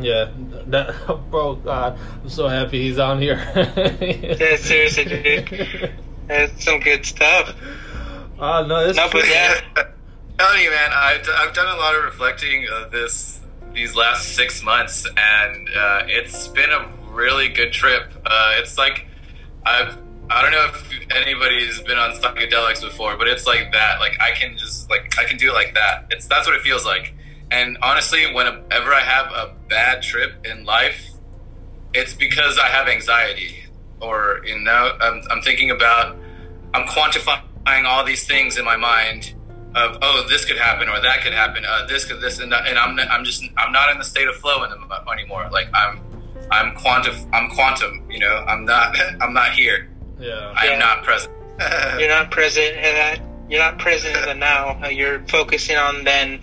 Yeah. 0.00 0.30
That, 0.66 0.94
bro, 1.30 1.56
God, 1.56 1.98
I'm 2.22 2.28
so 2.28 2.48
happy 2.48 2.82
he's 2.82 2.98
on 2.98 3.20
here. 3.20 3.38
Yeah, 4.00 4.56
seriously, 4.56 5.04
dude. 5.04 5.92
That's 6.26 6.64
some 6.64 6.80
good 6.80 7.06
stuff. 7.06 7.54
Oh 8.40 8.64
no, 8.66 8.86
this 8.86 8.96
No, 8.96 9.08
but 9.10 9.26
yeah. 9.28 9.60
telling 10.38 10.62
you, 10.62 10.70
man, 10.70 10.90
I've, 10.94 11.28
I've 11.36 11.54
done 11.54 11.74
a 11.74 11.78
lot 11.78 11.96
of 11.96 12.04
reflecting 12.04 12.66
of 12.72 12.90
this 12.90 13.40
these 13.72 13.94
last 13.94 14.34
six 14.34 14.62
months, 14.62 15.06
and 15.06 15.68
uh, 15.68 16.02
it's 16.06 16.48
been 16.48 16.70
a 16.70 16.88
really 17.10 17.48
good 17.48 17.72
trip. 17.72 18.12
Uh, 18.24 18.54
it's 18.56 18.78
like 18.78 19.06
I've 19.66 19.98
I 20.30 20.42
don't 20.42 20.52
know 20.52 20.66
if 20.66 21.16
anybody's 21.16 21.80
been 21.82 21.98
on 21.98 22.12
psychedelics 22.12 22.82
before, 22.82 23.16
but 23.16 23.28
it's 23.28 23.46
like 23.46 23.72
that. 23.72 23.98
Like 23.98 24.20
I 24.20 24.32
can 24.32 24.56
just 24.56 24.88
like 24.90 25.18
I 25.18 25.24
can 25.24 25.36
do 25.36 25.50
it 25.50 25.54
like 25.54 25.74
that. 25.74 26.06
It's 26.10 26.26
that's 26.26 26.46
what 26.46 26.54
it 26.54 26.62
feels 26.62 26.84
like. 26.84 27.14
And 27.50 27.78
honestly, 27.82 28.32
whenever 28.32 28.92
I 28.92 29.00
have 29.00 29.32
a 29.32 29.54
bad 29.68 30.02
trip 30.02 30.46
in 30.46 30.64
life, 30.64 31.02
it's 31.94 32.12
because 32.12 32.58
I 32.58 32.68
have 32.68 32.88
anxiety, 32.88 33.64
or 34.00 34.42
you 34.44 34.58
know, 34.60 34.96
I'm, 35.00 35.22
I'm 35.30 35.40
thinking 35.40 35.70
about, 35.70 36.16
I'm 36.74 36.86
quantifying 36.86 37.40
all 37.86 38.04
these 38.04 38.26
things 38.26 38.56
in 38.58 38.64
my 38.64 38.76
mind 38.76 39.34
of 39.74 39.98
oh 40.02 40.24
this 40.28 40.44
could 40.44 40.56
happen 40.58 40.88
or 40.88 41.00
that 41.00 41.22
could 41.22 41.32
happen 41.32 41.62
uh, 41.68 41.86
this 41.86 42.04
could 42.04 42.20
this 42.20 42.38
and 42.38 42.50
that 42.52 42.66
and 42.66 42.78
I'm 42.78 42.98
I'm 43.10 43.24
just 43.24 43.44
I'm 43.56 43.70
not 43.72 43.90
in 43.90 43.98
the 43.98 44.04
state 44.04 44.26
of 44.28 44.34
flow 44.36 44.64
in 44.64 44.70
them 44.70 44.88
anymore 45.12 45.48
like 45.52 45.68
I'm 45.74 46.00
I'm 46.50 46.74
quantum 46.74 47.14
I'm 47.32 47.48
quantum 47.50 48.02
you 48.10 48.18
know 48.18 48.44
I'm 48.48 48.64
not 48.64 48.96
I'm 49.20 49.32
not 49.34 49.52
here 49.52 49.88
yeah. 50.18 50.52
I 50.56 50.66
am 50.66 50.72
Yeah. 50.72 50.78
not 50.78 51.04
present 51.04 51.32
You're 51.98 52.08
not 52.08 52.30
present 52.30 52.76
in 52.76 52.82
that. 52.82 53.20
You're 53.50 53.58
not 53.60 53.78
present 53.78 54.16
in 54.16 54.24
the 54.26 54.34
now. 54.34 54.78
Uh, 54.82 54.88
You're 54.88 55.20
focusing 55.26 55.76
on 55.76 56.04
then. 56.04 56.40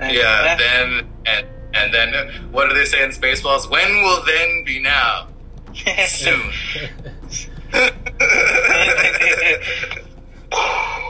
And 0.00 0.12
yeah 0.14 0.56
then 0.56 1.08
and 1.26 1.46
and 1.74 1.92
then 1.94 2.08
what 2.52 2.68
do 2.68 2.74
they 2.74 2.84
say 2.84 3.02
in 3.02 3.10
Spaceballs 3.10 3.68
when 3.70 4.02
will 4.02 4.22
then 4.24 4.64
be 4.64 4.80
now 4.80 5.28
soon 6.06 6.40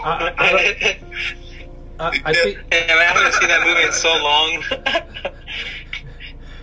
I, 0.09 0.35
I, 0.39 0.49
I, 2.01 2.11
I, 2.11 2.21
I 2.25 2.33
think 2.33 2.59
and 2.71 2.91
I 2.91 3.05
haven't 3.05 3.33
seen 3.35 3.49
that 3.49 3.67
movie 3.67 3.83
in 3.83 3.93
so 3.93 4.09
long. 4.09 5.35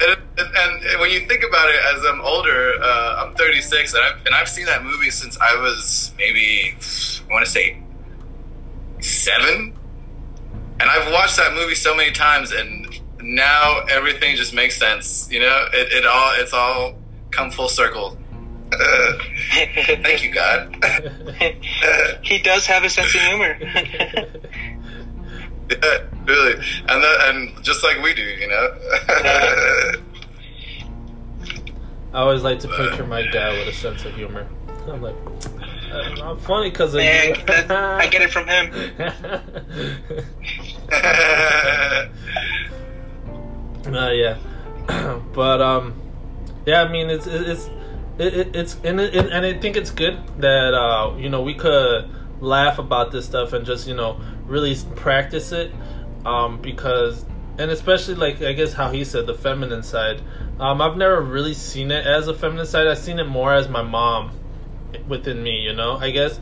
And, 0.01 0.17
and, 0.37 0.83
and 0.83 0.99
when 0.99 1.09
you 1.09 1.21
think 1.21 1.43
about 1.47 1.69
it, 1.69 1.79
as 1.95 2.03
I'm 2.03 2.19
older, 2.21 2.73
uh, 2.81 3.25
I'm 3.25 3.35
36, 3.35 3.93
and 3.93 4.03
I've, 4.03 4.25
and 4.25 4.35
I've 4.35 4.49
seen 4.49 4.65
that 4.65 4.83
movie 4.83 5.09
since 5.09 5.37
I 5.39 5.55
was 5.55 6.13
maybe, 6.17 6.75
I 7.29 7.33
want 7.33 7.45
to 7.45 7.51
say, 7.51 7.81
seven. 8.99 9.73
And 10.79 10.89
I've 10.89 11.11
watched 11.13 11.37
that 11.37 11.53
movie 11.53 11.75
so 11.75 11.95
many 11.95 12.11
times, 12.11 12.51
and 12.51 12.99
now 13.21 13.85
everything 13.89 14.35
just 14.35 14.53
makes 14.53 14.77
sense. 14.77 15.31
You 15.31 15.39
know, 15.39 15.67
it, 15.71 15.93
it 15.93 16.05
all 16.05 16.33
it's 16.35 16.53
all 16.53 16.95
come 17.31 17.49
full 17.49 17.69
circle. 17.69 18.17
Thank 19.51 20.23
you, 20.23 20.31
God. 20.31 20.83
he 22.23 22.39
does 22.39 22.65
have 22.65 22.83
a 22.83 22.89
sense 22.89 23.13
of 23.13 23.21
humor. 23.21 23.57
yeah, 23.61 24.25
really, 26.25 26.53
and 26.55 27.03
that, 27.03 27.17
and 27.29 27.63
just 27.63 27.83
like 27.83 28.01
we 28.01 28.13
do, 28.13 28.23
you 28.23 28.47
know. 28.47 28.69
I 32.13 32.19
always 32.19 32.43
like 32.43 32.59
to 32.61 32.67
picture 32.67 33.05
my 33.05 33.21
dad 33.27 33.57
with 33.59 33.67
a 33.67 33.73
sense 33.77 34.05
of 34.05 34.13
humor. 34.15 34.47
I'm 34.87 35.01
like, 35.01 35.15
uh, 35.91 36.23
I'm 36.23 36.37
funny 36.39 36.69
because 36.69 36.93
of 36.93 36.99
Man, 36.99 37.29
you. 37.29 37.35
that- 37.45 37.71
I 37.71 38.07
get 38.07 38.21
it 38.21 38.31
from 38.31 38.47
him. 38.47 38.71
Uh, 43.87 44.09
yeah, 44.11 44.37
but 45.33 45.61
um, 45.61 45.93
yeah. 46.65 46.81
I 46.81 46.91
mean, 46.91 47.09
it's 47.09 47.27
it's 47.27 47.69
it, 48.17 48.33
it, 48.33 48.55
it's 48.55 48.77
and 48.83 48.99
it, 48.99 49.15
and 49.15 49.45
I 49.45 49.53
think 49.57 49.75
it's 49.77 49.91
good 49.91 50.19
that 50.39 50.73
uh, 50.73 51.15
you 51.17 51.29
know 51.29 51.41
we 51.41 51.53
could 51.53 52.09
laugh 52.39 52.79
about 52.79 53.11
this 53.11 53.25
stuff 53.25 53.53
and 53.53 53.65
just 53.65 53.87
you 53.87 53.95
know 53.95 54.19
really 54.45 54.75
practice 54.95 55.51
it, 55.51 55.71
um, 56.25 56.61
because 56.61 57.25
and 57.57 57.71
especially 57.71 58.15
like 58.15 58.41
I 58.41 58.53
guess 58.53 58.73
how 58.73 58.91
he 58.91 59.03
said 59.03 59.27
the 59.27 59.35
feminine 59.35 59.83
side. 59.83 60.21
Um, 60.59 60.81
I've 60.81 60.95
never 60.95 61.21
really 61.21 61.53
seen 61.53 61.91
it 61.91 62.05
as 62.05 62.27
a 62.27 62.33
feminine 62.33 62.65
side. 62.65 62.87
I've 62.87 62.97
seen 62.97 63.19
it 63.19 63.25
more 63.25 63.53
as 63.53 63.67
my 63.67 63.81
mom 63.81 64.31
within 65.07 65.43
me. 65.43 65.59
You 65.61 65.73
know, 65.73 65.97
I 65.97 66.11
guess. 66.11 66.39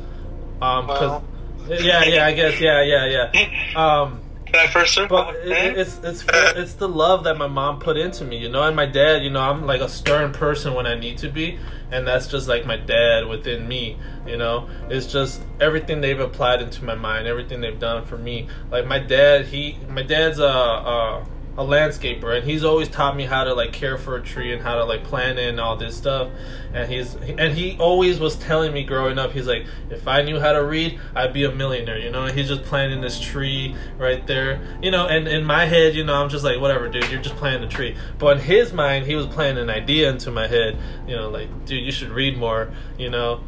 Um, 0.61 0.87
cause, 0.87 1.21
yeah, 1.67 2.03
yeah, 2.03 2.25
I 2.25 2.33
guess, 2.33 2.59
yeah, 2.59 2.83
yeah, 2.83 3.27
yeah. 3.33 3.75
Um, 3.75 4.22
that 4.53 4.69
first 4.71 4.93
circle. 4.93 5.17
But 5.17 5.35
it, 5.35 5.77
it's 5.77 5.99
it's 6.03 6.23
it's 6.31 6.73
the 6.75 6.87
love 6.87 7.25
that 7.25 7.37
my 7.37 7.47
mom 7.47 7.79
put 7.79 7.97
into 7.97 8.23
me, 8.23 8.37
you 8.37 8.49
know, 8.49 8.63
and 8.63 8.75
my 8.75 8.85
dad. 8.85 9.23
You 9.23 9.29
know, 9.29 9.41
I'm 9.41 9.65
like 9.65 9.81
a 9.81 9.89
stern 9.89 10.31
person 10.31 10.73
when 10.73 10.85
I 10.87 10.97
need 10.97 11.17
to 11.19 11.29
be, 11.29 11.59
and 11.91 12.07
that's 12.07 12.27
just 12.27 12.47
like 12.47 12.65
my 12.65 12.77
dad 12.77 13.27
within 13.27 13.67
me. 13.67 13.97
You 14.25 14.37
know, 14.37 14.69
it's 14.89 15.07
just 15.07 15.41
everything 15.59 16.01
they've 16.01 16.19
applied 16.19 16.61
into 16.61 16.83
my 16.83 16.95
mind, 16.95 17.27
everything 17.27 17.61
they've 17.61 17.79
done 17.79 18.05
for 18.05 18.17
me. 18.17 18.47
Like 18.71 18.85
my 18.85 18.99
dad, 18.99 19.45
he 19.45 19.77
my 19.89 20.03
dad's 20.03 20.39
a. 20.39 20.45
a 20.45 21.27
a 21.55 21.63
landscaper 21.63 22.35
and 22.35 22.43
he's 22.43 22.63
always 22.63 22.89
taught 22.89 23.15
me 23.15 23.25
how 23.25 23.43
to 23.43 23.53
like 23.53 23.71
care 23.71 23.97
for 23.97 24.15
a 24.15 24.21
tree 24.21 24.53
and 24.53 24.61
how 24.61 24.75
to 24.75 24.83
like 24.85 25.03
plant 25.03 25.37
it 25.37 25.49
and 25.49 25.59
all 25.59 25.77
this 25.77 25.95
stuff. 25.95 26.29
And 26.73 26.91
he's 26.91 27.13
and 27.13 27.53
he 27.55 27.77
always 27.77 28.19
was 28.19 28.35
telling 28.37 28.73
me 28.73 28.83
growing 28.83 29.19
up 29.19 29.31
he's 29.31 29.45
like 29.45 29.67
if 29.91 30.07
i 30.07 30.23
knew 30.23 30.39
how 30.39 30.53
to 30.53 30.63
read 30.63 30.99
i'd 31.15 31.31
be 31.31 31.43
a 31.43 31.51
millionaire 31.51 31.99
you 31.99 32.09
know? 32.09 32.23
And 32.23 32.37
he's 32.37 32.47
just 32.47 32.63
planting 32.63 33.01
this 33.01 33.19
tree 33.19 33.75
right 33.99 34.25
there. 34.25 34.61
You 34.81 34.89
know 34.89 35.07
and 35.07 35.27
in 35.27 35.45
my 35.45 35.65
head 35.65 35.93
you 35.93 36.03
know 36.03 36.15
i'm 36.15 36.29
just 36.29 36.43
like 36.43 36.59
whatever 36.59 36.89
dude 36.89 37.09
you're 37.11 37.21
just 37.21 37.35
planting 37.35 37.67
a 37.67 37.71
tree. 37.71 37.95
But 38.17 38.37
in 38.37 38.43
his 38.43 38.73
mind 38.73 39.05
he 39.05 39.15
was 39.15 39.27
planting 39.27 39.63
an 39.63 39.69
idea 39.69 40.09
into 40.09 40.31
my 40.31 40.47
head 40.47 40.79
you 41.07 41.15
know 41.15 41.29
like 41.29 41.65
dude 41.65 41.83
you 41.83 41.91
should 41.91 42.09
read 42.09 42.35
more 42.35 42.71
you 42.97 43.09
know? 43.11 43.43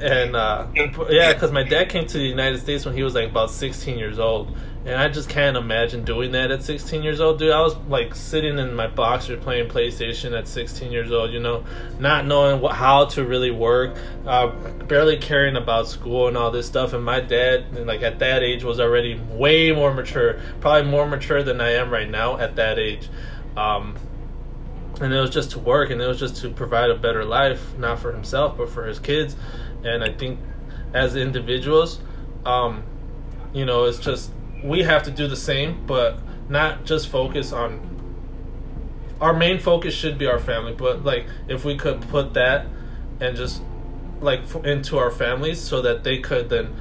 And 0.00 0.34
uh, 0.34 0.66
yeah. 1.08 1.32
because 1.32 1.52
my 1.52 1.62
dad 1.62 1.88
came 1.88 2.06
to 2.06 2.18
the 2.18 2.24
united 2.24 2.58
states 2.58 2.84
when 2.84 2.94
he 2.94 3.02
was 3.02 3.14
like 3.14 3.30
about 3.30 3.50
16 3.50 3.96
years 3.96 4.18
old 4.18 4.54
and 4.84 4.94
I 4.94 5.08
just 5.08 5.28
can't 5.28 5.56
imagine 5.56 6.04
doing 6.04 6.32
that 6.32 6.50
at 6.50 6.62
16 6.62 7.02
years 7.02 7.20
old, 7.20 7.38
dude. 7.38 7.50
I 7.50 7.60
was 7.60 7.76
like 7.88 8.14
sitting 8.14 8.58
in 8.58 8.74
my 8.74 8.86
boxer 8.86 9.36
playing 9.36 9.68
PlayStation 9.68 10.38
at 10.38 10.46
16 10.46 10.92
years 10.92 11.10
old, 11.10 11.32
you 11.32 11.40
know, 11.40 11.64
not 11.98 12.26
knowing 12.26 12.60
what, 12.60 12.74
how 12.74 13.06
to 13.06 13.24
really 13.24 13.50
work, 13.50 13.96
uh, 14.26 14.46
barely 14.86 15.16
caring 15.16 15.56
about 15.56 15.88
school 15.88 16.28
and 16.28 16.36
all 16.36 16.50
this 16.50 16.66
stuff. 16.66 16.92
And 16.92 17.04
my 17.04 17.20
dad, 17.20 17.86
like 17.86 18.02
at 18.02 18.20
that 18.20 18.42
age, 18.42 18.62
was 18.62 18.78
already 18.78 19.20
way 19.30 19.72
more 19.72 19.92
mature, 19.92 20.40
probably 20.60 20.90
more 20.90 21.06
mature 21.06 21.42
than 21.42 21.60
I 21.60 21.72
am 21.72 21.90
right 21.90 22.08
now 22.08 22.38
at 22.38 22.56
that 22.56 22.78
age. 22.78 23.08
Um, 23.56 23.96
and 25.00 25.12
it 25.12 25.20
was 25.20 25.30
just 25.30 25.52
to 25.52 25.58
work, 25.58 25.90
and 25.90 26.00
it 26.00 26.06
was 26.06 26.18
just 26.18 26.36
to 26.42 26.50
provide 26.50 26.90
a 26.90 26.96
better 26.96 27.24
life, 27.24 27.76
not 27.78 27.98
for 27.98 28.12
himself, 28.12 28.56
but 28.56 28.68
for 28.68 28.86
his 28.86 28.98
kids. 28.98 29.36
And 29.84 30.02
I 30.02 30.12
think 30.12 30.40
as 30.94 31.14
individuals, 31.14 32.00
um, 32.44 32.84
you 33.52 33.64
know, 33.64 33.84
it's 33.84 33.98
just 33.98 34.30
we 34.62 34.82
have 34.82 35.02
to 35.04 35.10
do 35.10 35.26
the 35.26 35.36
same, 35.36 35.86
but 35.86 36.18
not 36.48 36.84
just 36.84 37.08
focus 37.08 37.52
on 37.52 37.96
our 39.20 39.32
main 39.32 39.58
focus 39.58 39.94
should 39.94 40.16
be 40.16 40.26
our 40.26 40.38
family, 40.38 40.72
but 40.72 41.04
like 41.04 41.26
if 41.48 41.64
we 41.64 41.76
could 41.76 42.00
put 42.02 42.34
that 42.34 42.66
and 43.20 43.36
just 43.36 43.62
like 44.20 44.42
into 44.64 44.98
our 44.98 45.10
families 45.10 45.60
so 45.60 45.82
that 45.82 46.04
they 46.04 46.18
could 46.18 46.48
then 46.48 46.74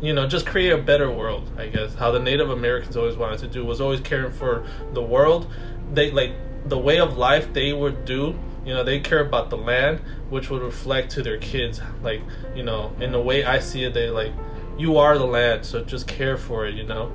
you 0.00 0.12
know 0.12 0.26
just 0.26 0.44
create 0.46 0.70
a 0.70 0.78
better 0.78 1.10
world 1.10 1.48
i 1.56 1.68
guess. 1.68 1.94
How 1.94 2.10
the 2.10 2.18
native 2.18 2.50
americans 2.50 2.96
always 2.96 3.16
wanted 3.16 3.38
to 3.40 3.48
do 3.48 3.64
was 3.64 3.80
always 3.80 4.00
caring 4.00 4.32
for 4.32 4.66
the 4.92 5.02
world. 5.02 5.52
They 5.92 6.10
like 6.10 6.32
the 6.68 6.78
way 6.78 6.98
of 6.98 7.16
life 7.16 7.52
they 7.52 7.72
would 7.72 8.04
do 8.04 8.38
you 8.64 8.74
know 8.74 8.84
they 8.84 9.00
care 9.00 9.20
about 9.20 9.50
the 9.50 9.56
land 9.56 10.00
which 10.28 10.50
would 10.50 10.62
reflect 10.62 11.10
to 11.12 11.22
their 11.22 11.38
kids 11.38 11.80
like 12.02 12.20
you 12.54 12.62
know 12.62 12.92
in 13.00 13.12
the 13.12 13.20
way 13.20 13.44
i 13.44 13.58
see 13.58 13.84
it 13.84 13.94
they 13.94 14.10
like 14.10 14.32
you 14.78 14.96
are 14.98 15.18
the 15.18 15.26
land, 15.26 15.66
so 15.66 15.84
just 15.84 16.06
care 16.06 16.36
for 16.36 16.66
it, 16.66 16.74
you 16.74 16.84
know. 16.84 17.12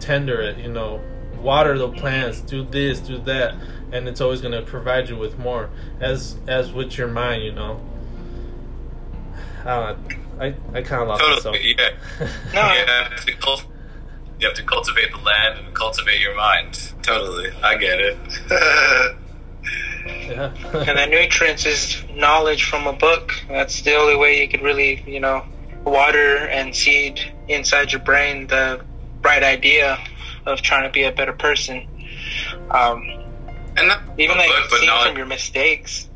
Tender 0.00 0.40
it, 0.40 0.58
you 0.58 0.68
know. 0.68 1.00
Water 1.40 1.78
the 1.78 1.88
plants, 1.88 2.40
do 2.40 2.64
this, 2.64 3.00
do 3.00 3.18
that, 3.18 3.54
and 3.92 4.08
it's 4.08 4.20
always 4.20 4.40
going 4.40 4.52
to 4.52 4.62
provide 4.62 5.08
you 5.08 5.16
with 5.16 5.38
more. 5.38 5.70
As 6.00 6.36
as 6.46 6.72
with 6.72 6.98
your 6.98 7.08
mind, 7.08 7.44
you 7.44 7.52
know. 7.52 7.80
Ah, 9.64 9.96
I 10.38 10.46
I, 10.46 10.54
I 10.74 10.82
kind 10.82 11.02
of 11.02 11.08
lost 11.08 11.22
totally, 11.22 11.74
myself. 11.74 11.94
Yeah. 12.20 12.26
no. 12.54 12.72
You 12.72 12.86
have, 12.86 13.24
to 13.24 13.32
cult- 13.36 13.66
you 14.40 14.48
have 14.48 14.56
to 14.56 14.62
cultivate 14.62 15.12
the 15.12 15.18
land 15.18 15.58
and 15.58 15.74
cultivate 15.74 16.20
your 16.20 16.34
mind. 16.34 16.92
Totally, 17.02 17.50
I 17.62 17.76
get 17.76 18.00
it. 18.00 18.18
yeah. 20.06 20.52
and 20.72 20.98
the 20.98 21.06
nutrients 21.06 21.66
is 21.66 22.02
knowledge 22.14 22.64
from 22.64 22.86
a 22.86 22.92
book. 22.92 23.32
That's 23.48 23.82
the 23.82 23.94
only 23.96 24.16
way 24.16 24.40
you 24.40 24.48
could 24.48 24.62
really, 24.62 25.02
you 25.06 25.20
know, 25.20 25.44
water 25.84 26.36
and 26.48 26.74
seed 26.74 27.20
inside 27.48 27.92
your 27.92 28.00
brain 28.02 28.46
the 28.46 28.84
right 29.22 29.42
idea 29.42 29.98
of 30.46 30.62
trying 30.62 30.84
to 30.84 30.90
be 30.90 31.02
a 31.04 31.12
better 31.12 31.32
person. 31.32 31.86
Um, 32.70 33.02
and 33.76 33.88
not 33.88 34.02
even 34.18 34.36
like 34.36 34.48
book, 34.48 34.78
seeing 34.78 35.02
from 35.02 35.16
your 35.16 35.26
mistakes 35.26 36.08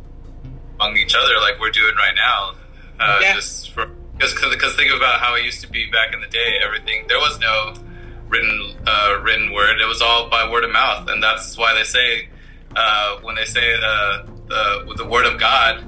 among 0.81 0.97
each 0.97 1.15
other, 1.15 1.35
like 1.41 1.59
we're 1.61 1.71
doing 1.71 1.95
right 1.97 2.15
now. 2.17 2.55
Uh, 2.99 3.19
yeah. 3.23 3.35
Just 3.35 3.71
for 3.71 3.87
because 4.17 4.35
because 4.51 4.77
think 4.77 4.93
about 4.95 5.21
how 5.21 5.35
it 5.35 5.45
used 5.45 5.61
to 5.63 5.69
be 5.69 5.91
back 5.91 6.15
in 6.15 6.21
the 6.21 6.27
day. 6.29 6.59
Everything 6.63 7.07
there 7.09 7.19
was 7.19 7.39
no 7.39 7.75
written 8.29 8.77
uh, 8.87 9.21
written 9.23 9.53
word. 9.53 9.81
It 9.81 9.87
was 9.87 10.01
all 10.01 10.29
by 10.29 10.49
word 10.51 10.65
of 10.65 10.71
mouth, 10.71 11.09
and 11.09 11.23
that's 11.23 11.57
why 11.57 11.75
they 11.75 11.85
say 11.85 12.29
uh, 12.77 13.19
when 13.23 13.35
they 13.35 13.45
say 13.45 13.75
uh, 13.75 14.27
the 14.49 14.95
the 14.97 15.07
word 15.07 15.27
of 15.27 15.39
God 15.39 15.85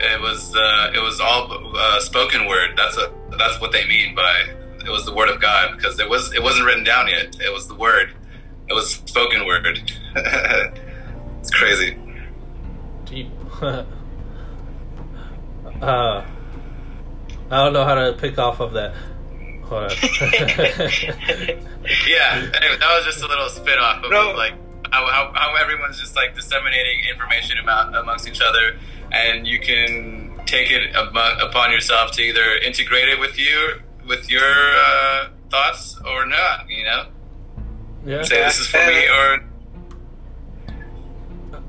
it 0.00 0.20
was 0.20 0.54
uh, 0.54 0.92
it 0.94 1.00
was 1.00 1.20
all 1.20 1.76
uh, 1.76 2.00
spoken 2.00 2.46
word. 2.46 2.70
That's 2.76 2.96
a 2.96 3.12
that's 3.36 3.60
what 3.60 3.72
they 3.72 3.86
mean 3.86 4.14
by 4.14 4.44
it 4.84 4.90
was 4.90 5.04
the 5.04 5.14
word 5.14 5.28
of 5.28 5.40
God 5.40 5.76
because 5.76 5.98
it 6.00 6.08
was 6.08 6.32
it 6.32 6.42
wasn't 6.42 6.66
written 6.66 6.84
down 6.84 7.08
yet. 7.08 7.36
It 7.40 7.52
was 7.52 7.68
the 7.68 7.74
word. 7.74 8.12
It 8.68 8.74
was 8.74 8.94
spoken 8.94 9.44
word. 9.44 9.92
it's 10.16 11.50
crazy. 11.50 11.98
Deep. 13.04 13.28
uh, 13.62 13.84
I 15.82 16.24
don't 17.50 17.72
know 17.72 17.84
how 17.84 17.94
to 17.94 18.12
pick 18.14 18.38
off 18.38 18.60
of 18.60 18.72
that. 18.72 18.94
yeah. 19.70 19.86
Anyway, 22.32 22.76
that 22.80 22.96
was 22.96 23.04
just 23.04 23.22
a 23.22 23.26
little 23.28 23.48
spit 23.48 23.78
off 23.78 24.02
of 24.02 24.10
no. 24.10 24.32
like 24.32 24.54
how, 24.90 25.06
how, 25.06 25.32
how 25.32 25.54
everyone's 25.60 26.00
just 26.00 26.16
like 26.16 26.34
disseminating 26.34 27.02
information 27.08 27.56
about 27.62 27.94
amongst 27.94 28.26
each 28.26 28.40
other 28.40 28.76
and 29.12 29.46
you 29.46 29.58
can 29.60 30.40
take 30.46 30.70
it 30.70 30.94
upon 30.94 31.70
yourself 31.70 32.12
to 32.12 32.22
either 32.22 32.56
integrate 32.56 33.08
it 33.08 33.20
with 33.20 33.38
you 33.38 33.80
with 34.06 34.30
your 34.30 34.42
uh, 34.44 35.28
thoughts 35.50 35.98
or 36.06 36.26
not. 36.26 36.68
You 36.68 36.84
know, 36.84 37.06
yeah. 38.04 38.22
Say 38.22 38.42
this 38.44 38.58
is 38.58 38.66
for 38.66 38.78
me 38.78 39.06
or 39.08 39.44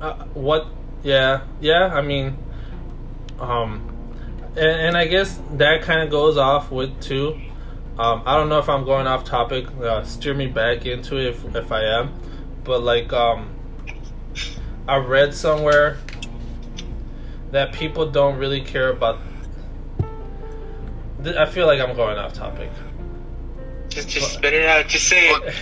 uh, 0.02 0.26
what? 0.34 0.68
Yeah, 1.04 1.42
yeah. 1.60 1.88
I 1.94 2.02
mean, 2.02 2.38
um, 3.40 3.88
and, 4.56 4.82
and 4.88 4.98
I 4.98 5.06
guess 5.08 5.40
that 5.54 5.82
kind 5.84 6.02
of 6.02 6.10
goes 6.10 6.38
off 6.38 6.72
with 6.72 7.00
too. 7.02 7.40
Um, 8.00 8.24
I 8.26 8.38
don't 8.38 8.50
know 8.50 8.60
if 8.60 8.70
I'm 8.70 8.86
going 8.86 9.06
off 9.06 9.26
topic. 9.26 9.68
Uh, 9.80 10.04
steer 10.04 10.34
me 10.34 10.48
back 10.48 10.86
into 10.86 11.18
it 11.18 11.28
if 11.28 11.56
if 11.56 11.72
I 11.72 11.84
am, 12.00 12.14
but 12.64 12.82
like 12.82 13.12
um, 13.14 13.50
I 14.88 14.98
read 14.98 15.34
somewhere 15.34 16.00
that 17.52 17.74
people 17.74 18.10
don't 18.10 18.38
really 18.38 18.62
care 18.62 18.90
about. 18.90 19.20
I 21.24 21.46
feel 21.46 21.68
like 21.68 21.80
I'm 21.80 21.96
going 21.96 22.18
off 22.18 22.34
topic. 22.34 22.72
Just, 23.90 24.10
just 24.10 24.34
spit 24.34 24.54
it 24.54 24.66
out. 24.66 24.88
Just 24.88 25.08
say 25.08 25.30
it. 25.30 25.54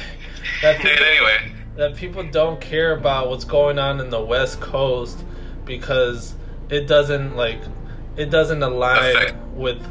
that 0.61 0.77
people, 0.77 0.95
say 0.95 0.95
it 0.95 1.17
anyway. 1.17 1.51
That 1.75 1.95
people 1.95 2.23
don't 2.23 2.61
care 2.61 2.95
about 2.95 3.29
what's 3.29 3.43
going 3.43 3.79
on 3.79 3.99
in 3.99 4.09
the 4.09 4.21
West 4.21 4.61
Coast 4.61 5.23
because 5.65 6.35
it 6.69 6.87
doesn't 6.87 7.35
like 7.35 7.59
it 8.15 8.29
doesn't 8.29 8.61
align 8.61 9.35
with 9.55 9.85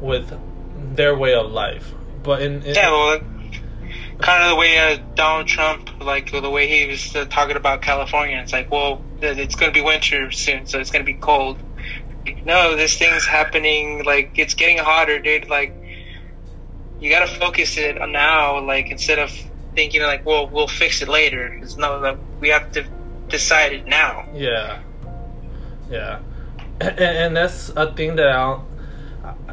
with 0.00 0.32
their 0.96 1.16
way 1.16 1.34
of 1.34 1.50
life. 1.50 1.94
But 2.22 2.42
in, 2.42 2.62
in 2.62 2.74
yeah, 2.74 2.90
well, 2.90 3.20
kind 4.20 4.44
of 4.44 4.50
the 4.50 4.56
way 4.56 4.78
uh, 4.78 4.98
Donald 5.14 5.46
Trump, 5.46 6.02
like 6.02 6.30
the 6.30 6.50
way 6.50 6.68
he 6.68 6.90
was 6.90 7.14
uh, 7.16 7.24
talking 7.26 7.56
about 7.56 7.82
California. 7.82 8.38
It's 8.38 8.52
like, 8.52 8.70
well, 8.70 9.02
it's 9.20 9.54
going 9.54 9.72
to 9.72 9.78
be 9.78 9.84
winter 9.84 10.30
soon, 10.30 10.66
so 10.66 10.78
it's 10.78 10.90
going 10.90 11.04
to 11.04 11.12
be 11.12 11.18
cold. 11.18 11.58
No, 12.44 12.76
this 12.76 12.98
thing's 12.98 13.26
happening. 13.26 14.04
Like 14.04 14.38
it's 14.38 14.54
getting 14.54 14.78
hotter, 14.78 15.18
dude. 15.18 15.48
Like 15.48 15.74
you 17.00 17.10
got 17.10 17.26
to 17.26 17.34
focus 17.38 17.78
it 17.78 17.96
now. 17.96 18.60
Like 18.60 18.90
instead 18.90 19.18
of 19.18 19.30
thinking 19.74 20.02
like, 20.02 20.26
well, 20.26 20.46
we'll 20.46 20.68
fix 20.68 21.02
it 21.02 21.08
later. 21.08 21.46
It's 21.62 21.76
no, 21.76 21.98
like, 21.98 22.18
we 22.40 22.48
have 22.50 22.72
to 22.72 22.84
decide 23.28 23.72
it 23.72 23.86
now. 23.86 24.26
Yeah, 24.34 24.82
yeah, 25.90 26.20
and, 26.80 26.98
and 26.98 27.36
that's 27.36 27.70
a 27.70 27.92
thing 27.92 28.16
that 28.16 28.28
I'll 28.28 28.66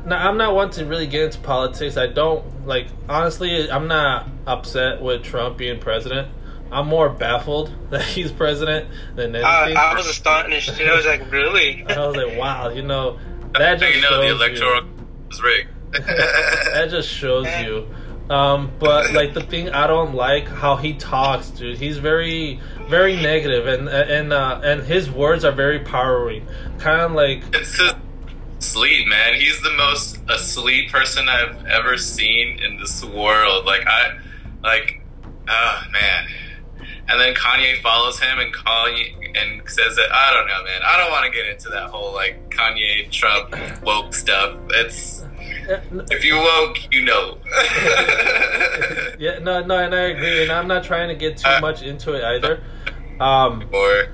now, 0.05 0.27
I'm 0.27 0.37
not 0.37 0.55
one 0.55 0.69
to 0.71 0.85
really 0.85 1.07
get 1.07 1.23
into 1.23 1.39
politics. 1.39 1.97
I 1.97 2.07
don't 2.07 2.65
like 2.65 2.87
honestly. 3.07 3.71
I'm 3.71 3.87
not 3.87 4.27
upset 4.45 5.01
with 5.01 5.23
Trump 5.23 5.57
being 5.57 5.79
president. 5.79 6.29
I'm 6.71 6.87
more 6.87 7.09
baffled 7.09 7.73
that 7.91 8.03
he's 8.03 8.31
president 8.31 8.89
than 9.15 9.35
anything. 9.35 9.77
I, 9.77 9.91
I 9.91 9.95
was 9.95 10.07
astonished. 10.07 10.69
I 10.81 10.95
was 10.95 11.05
like, 11.05 11.31
really? 11.31 11.85
I 11.89 12.05
was 12.05 12.15
like, 12.15 12.37
wow. 12.37 12.69
You 12.69 12.81
know, 12.81 13.19
that 13.57 13.79
just 13.79 13.95
you 13.95 14.01
know 14.01 14.21
the 14.21 14.29
electoral 14.29 14.83
you, 14.83 14.89
is 15.31 15.41
rigged. 15.41 15.69
that 15.93 16.87
just 16.89 17.09
shows 17.09 17.47
you 17.61 17.87
Um, 18.29 18.71
but 18.77 19.13
like 19.13 19.33
the 19.33 19.41
thing 19.41 19.69
I 19.69 19.87
don't 19.87 20.13
like 20.13 20.47
how 20.47 20.75
he 20.75 20.93
talks, 20.93 21.49
dude. 21.49 21.77
He's 21.77 21.97
very, 21.97 22.59
very 22.89 23.15
negative, 23.15 23.67
and 23.67 23.87
and 23.87 24.33
uh, 24.33 24.59
and 24.63 24.83
his 24.83 25.09
words 25.09 25.45
are 25.45 25.53
very 25.53 25.79
powering. 25.79 26.45
Kind 26.77 27.01
of 27.01 27.11
like 27.13 27.43
It's 27.53 27.77
just 27.77 27.95
sleep, 28.59 29.07
man. 29.07 29.35
He's 29.35 29.61
the 29.61 29.71
most 29.73 30.19
asleep 30.29 30.91
person 30.91 31.29
I've 31.29 31.65
ever 31.67 31.97
seen 31.97 32.59
in 32.63 32.77
this 32.77 33.03
world. 33.03 33.65
Like 33.65 33.85
I, 33.87 34.17
like, 34.63 35.01
oh 35.47 35.81
man. 35.91 36.27
And 37.09 37.19
then 37.21 37.33
Kanye 37.35 37.81
follows 37.81 38.19
him 38.19 38.37
and 38.39 38.53
Kanye 38.53 39.13
and 39.37 39.61
says 39.69 39.95
that 39.95 40.11
I 40.11 40.33
don't 40.33 40.47
know, 40.47 40.63
man. 40.65 40.81
I 40.85 40.97
don't 40.97 41.09
want 41.11 41.25
to 41.25 41.31
get 41.31 41.47
into 41.47 41.69
that 41.69 41.89
whole 41.89 42.13
like 42.13 42.49
Kanye 42.49 43.09
Trump 43.11 43.55
woke 43.83 44.13
stuff. 44.13 44.57
It's 44.71 45.23
if 45.69 46.23
you 46.25 46.35
woke, 46.37 46.93
you 46.93 47.03
know. 47.03 47.37
yeah, 49.19 49.39
no, 49.39 49.61
no, 49.63 49.77
and 49.79 49.93
I 49.93 50.01
agree, 50.09 50.43
and 50.43 50.51
I'm 50.51 50.67
not 50.67 50.83
trying 50.83 51.09
to 51.09 51.15
get 51.15 51.37
too 51.37 51.49
Uh, 51.49 51.59
much 51.61 51.81
into 51.81 52.13
it 52.13 52.23
either. 52.23 52.63
Um, 53.19 53.67
or 53.73 54.07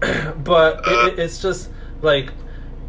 but 0.38 0.86
Uh. 0.86 1.06
it, 1.12 1.18
it's 1.18 1.40
just 1.40 1.70
like 2.02 2.30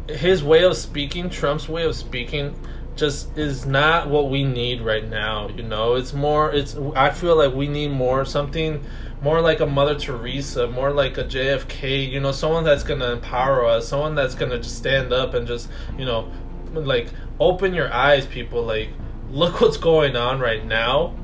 his 0.08 0.42
way 0.42 0.64
of 0.64 0.76
speaking, 0.76 1.30
Trump's 1.30 1.68
way 1.68 1.84
of 1.84 1.94
speaking, 1.94 2.54
just 2.96 3.36
is 3.36 3.66
not 3.66 4.08
what 4.08 4.30
we 4.30 4.44
need 4.44 4.80
right 4.80 5.08
now. 5.08 5.48
You 5.48 5.62
know, 5.62 5.94
it's 5.94 6.12
more. 6.12 6.52
It's 6.52 6.76
I 6.94 7.10
feel 7.10 7.36
like 7.36 7.54
we 7.54 7.66
need 7.66 7.90
more 7.90 8.24
something 8.24 8.84
more 9.22 9.40
like 9.40 9.60
a 9.60 9.66
Mother 9.66 9.98
Teresa, 9.98 10.68
more 10.68 10.92
like 10.92 11.16
a 11.18 11.24
JFK. 11.24 12.10
You 12.10 12.20
know, 12.20 12.32
someone 12.32 12.64
that's 12.64 12.84
gonna 12.84 13.12
empower 13.12 13.64
us, 13.64 13.88
someone 13.88 14.14
that's 14.14 14.34
gonna 14.34 14.58
just 14.58 14.76
stand 14.76 15.12
up 15.12 15.34
and 15.34 15.46
just 15.46 15.68
you 15.98 16.04
know, 16.04 16.30
like 16.72 17.08
open 17.40 17.74
your 17.74 17.92
eyes, 17.92 18.26
people. 18.26 18.62
Like 18.62 18.90
look 19.30 19.60
what's 19.60 19.78
going 19.78 20.16
on 20.16 20.40
right 20.40 20.64
now. 20.64 21.14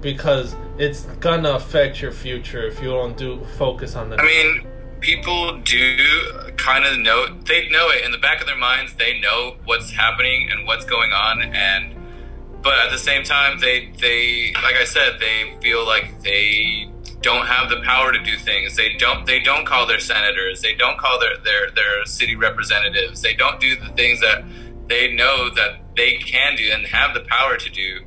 Because 0.00 0.54
it's 0.78 1.00
gonna 1.20 1.54
affect 1.54 2.02
your 2.02 2.12
future 2.12 2.64
if 2.66 2.80
you 2.82 2.90
don't 2.90 3.16
do 3.16 3.44
focus 3.56 3.96
on 3.96 4.10
the 4.10 4.20
I 4.20 4.24
mean, 4.24 4.66
people 5.00 5.58
do 5.60 6.52
kind 6.56 6.84
of 6.84 6.98
know 6.98 7.26
they 7.44 7.68
know 7.68 7.90
it 7.90 8.04
in 8.04 8.12
the 8.12 8.18
back 8.18 8.40
of 8.40 8.46
their 8.46 8.56
minds. 8.56 8.94
They 8.94 9.20
know 9.20 9.56
what's 9.64 9.90
happening 9.90 10.48
and 10.50 10.66
what's 10.66 10.84
going 10.84 11.12
on, 11.12 11.42
and 11.42 11.94
but 12.62 12.74
at 12.78 12.90
the 12.90 12.98
same 12.98 13.24
time, 13.24 13.58
they 13.60 13.92
they 14.00 14.52
like 14.62 14.76
I 14.76 14.84
said, 14.84 15.18
they 15.20 15.56
feel 15.60 15.86
like 15.86 16.22
they 16.22 16.90
don't 17.20 17.46
have 17.46 17.70
the 17.70 17.80
power 17.82 18.12
to 18.12 18.22
do 18.22 18.36
things. 18.38 18.76
They 18.76 18.94
don't 18.94 19.26
they 19.26 19.40
don't 19.40 19.66
call 19.66 19.86
their 19.86 20.00
senators. 20.00 20.62
They 20.62 20.74
don't 20.74 20.98
call 20.98 21.20
their 21.20 21.36
their 21.38 21.70
their 21.70 22.04
city 22.04 22.36
representatives. 22.36 23.22
They 23.22 23.34
don't 23.34 23.60
do 23.60 23.76
the 23.76 23.88
things 23.90 24.20
that 24.20 24.44
they 24.88 25.14
know 25.14 25.50
that 25.54 25.80
they 25.96 26.14
can 26.18 26.56
do 26.56 26.70
and 26.72 26.86
have 26.86 27.14
the 27.14 27.20
power 27.20 27.56
to 27.56 27.70
do 27.70 28.00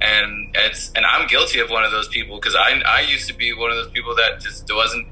and 0.00 0.54
it's 0.54 0.90
and 0.94 1.04
I'm 1.04 1.26
guilty 1.26 1.60
of 1.60 1.70
one 1.70 1.84
of 1.84 1.92
those 1.92 2.08
people 2.08 2.36
because 2.36 2.54
I 2.54 2.80
I 2.86 3.00
used 3.00 3.28
to 3.28 3.34
be 3.34 3.52
one 3.52 3.70
of 3.70 3.76
those 3.76 3.90
people 3.90 4.14
that 4.16 4.40
just 4.40 4.70
wasn't 4.72 5.06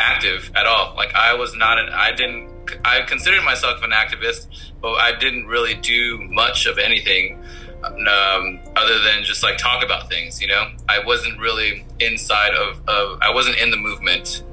active 0.00 0.50
at 0.56 0.66
all. 0.66 0.94
Like 0.96 1.14
I 1.14 1.34
was 1.34 1.54
not 1.54 1.78
an 1.78 1.90
I 1.90 2.12
didn't 2.12 2.50
I 2.84 3.02
considered 3.02 3.44
myself 3.44 3.82
an 3.82 3.90
activist, 3.90 4.46
but 4.80 4.94
I 4.94 5.16
didn't 5.16 5.46
really 5.46 5.74
do 5.74 6.18
much 6.30 6.66
of 6.66 6.78
anything 6.78 7.38
um, 7.84 8.60
other 8.76 8.98
than 9.00 9.24
just 9.24 9.42
like 9.42 9.58
talk 9.58 9.84
about 9.84 10.08
things. 10.08 10.40
You 10.40 10.48
know, 10.48 10.70
I 10.88 11.04
wasn't 11.04 11.38
really 11.38 11.84
inside 11.98 12.54
of, 12.54 12.80
of 12.88 13.18
I 13.20 13.32
wasn't 13.32 13.58
in 13.58 13.70
the 13.70 13.76
movement 13.76 14.44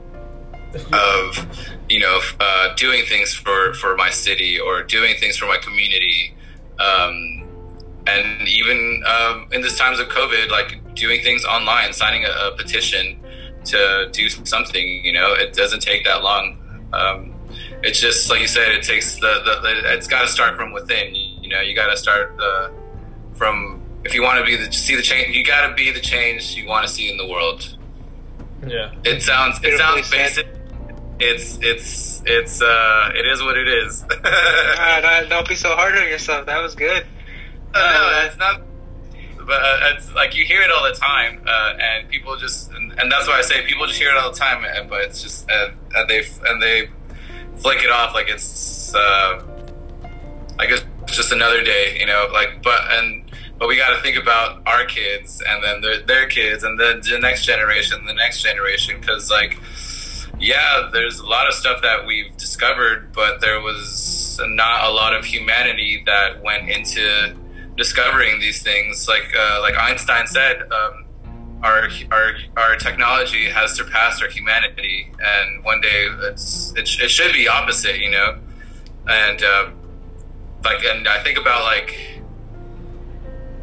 of 0.92 1.68
you 1.90 2.00
know 2.00 2.20
uh, 2.40 2.74
doing 2.76 3.06
things 3.06 3.34
for 3.34 3.74
for 3.74 3.96
my 3.96 4.10
city 4.10 4.60
or 4.60 4.84
doing 4.84 5.16
things 5.20 5.38
for 5.38 5.46
my 5.46 5.58
community. 5.58 6.36
Um, 6.80 7.44
and 8.06 8.48
even 8.48 9.04
um, 9.06 9.48
in 9.52 9.62
this 9.62 9.78
times 9.78 10.00
of 10.00 10.08
COVID, 10.08 10.50
like 10.50 10.96
doing 10.96 11.22
things 11.22 11.44
online, 11.44 11.92
signing 11.92 12.24
a, 12.24 12.30
a, 12.30 12.56
petition 12.56 13.20
to 13.68 14.10
do 14.12 14.30
something, 14.30 15.06
you 15.06 15.14
know, 15.14 15.34
it 15.34 15.54
doesn't 15.54 15.82
take 15.82 16.06
that 16.06 16.24
long. 16.24 16.58
Um, 16.94 17.34
it's 17.84 18.00
just 18.00 18.30
like 18.30 18.42
you 18.42 18.48
said, 18.48 18.72
it 18.72 18.84
takes 18.84 19.16
the, 19.16 19.42
the, 19.46 19.62
the 19.62 19.94
it's 19.94 20.08
got 20.08 20.24
to 20.24 20.28
start 20.28 20.56
from 20.56 20.72
within. 20.72 21.14
You 21.16 21.50
know, 21.50 21.62
you 21.62 21.76
got 21.76 21.88
to 21.88 21.98
start 21.98 22.36
the, 22.38 22.74
from 23.36 23.82
if 24.04 24.14
you 24.14 24.24
want 24.24 24.40
to 24.40 24.46
be 24.46 24.56
the 24.56 24.72
see 24.72 24.96
the 24.96 25.02
change, 25.02 25.36
you 25.36 25.44
got 25.44 25.68
to 25.68 25.74
be 25.74 25.92
the 25.92 26.00
change 26.00 26.56
you 26.56 26.68
want 26.68 26.88
to 26.88 26.92
see 26.92 27.10
in 27.12 27.18
the 27.18 27.28
world. 27.28 27.78
Yeah, 28.66 28.94
it 29.04 29.22
sounds 29.22 29.60
it 29.64 29.78
sounds 29.78 30.10
basic. 30.10 30.48
It's 31.20 31.60
it's 31.62 32.24
it's 32.26 32.62
uh 32.62 33.12
it 33.14 33.26
is 33.26 33.42
what 33.42 33.58
it 33.58 33.68
is. 33.68 34.04
uh, 34.24 35.24
don't 35.30 35.48
be 35.48 35.56
so 35.56 35.76
hard 35.76 35.96
on 35.96 36.08
yourself. 36.08 36.46
That 36.46 36.62
was 36.62 36.76
good. 36.76 37.06
Uh, 37.74 37.80
no, 37.80 38.26
it's 38.26 38.38
not. 38.38 38.62
But 39.48 39.64
uh, 39.64 39.94
it's 39.96 40.14
like 40.14 40.36
you 40.36 40.44
hear 40.44 40.62
it 40.62 40.70
all 40.70 40.84
the 40.84 41.00
time, 41.00 41.42
uh, 41.48 41.74
and 41.80 42.10
people 42.10 42.36
just, 42.36 42.70
and, 42.74 42.92
and, 43.00 43.10
that's 43.10 43.30
why 43.30 43.38
I 43.38 43.42
say 43.42 43.66
people 43.66 43.88
just 43.88 43.98
hear 43.98 44.10
it 44.10 44.18
all 44.18 44.30
the 44.30 44.38
time. 44.38 44.66
And, 44.66 44.90
but 44.90 45.04
it's 45.04 45.22
just, 45.22 45.50
and 45.50 46.10
they 46.10 46.26
and 46.46 46.62
they 46.62 46.90
flick 47.56 47.82
it 47.82 47.90
off 47.90 48.14
like 48.14 48.28
it's, 48.28 48.94
uh, 48.94 49.42
like 50.58 50.70
it's 50.70 50.84
just 51.08 51.32
another 51.32 51.64
day, 51.64 51.98
you 51.98 52.06
know. 52.06 52.28
Like, 52.34 52.62
but 52.62 52.82
and 52.90 53.24
but 53.58 53.70
we 53.70 53.78
got 53.78 53.96
to 53.96 54.02
think 54.02 54.18
about 54.18 54.68
our 54.68 54.84
kids, 54.84 55.42
and 55.48 55.64
then 55.64 55.80
their, 55.80 56.02
their 56.02 56.28
kids, 56.28 56.66
and 56.66 56.78
then 56.78 57.00
the 57.00 57.18
next 57.18 57.46
generation, 57.46 58.06
the 58.06 58.14
next 58.14 58.44
generation, 58.44 59.00
because 59.00 59.32
like, 59.32 59.58
yeah, 60.42 60.90
there's 60.92 61.20
a 61.20 61.26
lot 61.26 61.48
of 61.48 61.54
stuff 61.54 61.82
that 61.84 62.06
we've 62.06 62.36
discovered, 62.36 63.14
but 63.14 63.40
there 63.40 63.62
was 63.62 64.42
not 64.42 64.84
a 64.84 64.92
lot 64.92 65.16
of 65.16 65.24
humanity 65.24 66.04
that 66.06 66.44
went 66.44 66.70
into 66.70 67.34
discovering 67.78 68.40
these 68.40 68.62
things. 68.62 69.08
Like 69.08 69.32
uh, 69.38 69.60
like 69.62 69.76
Einstein 69.76 70.28
said, 70.28 70.62
um, 70.72 71.06
our 71.64 71.88
our 72.12 72.34
our 72.58 72.76
technology 72.76 73.46
has 73.50 73.74
surpassed 73.74 74.22
our 74.22 74.30
humanity, 74.30 75.12
and 75.20 75.64
one 75.64 75.80
day 75.82 76.08
it's 76.24 76.74
it, 76.76 76.90
it 77.02 77.10
should 77.10 77.34
be 77.34 77.48
opposite, 77.48 78.00
you 78.00 78.12
know. 78.12 78.40
And 79.08 79.42
uh, 79.42 79.70
like, 80.64 80.84
and 80.84 81.08
I 81.08 81.24
think 81.24 81.38
about 81.38 81.64
like 81.64 82.22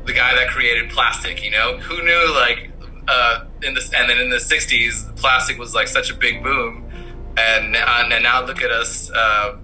the 0.07 0.13
guy 0.13 0.35
that 0.35 0.49
created 0.49 0.91
plastic. 0.91 1.43
You 1.45 1.51
know, 1.51 1.79
who 1.79 2.03
knew 2.03 2.35
like 2.35 2.71
uh, 3.09 3.45
in 3.63 3.75
this 3.75 3.93
and 3.93 4.09
then 4.09 4.19
in 4.19 4.31
the 4.31 4.37
'60s, 4.37 5.15
plastic 5.17 5.59
was 5.59 5.75
like 5.75 5.89
such 5.89 6.11
a 6.11 6.15
big 6.15 6.43
boom, 6.43 6.91
and 7.37 7.77
and 7.77 8.23
now 8.23 8.45
look 8.45 8.63
at 8.63 8.71
us. 8.71 9.11
Uh, 9.11 9.59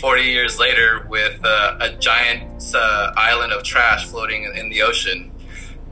40 0.00 0.22
years 0.22 0.58
later 0.58 1.06
with 1.08 1.40
uh, 1.44 1.78
a 1.80 1.92
giant 1.92 2.74
uh, 2.74 3.12
island 3.16 3.52
of 3.52 3.62
trash 3.62 4.06
floating 4.06 4.44
in, 4.54 4.68
the 4.68 4.82
ocean. 4.82 5.30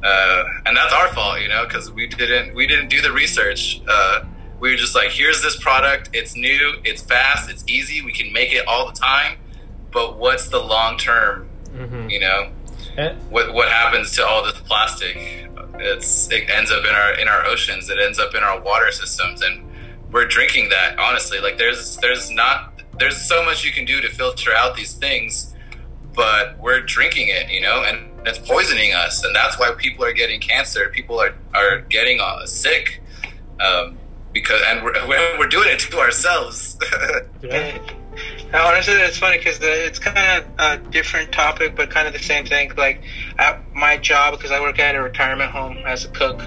Uh, 0.03 0.45
and 0.67 0.77
that's 0.77 0.93
our 0.93 1.09
fault 1.09 1.41
you 1.41 1.49
know 1.49 1.65
because 1.65 1.91
we 1.93 2.09
didn't 2.09 2.55
we 2.57 2.67
didn't 2.67 2.89
do 2.89 3.01
the 3.01 3.13
research. 3.13 3.81
Uh, 3.89 4.25
we 4.59 4.71
were 4.71 4.77
just 4.77 4.95
like 4.95 5.11
here's 5.11 5.43
this 5.43 5.57
product. 5.63 6.11
It's 6.13 6.35
new. 6.35 6.75
It's 6.85 7.03
fast. 7.03 7.51
It's 7.51 7.65
easy. 7.69 8.03
We 8.03 8.13
can 8.13 8.33
make 8.33 8.53
it 8.53 8.67
all 8.67 8.87
the 8.87 8.99
time. 8.99 9.39
But 9.93 10.19
what's 10.19 10.49
the 10.49 10.59
long 10.61 10.99
term? 10.99 11.49
Mm-hmm. 11.67 12.11
you 12.11 12.21
know? 12.21 12.53
And- 12.97 13.19
what 13.31 13.55
what 13.55 13.69
happens 13.69 14.15
to 14.17 14.27
all 14.27 14.45
this 14.45 14.61
plastic? 14.61 15.17
It's 15.77 16.31
it 16.31 16.51
ends 16.51 16.71
up 16.71 16.85
in 16.85 16.95
our 16.95 17.13
in 17.21 17.29
our 17.29 17.47
oceans. 17.47 17.89
It 17.89 17.99
ends 17.99 18.19
up 18.19 18.35
in 18.35 18.43
our 18.43 18.61
water 18.61 18.91
systems. 18.91 19.43
And 19.43 19.69
we're 20.13 20.27
drinking 20.27 20.69
that 20.71 20.99
honestly. 20.99 21.39
Like 21.41 21.59
there's 21.59 21.97
there's 21.99 22.31
not 22.31 22.72
there's 22.99 23.21
so 23.21 23.45
much 23.45 23.65
you 23.65 23.73
can 23.73 23.85
do 23.85 24.01
to 24.01 24.09
filter 24.09 24.51
out 24.55 24.77
these 24.77 24.95
things, 24.95 25.55
but 26.15 26.59
we're 26.59 26.81
drinking 26.81 27.29
it, 27.29 27.51
you 27.51 27.61
know, 27.61 27.85
and 27.85 28.13
it's 28.27 28.39
poisoning 28.39 28.93
us, 28.93 29.25
and 29.25 29.35
that's 29.35 29.59
why 29.59 29.73
people 29.77 30.05
are 30.05 30.13
getting 30.13 30.41
cancer. 30.41 30.91
People 30.91 31.21
are 31.21 31.35
are 31.55 31.81
getting 31.81 32.21
uh, 32.21 32.47
sick 32.47 33.03
um, 33.61 33.99
because, 34.33 34.61
and 34.67 34.85
we're 34.85 35.39
we're 35.39 35.49
doing 35.49 35.69
it 35.69 35.81
to 35.81 35.99
ourselves. 35.99 36.79
yeah. 37.43 37.79
Now, 38.53 38.69
honestly, 38.69 38.95
it's 38.95 39.17
funny 39.17 39.39
because 39.39 39.59
it's 39.63 39.99
kind 39.99 40.45
of 40.45 40.51
a 40.59 40.91
different 40.91 41.33
topic, 41.33 41.75
but 41.75 41.91
kind 41.91 42.07
of 42.07 42.13
the 42.13 42.19
same 42.19 42.45
thing. 42.45 42.71
Like 42.77 43.03
at 43.39 43.75
my 43.75 43.97
job, 43.97 44.35
because 44.37 44.51
I 44.51 44.61
work 44.61 44.79
at 44.79 44.95
a 44.95 45.03
retirement 45.03 45.51
home 45.51 45.79
as 45.87 46.05
a 46.05 46.09
cook, 46.09 46.43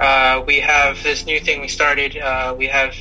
uh, 0.00 0.42
we 0.46 0.60
have 0.60 1.02
this 1.02 1.26
new 1.26 1.38
thing 1.40 1.60
we 1.60 1.68
started. 1.68 2.16
Uh, 2.16 2.54
we 2.56 2.66
have 2.66 2.94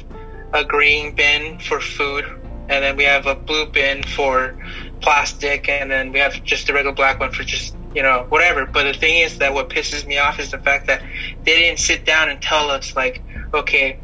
a 0.53 0.63
green 0.63 1.15
bin 1.15 1.57
for 1.59 1.79
food 1.79 2.25
and 2.69 2.83
then 2.83 2.95
we 2.95 3.03
have 3.03 3.25
a 3.25 3.35
blue 3.35 3.65
bin 3.67 4.03
for 4.03 4.57
plastic, 5.01 5.67
and 5.67 5.91
then 5.91 6.11
we 6.11 6.19
have 6.19 6.43
just 6.43 6.69
a 6.69 6.73
regular 6.73 6.95
black 6.95 7.19
one 7.19 7.31
for 7.31 7.43
just 7.43 7.75
you 7.93 8.01
know 8.01 8.25
whatever. 8.29 8.65
But 8.65 8.83
the 8.83 8.93
thing 8.93 9.19
is 9.19 9.37
that 9.39 9.53
what 9.53 9.69
pisses 9.69 10.05
me 10.05 10.17
off 10.17 10.39
is 10.39 10.51
the 10.51 10.59
fact 10.59 10.87
that 10.87 11.01
they 11.43 11.55
didn't 11.55 11.79
sit 11.79 12.05
down 12.05 12.29
and 12.29 12.41
tell 12.41 12.69
us 12.69 12.95
like, 12.95 13.23
okay, 13.53 13.99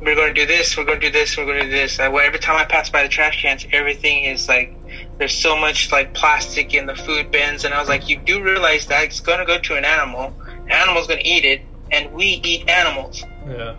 we're 0.00 0.14
going 0.14 0.34
to 0.34 0.40
do 0.40 0.46
this, 0.46 0.76
we're 0.76 0.84
going 0.84 1.00
to 1.00 1.06
do 1.06 1.12
this, 1.12 1.36
we're 1.36 1.46
going 1.46 1.58
to 1.58 1.64
do 1.64 1.70
this. 1.70 1.98
Every 1.98 2.38
time 2.38 2.56
I 2.56 2.64
pass 2.64 2.90
by 2.90 3.02
the 3.02 3.08
trash 3.08 3.40
cans, 3.40 3.66
everything 3.72 4.24
is 4.24 4.48
like, 4.48 4.76
there's 5.18 5.34
so 5.34 5.56
much 5.58 5.90
like 5.90 6.12
plastic 6.12 6.74
in 6.74 6.86
the 6.86 6.94
food 6.94 7.30
bins, 7.30 7.64
and 7.64 7.72
I 7.72 7.80
was 7.80 7.88
like, 7.88 8.08
you 8.08 8.18
do 8.18 8.42
realize 8.42 8.86
that 8.86 9.04
it's 9.04 9.20
going 9.20 9.38
to 9.38 9.46
go 9.46 9.58
to 9.58 9.76
an 9.76 9.84
animal, 9.84 10.34
animal's 10.68 11.06
going 11.06 11.20
to 11.20 11.26
eat 11.26 11.44
it, 11.44 11.62
and 11.90 12.12
we 12.12 12.40
eat 12.44 12.68
animals. 12.68 13.24
Yeah 13.48 13.76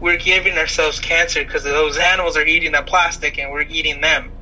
we're 0.00 0.18
giving 0.18 0.56
ourselves 0.58 1.00
cancer 1.00 1.44
because 1.44 1.64
those 1.64 1.96
animals 1.96 2.36
are 2.36 2.46
eating 2.46 2.72
that 2.72 2.86
plastic 2.86 3.38
and 3.38 3.50
we're 3.50 3.62
eating 3.62 4.00
them. 4.00 4.32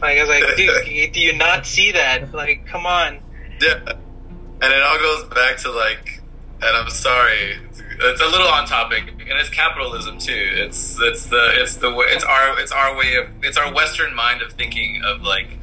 Like 0.00 0.18
I 0.18 0.24
was 0.24 0.28
like, 0.28 0.56
dude, 0.56 1.12
do 1.12 1.20
you 1.20 1.36
not 1.36 1.66
see 1.66 1.92
that? 1.92 2.32
Like, 2.32 2.66
come 2.66 2.86
on. 2.86 3.20
Yeah. 3.60 3.78
and 3.84 4.72
it 4.72 4.82
all 4.82 4.98
goes 4.98 5.24
back 5.34 5.58
to 5.58 5.70
like, 5.70 6.20
and 6.60 6.76
I'm 6.76 6.90
sorry, 6.90 7.58
it's 8.00 8.20
a 8.20 8.26
little 8.26 8.48
on 8.48 8.66
topic, 8.66 9.04
and 9.08 9.38
it's 9.38 9.48
capitalism 9.48 10.18
too. 10.18 10.48
It's 10.54 10.98
it's 11.00 11.26
the 11.26 11.60
it's 11.60 11.76
the 11.76 11.92
way 11.92 12.06
it's 12.08 12.24
our 12.24 12.58
it's 12.60 12.72
our 12.72 12.96
way 12.96 13.14
of 13.16 13.28
it's 13.42 13.56
our 13.56 13.72
Western 13.72 14.14
mind 14.14 14.42
of 14.42 14.52
thinking 14.52 15.02
of 15.04 15.22
like 15.22 15.58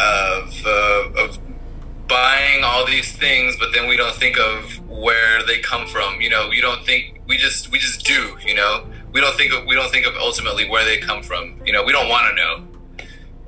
of 0.00 0.66
uh, 0.66 1.10
of 1.16 1.38
buying 2.16 2.64
all 2.64 2.86
these 2.86 3.12
things, 3.12 3.56
but 3.58 3.72
then 3.74 3.86
we 3.88 3.96
don't 3.96 4.16
think 4.16 4.38
of 4.38 4.80
where 4.88 5.44
they 5.44 5.58
come 5.58 5.86
from. 5.86 6.20
You 6.20 6.30
know, 6.30 6.50
you 6.50 6.62
don't 6.62 6.82
think 6.84 7.20
we 7.26 7.36
just 7.36 7.70
we 7.70 7.78
just 7.78 8.06
do. 8.06 8.38
You 8.44 8.54
know, 8.54 8.86
we 9.12 9.20
don't 9.20 9.36
think 9.36 9.52
of 9.52 9.66
we 9.66 9.74
don't 9.74 9.90
think 9.90 10.06
of 10.06 10.14
ultimately 10.16 10.66
where 10.68 10.84
they 10.84 10.98
come 10.98 11.22
from. 11.22 11.60
You 11.66 11.72
know, 11.74 11.84
we 11.84 11.92
don't 11.92 12.08
want 12.08 12.24
to 12.30 12.34
know. 12.42 12.54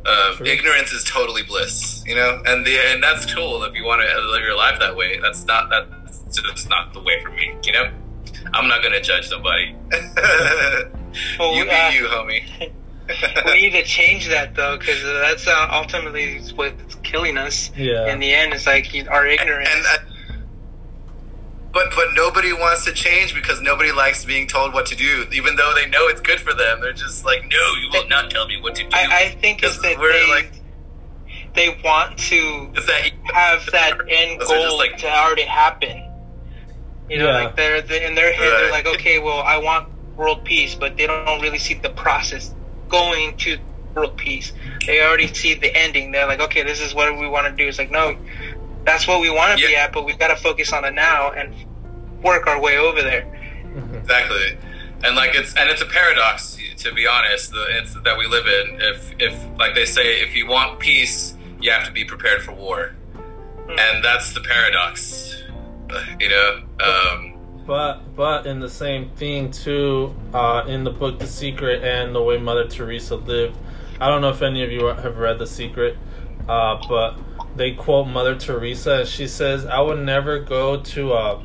Uh, 0.04 0.36
ignorance 0.44 0.92
is 0.92 1.04
totally 1.04 1.42
bliss, 1.42 2.04
you 2.06 2.14
know, 2.14 2.42
and 2.46 2.66
the 2.66 2.78
and 2.90 3.02
that's 3.02 3.32
cool 3.34 3.62
if 3.64 3.74
you 3.74 3.84
want 3.84 4.00
to 4.02 4.20
live 4.32 4.42
your 4.42 4.56
life 4.56 4.78
that 4.78 4.94
way. 4.94 5.18
That's 5.18 5.44
not 5.46 5.70
that's 5.70 6.40
just 6.40 6.68
not 6.68 6.92
the 6.92 7.00
way 7.00 7.22
for 7.22 7.30
me, 7.30 7.56
you 7.64 7.72
know. 7.72 7.90
I'm 8.52 8.68
not 8.68 8.82
gonna 8.82 9.00
judge 9.00 9.28
somebody. 9.28 9.74
Well, 11.38 11.54
you 11.56 11.64
be 11.64 11.70
uh, 11.70 11.90
you, 11.90 12.04
homie. 12.06 12.72
we 13.46 13.52
need 13.62 13.70
to 13.72 13.84
change 13.84 14.28
that 14.28 14.54
though, 14.54 14.76
because 14.78 15.02
that's 15.02 15.46
uh, 15.46 15.68
ultimately 15.72 16.40
what's 16.54 16.94
killing 16.96 17.38
us. 17.38 17.70
Yeah. 17.76 18.12
In 18.12 18.20
the 18.20 18.32
end, 18.32 18.52
it's 18.52 18.66
like 18.66 18.86
our 19.10 19.26
ignorance. 19.26 19.68
and 19.72 19.84
uh, 19.86 19.98
but 21.72 21.84
but 21.94 22.08
nobody 22.14 22.52
wants 22.52 22.84
to 22.86 22.92
change 22.92 23.34
because 23.34 23.60
nobody 23.60 23.92
likes 23.92 24.24
being 24.24 24.46
told 24.46 24.72
what 24.72 24.86
to 24.86 24.96
do, 24.96 25.26
even 25.32 25.56
though 25.56 25.72
they 25.74 25.86
know 25.88 26.08
it's 26.08 26.20
good 26.20 26.40
for 26.40 26.54
them. 26.54 26.80
They're 26.80 26.92
just 26.92 27.24
like, 27.24 27.42
no, 27.42 27.74
you 27.80 27.90
will 27.92 28.08
not 28.08 28.30
tell 28.30 28.46
me 28.46 28.60
what 28.60 28.74
to 28.76 28.82
do. 28.84 28.90
I, 28.92 29.26
I 29.26 29.28
think 29.40 29.62
it's 29.62 29.78
that 29.82 29.98
we're 29.98 30.12
they, 30.12 30.28
like- 30.30 30.52
they 31.54 31.80
want 31.84 32.18
to 32.18 32.70
that 32.86 33.10
have 33.32 33.66
that 33.72 33.98
end 34.08 34.40
Those 34.40 34.50
are 34.50 34.54
just 34.56 34.68
goal 34.68 34.78
like- 34.78 34.98
to 34.98 35.08
already 35.08 35.42
happen. 35.42 36.04
You 37.10 37.18
know, 37.18 37.26
Yeah. 37.28 37.44
like 37.44 37.56
they're, 37.56 37.80
they 37.80 38.04
in 38.04 38.14
their 38.14 38.32
head, 38.34 38.50
they're 38.50 38.70
like, 38.70 38.86
okay, 38.86 39.18
well, 39.18 39.40
I 39.40 39.56
want 39.56 39.88
world 40.14 40.44
peace, 40.44 40.74
but 40.74 40.96
they 40.98 41.06
don't 41.06 41.40
really 41.40 41.58
see 41.58 41.74
the 41.74 41.88
process 41.90 42.54
going 42.88 43.36
to 43.38 43.58
world 43.94 44.16
peace. 44.16 44.52
They 44.86 45.00
already 45.00 45.32
see 45.32 45.54
the 45.54 45.74
ending. 45.74 46.12
They're 46.12 46.26
like, 46.26 46.40
okay, 46.40 46.62
this 46.62 46.80
is 46.80 46.94
what 46.94 47.18
we 47.18 47.28
want 47.28 47.46
to 47.46 47.52
do. 47.52 47.68
It's 47.68 47.78
like, 47.78 47.90
no, 47.90 48.16
that's 48.84 49.06
what 49.06 49.20
we 49.20 49.30
want 49.30 49.58
to 49.58 49.66
be 49.66 49.76
at, 49.76 49.92
but 49.92 50.04
we've 50.04 50.18
got 50.18 50.28
to 50.28 50.36
focus 50.36 50.72
on 50.72 50.84
it 50.84 50.94
now 50.94 51.30
and 51.30 51.54
work 52.22 52.46
our 52.46 52.60
way 52.60 52.78
over 52.78 53.02
there. 53.02 53.26
Exactly, 53.94 54.58
and 55.04 55.14
like 55.14 55.34
it's 55.34 55.54
and 55.54 55.70
it's 55.70 55.82
a 55.82 55.86
paradox 55.86 56.58
to 56.78 56.94
be 56.94 57.06
honest. 57.06 57.50
The, 57.50 57.64
it's 57.70 57.94
that 57.94 58.16
we 58.16 58.26
live 58.26 58.46
in. 58.46 58.80
If 58.80 59.14
if 59.18 59.58
like 59.58 59.74
they 59.74 59.84
say, 59.84 60.20
if 60.20 60.34
you 60.34 60.46
want 60.46 60.78
peace, 60.78 61.36
you 61.60 61.70
have 61.70 61.86
to 61.86 61.92
be 61.92 62.04
prepared 62.04 62.42
for 62.42 62.52
war, 62.52 62.94
and 63.68 64.04
that's 64.04 64.32
the 64.32 64.40
paradox. 64.40 65.42
You 66.20 66.28
know, 66.28 66.62
um, 66.80 67.37
But 67.68 68.16
but 68.16 68.46
in 68.46 68.60
the 68.60 68.70
same 68.70 69.10
thing 69.10 69.50
too, 69.50 70.14
uh, 70.32 70.64
in 70.66 70.84
the 70.84 70.90
book 70.90 71.18
The 71.18 71.26
Secret 71.26 71.84
and 71.84 72.14
the 72.14 72.22
way 72.22 72.38
Mother 72.38 72.66
Teresa 72.66 73.16
lived, 73.16 73.58
I 74.00 74.08
don't 74.08 74.22
know 74.22 74.30
if 74.30 74.40
any 74.40 74.64
of 74.64 74.72
you 74.72 74.86
have 74.86 75.18
read 75.18 75.38
The 75.38 75.46
Secret, 75.46 75.98
uh, 76.48 76.80
but 76.88 77.18
they 77.56 77.72
quote 77.72 78.08
Mother 78.08 78.36
Teresa 78.36 79.00
and 79.00 79.08
she 79.08 79.28
says, 79.28 79.66
"I 79.66 79.82
would 79.82 79.98
never 79.98 80.38
go 80.38 80.80
to 80.80 81.12
a 81.12 81.44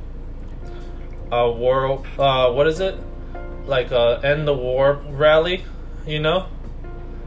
a 1.30 1.52
war. 1.52 2.06
Uh, 2.18 2.54
what 2.54 2.68
is 2.68 2.80
it? 2.80 2.98
Like 3.66 3.92
a 3.92 4.22
end 4.24 4.48
the 4.48 4.54
war 4.54 5.02
rally, 5.10 5.66
you 6.08 6.22
know." 6.22 6.48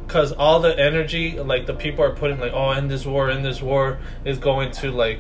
Cause 0.09 0.33
all 0.33 0.61
the 0.61 0.79
energy, 0.79 1.39
like 1.39 1.67
the 1.67 1.75
people 1.75 2.03
are 2.03 2.15
putting, 2.15 2.39
like, 2.39 2.53
oh, 2.55 2.71
end 2.71 2.89
this 2.91 3.05
war, 3.05 3.29
end 3.29 3.45
this 3.45 3.61
war, 3.61 3.99
is 4.25 4.39
going 4.39 4.71
to 4.71 4.91
like 4.93 5.19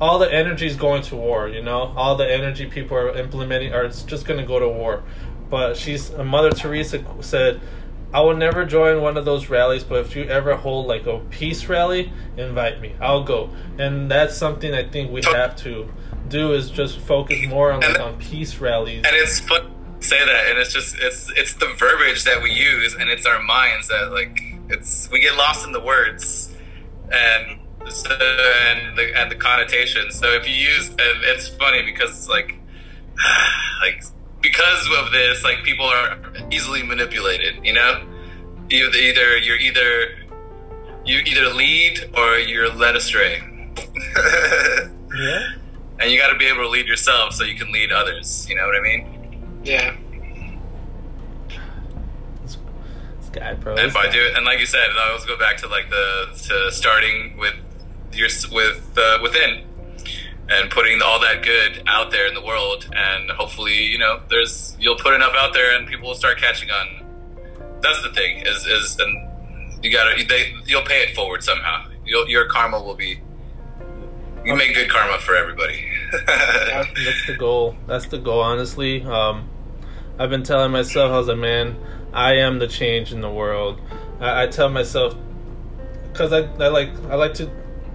all 0.00 0.18
the 0.18 0.32
energy 0.32 0.66
is 0.66 0.76
going 0.76 1.02
to 1.02 1.16
war, 1.16 1.48
you 1.48 1.62
know. 1.62 1.92
All 1.96 2.16
the 2.16 2.30
energy 2.30 2.66
people 2.66 2.96
are 2.96 3.16
implementing 3.16 3.72
are 3.72 3.84
it's 3.84 4.02
just 4.02 4.26
going 4.26 4.40
to 4.40 4.46
go 4.46 4.58
to 4.58 4.68
war. 4.68 5.02
But 5.50 5.76
she's 5.76 6.12
uh, 6.12 6.24
Mother 6.24 6.50
Teresa 6.50 7.04
said, 7.20 7.60
"I 8.12 8.20
will 8.20 8.36
never 8.36 8.64
join 8.64 9.02
one 9.02 9.16
of 9.16 9.24
those 9.24 9.48
rallies, 9.48 9.84
but 9.84 10.00
if 10.00 10.16
you 10.16 10.24
ever 10.24 10.56
hold 10.56 10.86
like 10.86 11.06
a 11.06 11.18
peace 11.30 11.66
rally, 11.66 12.12
invite 12.36 12.80
me. 12.80 12.94
I'll 13.00 13.24
go." 13.24 13.50
And 13.78 14.10
that's 14.10 14.36
something 14.36 14.72
I 14.74 14.88
think 14.88 15.12
we 15.12 15.22
have 15.24 15.56
to 15.56 15.92
do 16.28 16.52
is 16.54 16.70
just 16.70 16.98
focus 17.00 17.46
more 17.48 17.72
on 17.72 17.80
like 17.80 18.00
on 18.00 18.18
peace 18.18 18.58
rallies. 18.58 19.04
and 19.04 19.14
it's 19.14 19.40
fun 19.40 19.70
to 20.00 20.06
say 20.06 20.18
that, 20.24 20.50
and 20.50 20.58
it's 20.58 20.72
just 20.72 20.96
it's 20.98 21.30
it's 21.36 21.54
the 21.54 21.72
verbiage 21.78 22.24
that 22.24 22.42
we 22.42 22.50
use, 22.50 22.94
and 22.94 23.10
it's 23.10 23.26
our 23.26 23.42
minds 23.42 23.88
that 23.88 24.10
like 24.10 24.40
it's 24.68 25.10
we 25.10 25.20
get 25.20 25.36
lost 25.36 25.66
in 25.66 25.72
the 25.72 25.80
words, 25.80 26.52
and 27.12 27.60
so, 27.88 28.10
and 28.10 28.96
the 28.96 29.12
and 29.16 29.30
the 29.30 29.36
connotations. 29.36 30.18
So 30.18 30.28
if 30.28 30.48
you 30.48 30.54
use, 30.54 30.90
it's 30.98 31.48
funny 31.48 31.82
because 31.82 32.10
it's 32.10 32.28
like 32.28 32.54
like 33.82 34.02
because 34.40 34.88
of 34.98 35.12
this, 35.12 35.44
like 35.44 35.62
people 35.64 35.86
are 35.86 36.18
easily 36.50 36.82
manipulated. 36.82 37.64
You 37.64 37.74
know, 37.74 38.06
you 38.68 38.88
either 38.88 39.38
you're 39.38 39.58
either 39.58 40.08
you 41.04 41.18
either 41.18 41.48
lead 41.54 42.10
or 42.16 42.38
you're 42.38 42.72
led 42.72 42.96
astray. 42.96 43.42
Yeah. 45.14 45.52
And 45.98 46.10
you 46.10 46.18
got 46.18 46.32
to 46.32 46.38
be 46.38 46.46
able 46.46 46.62
to 46.62 46.68
lead 46.68 46.86
yourself 46.86 47.34
so 47.34 47.44
you 47.44 47.54
can 47.54 47.70
lead 47.72 47.92
others. 47.92 48.48
You 48.48 48.56
know 48.56 48.66
what 48.66 48.76
I 48.76 48.80
mean? 48.80 49.60
Yeah. 49.62 49.96
This, 52.42 52.56
this 53.20 53.28
guy, 53.30 53.54
bro. 53.54 53.74
and 53.74 53.88
this 53.88 53.94
by 53.94 54.06
guy. 54.06 54.12
do 54.12 54.30
and 54.34 54.44
like 54.44 54.58
you 54.58 54.66
said, 54.66 54.88
I 54.98 55.08
always 55.08 55.24
go 55.24 55.38
back 55.38 55.58
to 55.58 55.68
like 55.68 55.90
the 55.90 56.28
to 56.48 56.72
starting 56.72 57.36
with 57.36 57.54
your 58.14 58.28
with 58.52 58.96
uh, 58.96 59.18
within 59.22 59.64
and 60.48 60.70
putting 60.70 61.00
all 61.00 61.20
that 61.20 61.42
good 61.42 61.82
out 61.86 62.10
there 62.10 62.26
in 62.26 62.34
the 62.34 62.42
world, 62.42 62.88
and 62.94 63.30
hopefully, 63.30 63.84
you 63.84 63.98
know, 63.98 64.20
there's 64.28 64.76
you'll 64.78 64.96
put 64.96 65.14
enough 65.14 65.32
out 65.34 65.52
there, 65.54 65.76
and 65.76 65.86
people 65.88 66.08
will 66.08 66.14
start 66.14 66.38
catching 66.38 66.70
on. 66.70 67.06
That's 67.80 68.02
the 68.02 68.10
thing 68.12 68.44
is 68.46 68.66
is 68.66 68.98
and 68.98 69.84
you 69.84 69.90
gotta 69.90 70.22
they 70.24 70.52
you'll 70.66 70.82
pay 70.84 71.02
it 71.02 71.14
forward 71.14 71.42
somehow. 71.42 71.86
You'll, 72.04 72.28
your 72.28 72.46
karma 72.46 72.82
will 72.82 72.94
be. 72.96 73.20
You 74.44 74.56
make 74.56 74.74
good 74.74 74.90
karma 74.90 75.18
for 75.18 75.36
everybody. 75.36 75.84
That- 76.26 76.88
that's 76.94 77.26
the 77.26 77.36
goal. 77.38 77.76
That's 77.86 78.06
the 78.06 78.18
goal. 78.18 78.40
Honestly, 78.40 79.02
um, 79.04 79.48
I've 80.18 80.28
been 80.30 80.42
telling 80.42 80.70
myself, 80.72 81.10
I 81.10 81.16
was 81.16 81.28
like, 81.28 81.38
man, 81.38 81.76
I 82.12 82.34
am 82.34 82.58
the 82.58 82.66
change 82.68 83.12
in 83.12 83.20
the 83.22 83.30
world. 83.30 83.80
I, 84.20 84.42
I 84.42 84.46
tell 84.48 84.68
myself 84.68 85.14
because 86.12 86.32
I, 86.32 86.40
I 86.62 86.68
like 86.68 86.90
I 87.08 87.14
like 87.14 87.34
to 87.34 87.50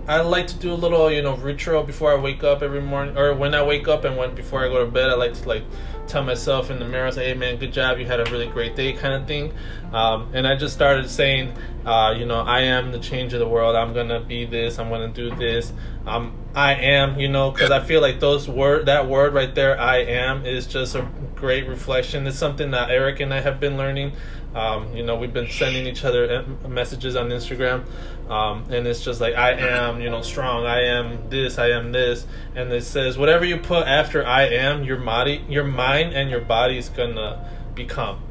I 0.08 0.22
like 0.22 0.48
to 0.48 0.56
do 0.56 0.72
a 0.72 0.76
little 0.76 1.12
you 1.12 1.22
know 1.22 1.36
ritual 1.36 1.84
before 1.84 2.12
I 2.14 2.16
wake 2.16 2.44
up 2.44 2.62
every 2.62 2.82
morning 2.82 3.18
or 3.18 3.34
when 3.34 3.54
I 3.54 3.64
wake 3.64 3.88
up 3.88 4.06
and 4.06 4.16
when 4.16 4.34
before 4.36 4.66
I 4.66 4.70
go 4.70 4.86
to 4.86 4.90
bed. 4.90 5.10
I 5.10 5.16
like 5.16 5.34
to 5.34 5.48
like 5.48 5.64
tell 6.08 6.24
myself 6.24 6.72
in 6.72 6.80
the 6.80 6.86
mirror, 6.86 7.12
say, 7.12 7.28
hey 7.28 7.34
man, 7.34 7.58
good 7.58 7.74
job, 7.74 8.00
you 8.00 8.06
had 8.06 8.20
a 8.20 8.32
really 8.32 8.48
great 8.48 8.76
day, 8.76 8.94
kind 8.94 9.14
of 9.14 9.28
thing. 9.28 9.54
Um, 9.92 10.30
and 10.34 10.48
I 10.48 10.56
just 10.56 10.74
started 10.74 11.10
saying, 11.10 11.54
uh, 11.86 12.16
you 12.18 12.26
know, 12.26 12.40
I 12.40 12.62
am 12.62 12.92
the 12.92 13.00
change 13.00 13.34
of 13.34 13.40
the 13.40 13.48
world. 13.48 13.76
I'm 13.76 13.94
gonna 13.94 14.20
be 14.20 14.46
this. 14.46 14.80
I'm 14.80 14.90
gonna 14.90 15.10
do 15.10 15.36
this. 15.36 15.74
Um, 16.06 16.34
I 16.56 16.76
am, 16.76 17.20
you 17.20 17.28
know, 17.28 17.52
because 17.52 17.72
I 17.72 17.82
feel 17.82 18.02
like 18.02 18.20
those 18.20 18.48
word 18.48 18.86
that 18.88 19.08
word 19.08 19.34
right 19.34 19.54
there, 19.54 19.80
I 19.80 19.98
am, 19.98 20.46
is 20.46 20.68
just 20.68 20.96
a 20.96 21.08
great 21.36 21.68
reflection. 21.68 22.26
It's 22.28 22.38
something 22.38 22.72
that 22.72 22.90
Eric 22.90 23.20
and 23.20 23.34
I 23.34 23.42
have 23.42 23.60
been 23.60 23.78
learning. 23.78 24.14
Um, 24.56 24.96
you 24.96 25.04
know, 25.04 25.16
we've 25.16 25.34
been 25.34 25.50
sending 25.50 25.86
each 25.86 26.04
other 26.04 26.44
messages 26.68 27.16
on 27.16 27.30
Instagram, 27.30 27.86
um, 28.30 28.66
and 28.70 28.86
it's 28.86 29.04
just 29.04 29.22
like 29.22 29.36
I 29.36 29.52
am, 29.52 30.02
you 30.02 30.10
know, 30.10 30.22
strong. 30.22 30.66
I 30.66 30.84
am 30.84 31.30
this. 31.30 31.58
I 31.58 31.70
am 31.70 31.92
this, 31.92 32.26
and 32.56 32.72
it 32.74 32.84
says 32.84 33.18
whatever 33.18 33.46
you 33.46 33.58
put 33.58 33.88
after 33.88 34.26
I 34.26 34.44
am, 34.44 34.84
your 34.84 34.98
body, 34.98 35.46
your 35.48 35.64
mind, 35.64 36.14
and 36.14 36.30
your 36.30 36.42
body 36.42 36.78
is 36.78 36.90
gonna 36.90 37.50
become. 37.74 38.24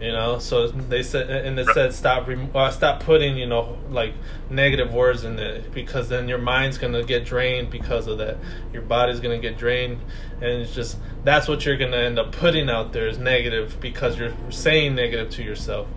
You 0.00 0.12
know, 0.12 0.38
so 0.40 0.68
they 0.68 1.02
said, 1.02 1.30
and 1.30 1.58
it 1.58 1.68
said 1.68 1.94
stop, 1.94 2.28
uh, 2.54 2.70
stop 2.70 3.02
putting, 3.02 3.38
you 3.38 3.46
know, 3.46 3.78
like 3.88 4.12
negative 4.50 4.92
words 4.92 5.24
in 5.24 5.38
it 5.38 5.72
because 5.72 6.10
then 6.10 6.28
your 6.28 6.36
mind's 6.36 6.76
gonna 6.76 7.02
get 7.02 7.24
drained 7.24 7.70
because 7.70 8.06
of 8.06 8.18
that. 8.18 8.36
Your 8.74 8.82
body's 8.82 9.20
gonna 9.20 9.38
get 9.38 9.56
drained, 9.56 10.00
and 10.34 10.44
it's 10.44 10.74
just 10.74 10.98
that's 11.24 11.48
what 11.48 11.64
you're 11.64 11.78
gonna 11.78 11.96
end 11.96 12.18
up 12.18 12.32
putting 12.32 12.68
out 12.68 12.92
there 12.92 13.08
is 13.08 13.16
negative 13.16 13.78
because 13.80 14.18
you're 14.18 14.34
saying 14.50 14.96
negative 14.96 15.30
to 15.30 15.42
yourself. 15.42 15.88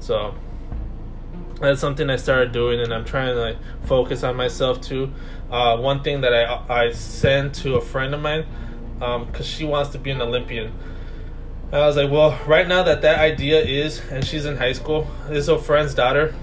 So 0.00 0.34
that's 1.62 1.80
something 1.80 2.10
I 2.10 2.16
started 2.16 2.52
doing, 2.52 2.80
and 2.80 2.92
I'm 2.92 3.04
trying 3.04 3.34
to 3.34 3.40
like 3.40 3.56
focus 3.84 4.22
on 4.22 4.36
myself 4.36 4.80
too. 4.80 5.12
Uh, 5.50 5.76
one 5.78 6.02
thing 6.02 6.22
that 6.22 6.34
I 6.34 6.64
I 6.68 6.92
sent 6.92 7.54
to 7.56 7.76
a 7.76 7.80
friend 7.80 8.14
of 8.14 8.20
mine 8.20 8.46
because 8.98 9.46
she 9.46 9.64
wants 9.64 9.90
to 9.90 9.98
be 9.98 10.10
an 10.10 10.20
Olympian. 10.20 10.72
I 11.72 11.86
was 11.86 11.96
like, 11.96 12.10
well, 12.10 12.38
right 12.46 12.68
now 12.68 12.82
that 12.82 13.00
that 13.00 13.18
idea 13.18 13.60
is, 13.62 14.02
and 14.10 14.24
she's 14.24 14.44
in 14.44 14.58
high 14.58 14.74
school, 14.74 15.08
this 15.28 15.38
is 15.38 15.48
a 15.48 15.58
friend's 15.58 15.94
daughter. 15.94 16.34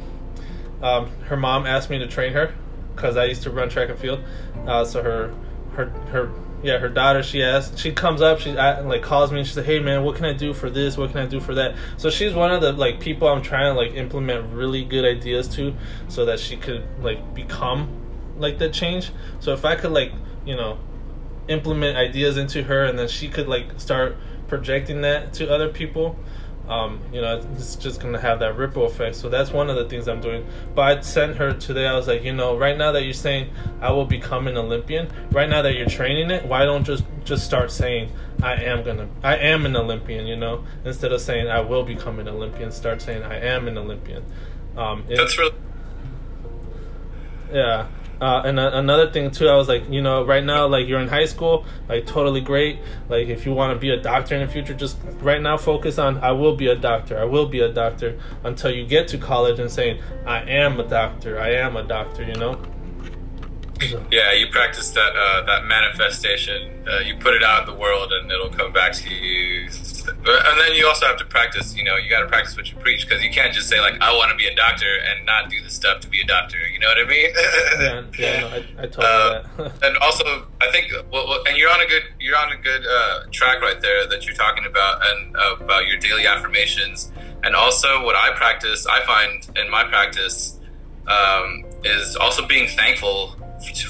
Um, 0.81 1.11
her 1.25 1.37
mom 1.37 1.67
asked 1.67 1.89
me 1.89 1.99
to 1.99 2.07
train 2.07 2.33
her 2.33 2.53
because 2.95 3.15
I 3.15 3.25
used 3.25 3.43
to 3.43 3.51
run 3.51 3.69
track 3.69 3.89
and 3.89 3.99
field. 3.99 4.23
Uh, 4.65 4.83
so 4.83 5.03
her, 5.03 5.33
her, 5.73 5.89
her, 6.11 6.31
yeah, 6.61 6.77
her 6.77 6.89
daughter. 6.89 7.23
She 7.23 7.41
asked. 7.41 7.79
She 7.79 7.91
comes 7.91 8.21
up. 8.21 8.39
She 8.39 8.51
like 8.51 9.01
calls 9.01 9.31
me 9.31 9.39
and 9.39 9.47
she 9.47 9.53
said, 9.53 9.65
"Hey 9.65 9.79
man, 9.79 10.03
what 10.03 10.15
can 10.15 10.25
I 10.25 10.33
do 10.33 10.53
for 10.53 10.69
this? 10.69 10.97
What 10.97 11.11
can 11.11 11.21
I 11.21 11.25
do 11.25 11.39
for 11.39 11.55
that?" 11.55 11.75
So 11.97 12.09
she's 12.09 12.33
one 12.33 12.51
of 12.51 12.61
the 12.61 12.73
like 12.73 12.99
people 12.99 13.27
I'm 13.27 13.41
trying 13.41 13.73
to 13.73 13.79
like 13.79 13.93
implement 13.93 14.53
really 14.53 14.83
good 14.83 15.05
ideas 15.05 15.47
to, 15.55 15.73
so 16.09 16.25
that 16.25 16.39
she 16.39 16.57
could 16.57 16.83
like 17.01 17.33
become 17.33 17.89
like 18.37 18.57
the 18.57 18.69
change. 18.69 19.11
So 19.39 19.53
if 19.53 19.63
I 19.63 19.75
could 19.75 19.91
like 19.91 20.11
you 20.45 20.55
know 20.55 20.79
implement 21.47 21.97
ideas 21.97 22.37
into 22.37 22.63
her, 22.63 22.83
and 22.83 22.99
then 22.99 23.07
she 23.07 23.29
could 23.29 23.47
like 23.47 23.79
start 23.79 24.17
projecting 24.47 25.01
that 25.01 25.33
to 25.33 25.49
other 25.51 25.69
people. 25.69 26.17
Um, 26.69 26.99
you 27.11 27.19
know, 27.19 27.41
it's 27.53 27.75
just 27.75 27.99
gonna 27.99 28.19
have 28.19 28.39
that 28.39 28.55
ripple 28.55 28.85
effect. 28.85 29.15
So 29.15 29.27
that's 29.27 29.51
one 29.51 29.69
of 29.71 29.75
the 29.75 29.85
things 29.85 30.07
I'm 30.07 30.21
doing. 30.21 30.45
But 30.75 30.81
I 30.97 31.01
sent 31.01 31.35
her 31.37 31.51
today. 31.53 31.87
I 31.87 31.95
was 31.95 32.07
like, 32.07 32.23
you 32.23 32.31
know, 32.31 32.55
right 32.55 32.77
now 32.77 32.91
that 32.91 33.03
you're 33.03 33.13
saying 33.13 33.49
I 33.81 33.91
will 33.91 34.05
become 34.05 34.47
an 34.47 34.55
Olympian, 34.55 35.09
right 35.31 35.49
now 35.49 35.63
that 35.63 35.75
you're 35.75 35.87
training 35.87 36.29
it, 36.29 36.45
why 36.45 36.65
don't 36.65 36.83
just 36.83 37.03
just 37.25 37.43
start 37.43 37.71
saying 37.71 38.11
I 38.43 38.53
am 38.63 38.83
gonna, 38.83 39.07
I 39.23 39.35
am 39.37 39.65
an 39.65 39.75
Olympian. 39.75 40.27
You 40.27 40.35
know, 40.35 40.63
instead 40.85 41.11
of 41.11 41.21
saying 41.21 41.47
I 41.49 41.59
will 41.59 41.83
become 41.83 42.19
an 42.19 42.27
Olympian, 42.27 42.71
start 42.71 43.01
saying 43.01 43.23
I 43.23 43.39
am 43.39 43.67
an 43.67 43.77
Olympian. 43.77 44.23
Um, 44.77 45.03
it- 45.09 45.17
That's 45.17 45.37
really 45.39 45.55
yeah. 47.51 47.87
Uh, 48.21 48.41
and 48.45 48.59
uh, 48.59 48.71
another 48.73 49.09
thing 49.11 49.31
too, 49.31 49.47
I 49.47 49.55
was 49.55 49.67
like, 49.67 49.89
you 49.89 50.01
know, 50.01 50.25
right 50.25 50.43
now, 50.43 50.67
like 50.67 50.87
you're 50.87 50.99
in 50.99 51.07
high 51.07 51.25
school, 51.25 51.65
like 51.87 52.05
totally 52.05 52.41
great. 52.41 52.79
Like 53.07 53.27
if 53.27 53.45
you 53.45 53.53
want 53.53 53.73
to 53.73 53.79
be 53.79 53.91
a 53.91 54.01
doctor 54.01 54.35
in 54.35 54.45
the 54.45 54.51
future, 54.51 54.73
just 54.73 54.97
right 55.21 55.41
now 55.41 55.57
focus 55.57 55.97
on 55.97 56.17
I 56.17 56.31
will 56.31 56.55
be 56.55 56.67
a 56.67 56.75
doctor. 56.75 57.17
I 57.19 57.23
will 57.23 57.47
be 57.47 57.61
a 57.61 57.71
doctor 57.71 58.19
until 58.43 58.71
you 58.71 58.85
get 58.85 59.07
to 59.09 59.17
college 59.17 59.59
and 59.59 59.71
saying 59.71 60.01
I 60.25 60.41
am 60.41 60.79
a 60.79 60.87
doctor. 60.87 61.39
I 61.39 61.51
am 61.51 61.77
a 61.77 61.83
doctor. 61.83 62.23
You 62.23 62.35
know. 62.35 62.61
Yeah, 64.11 64.33
you 64.33 64.47
practice 64.47 64.89
that 64.91 65.15
uh, 65.15 65.45
that 65.45 65.65
manifestation. 65.65 66.85
Uh, 66.87 66.99
you 66.99 67.15
put 67.15 67.33
it 67.33 67.43
out 67.43 67.67
in 67.67 67.73
the 67.73 67.79
world, 67.79 68.11
and 68.11 68.29
it'll 68.31 68.49
come 68.49 68.73
back 68.73 68.93
to 68.93 69.09
you. 69.09 69.69
And 70.09 70.59
then 70.59 70.73
you 70.73 70.87
also 70.87 71.05
have 71.05 71.17
to 71.17 71.25
practice. 71.25 71.75
You 71.77 71.83
know, 71.83 71.95
you 71.95 72.09
got 72.09 72.21
to 72.21 72.27
practice 72.27 72.57
what 72.57 72.69
you 72.69 72.77
preach 72.77 73.07
because 73.07 73.23
you 73.23 73.29
can't 73.29 73.53
just 73.53 73.69
say 73.69 73.79
like, 73.79 73.95
"I 74.01 74.13
want 74.13 74.31
to 74.31 74.37
be 74.37 74.47
a 74.47 74.55
doctor" 74.55 74.85
and 75.07 75.25
not 75.25 75.49
do 75.49 75.61
the 75.61 75.69
stuff 75.69 76.01
to 76.01 76.09
be 76.09 76.19
a 76.21 76.25
doctor. 76.25 76.57
You 76.57 76.79
know 76.79 76.87
what 76.87 76.97
I 76.97 77.07
mean? 77.07 77.29
yeah, 77.79 78.03
yeah, 78.17 78.41
no, 78.41 78.47
I, 78.47 78.83
I 78.83 78.87
told 78.87 78.95
Uh, 79.09 79.43
that. 79.57 79.83
and 79.83 79.97
also, 79.97 80.47
I 80.61 80.71
think, 80.71 80.91
well, 81.11 81.27
well, 81.27 81.43
and 81.47 81.57
you're 81.57 81.69
on 81.69 81.79
a 81.81 81.87
good, 81.87 82.03
you're 82.19 82.37
on 82.37 82.51
a 82.51 82.57
good 82.57 82.85
uh, 82.85 83.19
track 83.31 83.61
right 83.61 83.79
there 83.79 84.07
that 84.07 84.25
you're 84.25 84.35
talking 84.35 84.65
about, 84.65 85.01
and 85.07 85.37
uh, 85.37 85.55
about 85.59 85.87
your 85.87 85.97
daily 85.97 86.27
affirmations, 86.27 87.11
and 87.43 87.55
also 87.55 88.03
what 88.03 88.15
I 88.15 88.31
practice. 88.35 88.85
I 88.87 89.05
find 89.05 89.57
in 89.57 89.69
my 89.71 89.85
practice 89.85 90.59
um, 91.07 91.63
is 91.85 92.15
also 92.17 92.45
being 92.45 92.67
thankful 92.67 93.35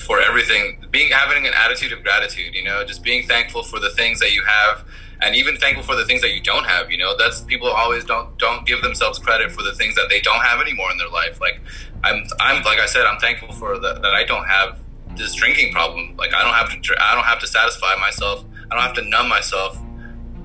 for 0.05 0.19
everything, 0.19 0.85
being 0.91 1.11
having 1.11 1.45
an 1.45 1.53
attitude 1.53 1.91
of 1.91 2.03
gratitude. 2.03 2.55
You 2.55 2.63
know, 2.63 2.83
just 2.83 3.03
being 3.03 3.27
thankful 3.27 3.63
for 3.63 3.79
the 3.79 3.89
things 3.91 4.19
that 4.19 4.33
you 4.33 4.43
have. 4.43 4.85
And 5.21 5.35
even 5.35 5.57
thankful 5.57 5.83
for 5.83 5.97
the 5.97 6.05
things 6.05 6.21
that 6.21 6.31
you 6.31 6.41
don't 6.41 6.65
have, 6.65 6.89
you 6.89 6.97
know. 6.97 7.13
That's 7.17 7.41
people 7.41 7.67
always 7.67 8.05
don't 8.05 8.37
don't 8.37 8.65
give 8.65 8.81
themselves 8.81 9.19
credit 9.19 9.51
for 9.51 9.63
the 9.63 9.73
things 9.73 9.95
that 9.95 10.07
they 10.09 10.21
don't 10.21 10.39
have 10.39 10.61
anymore 10.61 10.89
in 10.91 10.97
their 10.97 11.09
life. 11.09 11.41
Like 11.41 11.59
I'm, 12.05 12.23
I'm 12.39 12.63
like 12.63 12.79
I 12.79 12.85
said, 12.85 13.05
I'm 13.05 13.19
thankful 13.19 13.51
for 13.51 13.77
the, 13.77 13.95
that 13.95 14.13
I 14.13 14.23
don't 14.23 14.47
have 14.47 14.79
this 15.17 15.33
drinking 15.33 15.73
problem. 15.73 16.15
Like 16.15 16.33
I 16.33 16.41
don't 16.43 16.53
have 16.53 16.69
to, 16.69 16.95
I 17.01 17.15
don't 17.15 17.25
have 17.25 17.39
to 17.39 17.47
satisfy 17.47 17.95
myself. 17.99 18.45
I 18.71 18.75
don't 18.75 18.83
have 18.83 18.95
to 18.95 19.01
numb 19.09 19.27
myself 19.27 19.77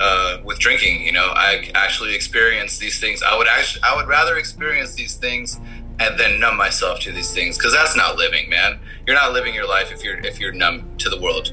uh, 0.01 0.39
with 0.43 0.59
drinking. 0.59 1.03
You 1.03 1.12
know, 1.12 1.27
I 1.35 1.70
actually 1.75 2.14
experience 2.14 2.79
these 2.79 2.99
things. 2.99 3.22
I 3.22 3.37
would 3.37 3.47
actually, 3.47 3.83
I 3.85 3.95
would 3.95 4.07
rather 4.07 4.37
experience 4.37 4.95
these 4.95 5.16
things 5.16 5.61
and 6.01 6.19
then 6.19 6.41
numb 6.41 6.57
myself 6.57 7.01
to 7.01 7.13
these 7.13 7.33
things 7.33 7.57
because 7.57 7.73
that's 7.73 7.97
not 7.97 8.17
living, 8.17 8.49
man. 8.49 8.79
You're 9.07 9.17
not 9.17 9.33
living 9.33 9.55
your 9.55 9.69
life 9.69 9.93
if 9.93 10.03
you're 10.03 10.19
if 10.19 10.41
you're 10.41 10.53
numb 10.53 10.97
to 10.99 11.09
the 11.09 11.21
world. 11.21 11.53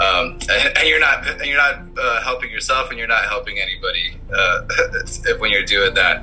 Um, 0.00 0.38
and, 0.50 0.78
and 0.78 0.88
you're 0.88 1.00
not 1.00 1.26
and 1.26 1.44
you're 1.44 1.58
not 1.58 1.82
uh, 1.98 2.22
helping 2.22 2.50
yourself 2.50 2.90
and 2.90 2.98
you're 2.98 3.08
not 3.08 3.24
helping 3.24 3.58
anybody 3.58 4.14
uh, 4.34 4.66
when 5.38 5.50
you're 5.50 5.64
doing 5.64 5.94
that. 5.94 6.22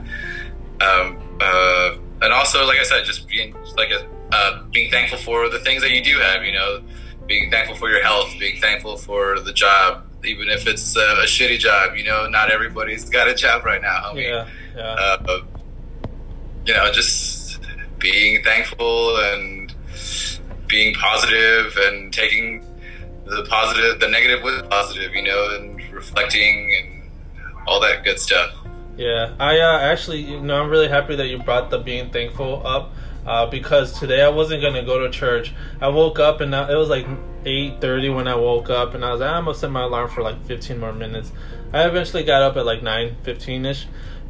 Um, 0.81 1.17
uh, 1.39 1.97
and 2.21 2.33
also, 2.33 2.65
like 2.65 2.79
I 2.79 2.83
said, 2.83 3.05
just 3.05 3.27
being 3.27 3.55
like 3.75 3.89
a, 3.91 4.07
uh, 4.31 4.63
being 4.71 4.89
thankful 4.89 5.19
for 5.19 5.49
the 5.49 5.59
things 5.59 5.81
that 5.83 5.91
you 5.91 6.03
do 6.03 6.17
have. 6.19 6.43
You 6.43 6.53
know, 6.53 6.81
being 7.27 7.51
thankful 7.51 7.75
for 7.75 7.89
your 7.89 8.03
health, 8.03 8.29
being 8.39 8.59
thankful 8.59 8.97
for 8.97 9.39
the 9.39 9.53
job, 9.53 10.03
even 10.25 10.49
if 10.49 10.65
it's 10.67 10.95
a, 10.95 10.99
a 10.99 11.25
shitty 11.25 11.59
job. 11.59 11.95
You 11.95 12.05
know, 12.05 12.27
not 12.27 12.51
everybody's 12.51 13.07
got 13.09 13.27
a 13.27 13.35
job 13.35 13.63
right 13.65 13.81
now. 13.81 14.01
Homie. 14.05 14.23
yeah, 14.23 14.47
yeah, 14.75 14.83
Uh, 15.27 15.39
you 16.65 16.73
know, 16.73 16.91
just 16.91 17.36
being 17.99 18.43
thankful 18.43 19.17
and 19.17 19.73
being 20.67 20.93
positive 20.95 21.75
and 21.77 22.13
taking 22.13 22.65
the 23.25 23.45
positive, 23.49 23.99
the 23.99 24.09
negative 24.09 24.43
with 24.43 24.69
positive. 24.69 25.13
You 25.13 25.23
know, 25.23 25.55
and 25.55 25.81
reflecting 25.91 26.69
and 26.81 27.09
all 27.67 27.79
that 27.81 28.03
good 28.03 28.19
stuff. 28.19 28.53
Yeah, 28.97 29.35
I 29.39 29.59
uh, 29.59 29.79
actually, 29.79 30.21
you 30.21 30.41
know, 30.41 30.61
I'm 30.61 30.69
really 30.69 30.87
happy 30.87 31.15
that 31.15 31.27
you 31.27 31.37
brought 31.37 31.69
the 31.69 31.77
being 31.77 32.09
thankful 32.09 32.65
up 32.65 32.93
uh, 33.27 33.45
because 33.45 33.99
today 33.99 34.23
I 34.23 34.29
wasn't 34.29 34.61
gonna 34.61 34.83
go 34.83 34.99
to 34.99 35.09
church. 35.11 35.53
I 35.81 35.89
woke 35.89 36.17
up 36.17 36.41
and 36.41 36.53
it 36.53 36.75
was 36.75 36.89
like 36.89 37.05
8:30 37.45 38.15
when 38.15 38.27
I 38.27 38.35
woke 38.35 38.69
up, 38.69 38.95
and 38.95 39.05
I 39.05 39.11
was 39.11 39.21
like, 39.21 39.29
I'm 39.29 39.45
gonna 39.45 39.57
set 39.57 39.69
my 39.69 39.83
alarm 39.83 40.09
for 40.09 40.23
like 40.23 40.43
15 40.45 40.79
more 40.79 40.93
minutes. 40.93 41.31
I 41.73 41.85
eventually 41.85 42.23
got 42.23 42.41
up 42.41 42.57
at 42.57 42.65
like 42.65 42.81
9:15 42.81 43.65
ish, 43.65 43.85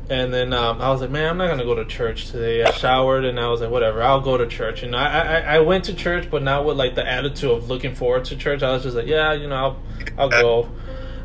and 0.09 0.33
then 0.33 0.53
um, 0.53 0.81
I 0.81 0.89
was 0.89 1.01
like, 1.01 1.09
man, 1.09 1.29
I'm 1.29 1.37
not 1.37 1.47
gonna 1.47 1.65
go 1.65 1.75
to 1.75 1.85
church 1.85 2.27
today. 2.31 2.63
I 2.63 2.71
showered 2.71 3.25
and 3.25 3.39
I 3.39 3.49
was 3.49 3.61
like, 3.61 3.69
whatever, 3.69 4.01
I'll 4.01 4.21
go 4.21 4.37
to 4.37 4.47
church. 4.47 4.83
And 4.83 4.95
I, 4.95 5.21
I, 5.21 5.55
I 5.55 5.59
went 5.59 5.85
to 5.85 5.93
church, 5.93 6.29
but 6.31 6.43
not 6.43 6.65
with 6.65 6.77
like 6.77 6.95
the 6.95 7.07
attitude 7.07 7.51
of 7.51 7.69
looking 7.69 7.93
forward 7.93 8.25
to 8.25 8.35
church. 8.35 8.63
I 8.63 8.71
was 8.71 8.83
just 8.83 8.95
like, 8.95 9.07
yeah, 9.07 9.33
you 9.33 9.47
know, 9.47 9.55
I'll, 9.55 9.83
I'll 10.17 10.29
go. 10.29 10.71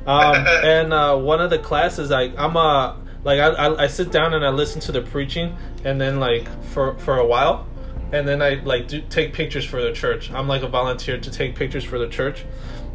Um, 0.07 0.47
and 0.47 0.93
uh, 0.93 1.17
one 1.17 1.41
of 1.41 1.51
the 1.51 1.59
classes, 1.59 2.11
I, 2.11 2.33
I'm 2.37 2.57
a 2.57 2.99
like 3.25 3.39
I, 3.39 3.49
I, 3.49 3.83
I 3.85 3.87
sit 3.87 4.11
down 4.11 4.35
and 4.35 4.45
I 4.45 4.51
listen 4.51 4.81
to 4.83 4.93
the 4.93 5.03
preaching, 5.03 5.57
and 5.85 6.01
then 6.01 6.19
like 6.19 6.49
for 6.65 6.99
for 6.99 7.19
a 7.19 7.27
while, 7.27 7.67
and 8.13 8.27
then 8.27 8.43
I 8.43 8.55
like 8.55 8.89
do 8.89 9.01
take 9.03 9.33
pictures 9.33 9.65
for 9.65 9.81
the 9.81 9.93
church. 9.93 10.31
I'm 10.33 10.49
like 10.49 10.63
a 10.63 10.69
volunteer 10.69 11.19
to 11.19 11.31
take 11.31 11.55
pictures 11.55 11.85
for 11.85 11.99
the 11.99 12.09
church. 12.09 12.45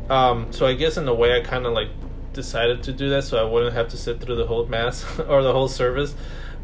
Um, 0.10 0.52
so 0.52 0.66
I 0.66 0.74
guess 0.74 0.98
in 0.98 1.08
a 1.08 1.14
way 1.14 1.40
I 1.40 1.44
kind 1.44 1.66
of 1.66 1.74
like 1.74 1.90
decided 2.38 2.84
to 2.84 2.94
do 2.94 3.10
that 3.10 3.26
so 3.26 3.38
I 3.38 3.44
wouldn't 3.44 3.74
have 3.74 3.90
to 3.90 3.98
sit 3.98 4.22
through 4.22 4.38
the 4.38 4.48
whole 4.48 4.66
mass 4.68 5.04
or 5.28 5.44
the 5.44 5.52
whole 5.52 5.68
service. 5.68 6.16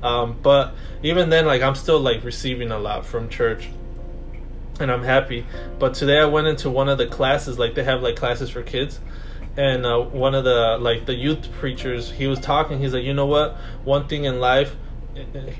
Um, 0.02 0.38
but 0.42 0.74
even 1.02 1.30
then, 1.30 1.46
like 1.46 1.62
I'm 1.62 1.76
still 1.76 2.00
like 2.00 2.24
receiving 2.24 2.72
a 2.72 2.80
lot 2.80 3.06
from 3.06 3.28
church 3.28 3.70
and 4.80 4.92
I'm 4.92 5.04
happy. 5.04 5.46
But 5.80 5.94
today 5.94 6.20
I 6.20 6.26
went 6.26 6.48
into 6.48 6.70
one 6.70 6.90
of 6.90 6.98
the 6.98 7.08
classes, 7.08 7.60
like 7.60 7.76
they 7.76 7.84
have 7.84 8.02
like 8.02 8.16
classes 8.16 8.50
for 8.50 8.62
kids, 8.62 9.00
and 9.58 9.86
uh, 9.86 10.00
one 10.00 10.36
of 10.36 10.44
the 10.44 10.78
like 10.80 11.06
the 11.06 11.16
youth 11.16 11.52
preachers, 11.54 12.12
he 12.12 12.28
was 12.28 12.40
talking. 12.40 12.80
He's 12.80 12.94
like, 12.94 13.04
you 13.04 13.14
know 13.14 13.26
what? 13.26 13.56
One 13.84 14.08
thing 14.08 14.26
in 14.26 14.40
life, 14.40 14.76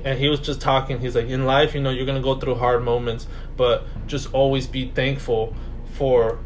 and 0.04 0.18
he 0.18 0.28
was 0.28 0.40
just 0.40 0.60
talking. 0.60 1.00
He's 1.00 1.14
like, 1.14 1.26
in 1.26 1.46
life, 1.46 1.74
you 1.74 1.80
know, 1.80 1.90
you're 1.90 2.06
gonna 2.06 2.20
go 2.22 2.38
through 2.38 2.56
hard 2.56 2.82
moments, 2.82 3.26
but 3.56 3.84
just 4.06 4.32
always 4.32 4.66
be 4.66 4.90
thankful 4.90 5.54
for 5.94 6.38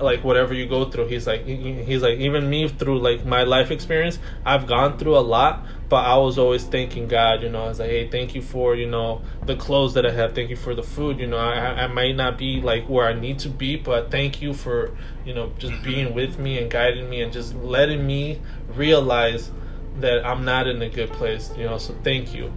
like 0.00 0.24
whatever 0.24 0.52
you 0.52 0.66
go 0.66 0.84
through 0.90 1.06
he's 1.06 1.26
like 1.26 1.46
he's 1.46 2.02
like 2.02 2.18
even 2.18 2.50
me 2.50 2.68
through 2.68 2.98
like 2.98 3.24
my 3.24 3.44
life 3.44 3.70
experience 3.70 4.18
i've 4.44 4.66
gone 4.66 4.98
through 4.98 5.16
a 5.16 5.20
lot 5.20 5.64
but 5.88 6.04
i 6.04 6.16
was 6.16 6.36
always 6.36 6.64
thanking 6.64 7.06
god 7.06 7.42
you 7.42 7.48
know 7.48 7.64
i 7.64 7.68
was 7.68 7.78
like 7.78 7.90
hey 7.90 8.08
thank 8.08 8.34
you 8.34 8.42
for 8.42 8.74
you 8.74 8.88
know 8.88 9.22
the 9.46 9.54
clothes 9.54 9.94
that 9.94 10.04
i 10.04 10.10
have 10.10 10.34
thank 10.34 10.50
you 10.50 10.56
for 10.56 10.74
the 10.74 10.82
food 10.82 11.18
you 11.20 11.26
know 11.26 11.38
i 11.38 11.84
i 11.84 11.86
might 11.86 12.16
not 12.16 12.36
be 12.36 12.60
like 12.60 12.88
where 12.88 13.06
i 13.06 13.12
need 13.12 13.38
to 13.38 13.48
be 13.48 13.76
but 13.76 14.10
thank 14.10 14.42
you 14.42 14.52
for 14.52 14.96
you 15.24 15.32
know 15.32 15.52
just 15.58 15.80
being 15.84 16.12
with 16.12 16.38
me 16.38 16.58
and 16.58 16.70
guiding 16.70 17.08
me 17.08 17.22
and 17.22 17.32
just 17.32 17.54
letting 17.54 18.04
me 18.04 18.40
realize 18.74 19.52
that 20.00 20.26
i'm 20.26 20.44
not 20.44 20.66
in 20.66 20.82
a 20.82 20.88
good 20.88 21.10
place 21.12 21.52
you 21.56 21.64
know 21.64 21.78
so 21.78 21.94
thank 22.02 22.34
you. 22.34 22.52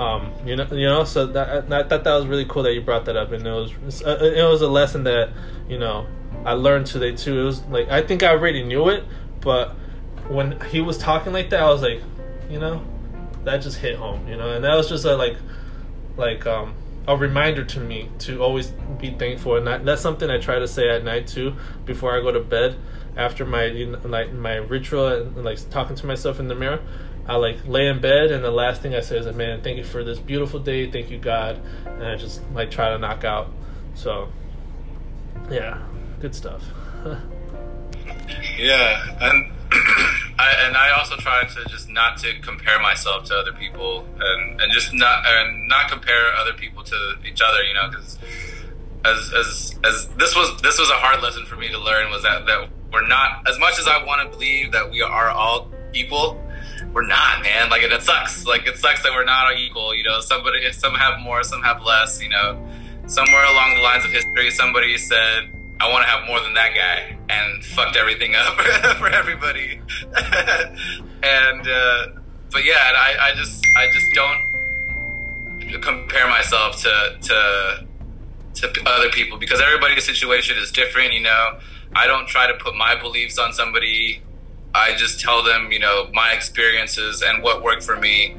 Um, 0.00 0.32
you 0.46 0.54
know, 0.54 0.64
you 0.70 0.86
know, 0.86 1.02
so 1.02 1.26
that 1.26 1.72
I 1.72 1.82
thought 1.82 2.04
that 2.04 2.14
was 2.14 2.26
really 2.26 2.44
cool 2.44 2.62
that 2.62 2.72
you 2.72 2.80
brought 2.80 3.06
that 3.06 3.16
up, 3.16 3.32
and 3.32 3.44
it 3.44 3.50
was 3.50 4.00
uh, 4.04 4.16
it 4.22 4.44
was 4.44 4.62
a 4.62 4.68
lesson 4.68 5.02
that 5.02 5.30
you 5.68 5.76
know 5.76 6.06
I 6.44 6.52
learned 6.52 6.86
today 6.86 7.12
too. 7.12 7.40
It 7.40 7.44
was 7.44 7.62
like 7.66 7.88
I 7.88 8.02
think 8.02 8.22
I 8.22 8.28
already 8.28 8.62
knew 8.62 8.88
it, 8.88 9.04
but 9.40 9.70
when 10.28 10.60
he 10.62 10.80
was 10.80 10.98
talking 10.98 11.32
like 11.32 11.50
that, 11.50 11.60
I 11.60 11.68
was 11.68 11.82
like, 11.82 12.02
you 12.50 12.58
know, 12.58 12.84
that 13.44 13.58
just 13.58 13.78
hit 13.78 13.96
home, 13.96 14.26
you 14.28 14.36
know, 14.36 14.52
and 14.52 14.64
that 14.64 14.74
was 14.74 14.88
just 14.88 15.04
a 15.04 15.16
like, 15.16 15.36
like 16.16 16.46
um 16.46 16.74
a 17.06 17.16
reminder 17.16 17.64
to 17.64 17.80
me 17.80 18.10
to 18.18 18.42
always 18.42 18.68
be 18.98 19.10
thankful, 19.10 19.56
and 19.56 19.66
that, 19.66 19.84
that's 19.84 20.02
something 20.02 20.30
I 20.30 20.38
try 20.38 20.58
to 20.58 20.68
say 20.68 20.88
at 20.90 21.04
night 21.04 21.26
too 21.26 21.54
before 21.84 22.16
I 22.16 22.20
go 22.20 22.30
to 22.30 22.40
bed 22.40 22.76
after 23.16 23.44
my 23.44 23.64
you 23.64 23.86
know, 23.86 24.00
like 24.04 24.32
my 24.32 24.56
ritual 24.56 25.08
and 25.08 25.44
like 25.44 25.58
talking 25.70 25.96
to 25.96 26.06
myself 26.06 26.38
in 26.38 26.48
the 26.48 26.54
mirror. 26.54 26.80
I 27.26 27.36
like 27.36 27.66
lay 27.66 27.88
in 27.88 28.00
bed 28.00 28.30
and 28.30 28.42
the 28.42 28.50
last 28.50 28.80
thing 28.80 28.94
I 28.94 29.00
say 29.00 29.18
is 29.18 29.26
man, 29.34 29.60
thank 29.60 29.76
you 29.76 29.84
for 29.84 30.02
this 30.02 30.18
beautiful 30.18 30.60
day, 30.60 30.90
thank 30.90 31.10
you 31.10 31.18
God, 31.18 31.60
and 31.84 32.04
I 32.04 32.16
just 32.16 32.42
like 32.52 32.70
try 32.70 32.90
to 32.90 32.98
knock 32.98 33.24
out. 33.24 33.50
So, 33.94 34.30
yeah, 35.50 35.82
good 36.20 36.34
stuff. 36.34 36.64
Yeah, 38.58 39.16
and 39.20 39.52
I 40.38 40.54
and 40.66 40.76
I 40.76 40.90
also 40.98 41.16
try 41.16 41.44
to 41.44 41.64
just 41.68 41.88
not 41.88 42.18
to 42.18 42.38
compare 42.40 42.80
myself 42.80 43.24
to 43.26 43.34
other 43.34 43.52
people, 43.52 44.06
and, 44.18 44.60
and 44.60 44.72
just 44.72 44.92
not 44.92 45.24
and 45.26 45.68
not 45.68 45.90
compare 45.90 46.32
other 46.34 46.52
people 46.52 46.82
to 46.84 47.14
each 47.26 47.40
other. 47.40 47.62
You 47.62 47.74
know, 47.74 47.88
because 47.90 48.18
as 49.04 49.32
as 49.34 49.78
as 49.84 50.08
this 50.18 50.34
was 50.34 50.60
this 50.62 50.78
was 50.78 50.90
a 50.90 50.94
hard 50.94 51.22
lesson 51.22 51.46
for 51.46 51.56
me 51.56 51.68
to 51.68 51.78
learn 51.78 52.10
was 52.10 52.22
that 52.22 52.46
that 52.46 52.68
we're 52.92 53.06
not 53.06 53.48
as 53.48 53.58
much 53.58 53.78
as 53.78 53.86
I 53.86 54.04
want 54.04 54.22
to 54.22 54.36
believe 54.36 54.72
that 54.72 54.90
we 54.90 55.02
are 55.02 55.30
all 55.30 55.70
equal. 55.94 56.42
We're 56.92 57.06
not, 57.06 57.42
man. 57.42 57.68
Like 57.70 57.82
it 57.82 58.02
sucks. 58.02 58.46
Like 58.46 58.66
it 58.66 58.76
sucks 58.76 59.02
that 59.02 59.12
we're 59.12 59.24
not 59.24 59.46
all 59.52 59.58
equal. 59.58 59.94
You 59.94 60.04
know, 60.04 60.20
somebody 60.20 60.72
some 60.72 60.94
have 60.94 61.20
more, 61.20 61.42
some 61.42 61.62
have 61.62 61.82
less. 61.82 62.22
You 62.22 62.30
know, 62.30 62.66
somewhere 63.06 63.44
along 63.44 63.74
the 63.74 63.82
lines 63.82 64.04
of 64.04 64.10
history, 64.10 64.50
somebody 64.50 64.96
said, 64.96 65.50
"I 65.80 65.90
want 65.90 66.04
to 66.04 66.10
have 66.10 66.26
more 66.26 66.40
than 66.40 66.54
that 66.54 66.74
guy," 66.74 67.18
and 67.28 67.64
fucked 67.64 67.96
everything 67.96 68.34
up 68.34 68.54
for 68.98 69.08
everybody. 69.08 69.80
and 71.22 71.68
uh, 71.68 72.06
but 72.50 72.64
yeah, 72.64 72.92
I, 72.96 73.16
I 73.20 73.34
just 73.34 73.66
I 73.76 73.88
just 73.92 74.06
don't 74.14 75.80
compare 75.82 76.28
myself 76.28 76.80
to 76.82 77.16
to 77.20 77.86
to 78.54 78.82
other 78.86 79.08
people 79.10 79.38
because 79.38 79.60
everybody's 79.60 80.04
situation 80.04 80.56
is 80.58 80.72
different. 80.72 81.12
You 81.12 81.22
know, 81.22 81.58
I 81.94 82.06
don't 82.06 82.26
try 82.26 82.46
to 82.46 82.54
put 82.54 82.74
my 82.74 83.00
beliefs 83.00 83.38
on 83.38 83.52
somebody. 83.52 84.22
I 84.74 84.94
just 84.96 85.20
tell 85.20 85.42
them, 85.42 85.72
you 85.72 85.78
know, 85.78 86.08
my 86.12 86.32
experiences 86.32 87.22
and 87.22 87.42
what 87.42 87.62
worked 87.62 87.82
for 87.82 87.96
me. 87.96 88.36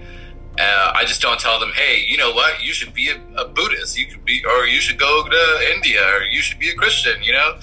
Uh, 0.57 0.91
I 0.95 1.05
just 1.05 1.21
don't 1.21 1.39
tell 1.39 1.59
them, 1.59 1.71
hey, 1.73 2.03
you 2.07 2.17
know 2.17 2.31
what? 2.31 2.61
You 2.61 2.73
should 2.73 2.93
be 2.93 3.09
a, 3.09 3.41
a, 3.41 3.47
Buddhist. 3.47 3.97
You 3.97 4.07
could 4.07 4.25
be, 4.25 4.43
or 4.45 4.65
you 4.65 4.81
should 4.81 4.99
go 4.99 5.23
to 5.23 5.73
India, 5.73 6.01
or 6.03 6.23
you 6.23 6.41
should 6.41 6.59
be 6.59 6.69
a 6.69 6.75
Christian. 6.75 7.21
You 7.23 7.33
know, 7.33 7.53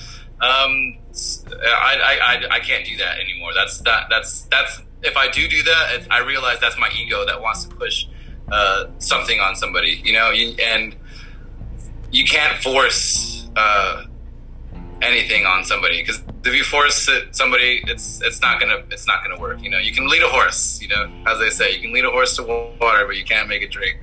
um, 0.41 0.99
I, 1.63 2.19
I, 2.23 2.57
I, 2.57 2.61
can't 2.61 2.87
do 2.87 2.97
that 2.97 3.19
anymore. 3.19 3.51
That's 3.55 3.79
that. 3.81 4.07
That's 4.09 4.43
that's. 4.43 4.81
If 5.03 5.17
I 5.17 5.29
do 5.29 5.47
do 5.47 5.63
that, 5.65 6.07
I 6.11 6.21
realize 6.21 6.59
that's 6.61 6.79
my 6.79 6.89
ego 6.97 7.27
that 7.27 7.41
wants 7.41 7.65
to 7.65 7.75
push 7.75 8.07
uh, 8.51 8.87
something 8.99 9.41
on 9.41 9.57
somebody. 9.57 10.01
You 10.03 10.15
know, 10.15 10.31
and 10.31 10.97
you 12.11 12.25
can't 12.25 12.57
force 12.63 13.49
uh, 13.57 14.05
anything 15.03 15.45
on 15.45 15.65
somebody 15.65 16.01
because 16.01 16.23
if 16.47 16.55
you 16.55 16.65
force 16.65 17.09
it, 17.09 17.35
somebody, 17.35 17.83
it's 17.87 18.21
it's 18.23 18.41
not 18.41 18.61
gonna 18.61 18.83
it's 18.91 19.07
not 19.07 19.23
gonna 19.23 19.41
work. 19.41 19.63
You 19.63 19.71
know, 19.71 19.79
you 19.79 19.93
can 19.93 20.09
lead 20.09 20.23
a 20.23 20.29
horse. 20.29 20.81
You 20.81 20.89
know, 20.89 21.11
as 21.27 21.39
they 21.39 21.51
say, 21.51 21.75
you 21.75 21.81
can 21.81 21.93
lead 21.93 22.05
a 22.05 22.11
horse 22.11 22.37
to 22.37 22.43
water, 22.43 23.07
but 23.07 23.17
you 23.17 23.25
can't 23.25 23.49
make 23.49 23.63
it 23.63 23.71
drink. 23.71 23.99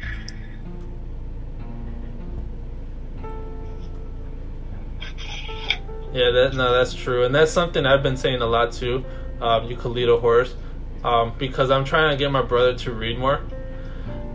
Yeah, 6.14 6.30
that 6.30 6.54
no, 6.54 6.72
that's 6.72 6.94
true, 6.94 7.26
and 7.26 7.34
that's 7.34 7.52
something 7.52 7.86
I've 7.86 8.04
been 8.04 8.18
saying 8.18 8.42
a 8.42 8.46
lot 8.46 8.72
too. 8.72 9.04
Um, 9.42 9.66
you 9.66 9.76
could 9.76 9.92
lead 9.92 10.10
a 10.10 10.18
horse 10.18 10.54
um, 11.04 11.34
because 11.40 11.72
I'm 11.72 11.84
trying 11.84 12.12
to 12.12 12.18
get 12.18 12.32
my 12.32 12.44
brother 12.44 12.76
to 12.76 12.92
read 12.94 13.18
more, 13.18 13.42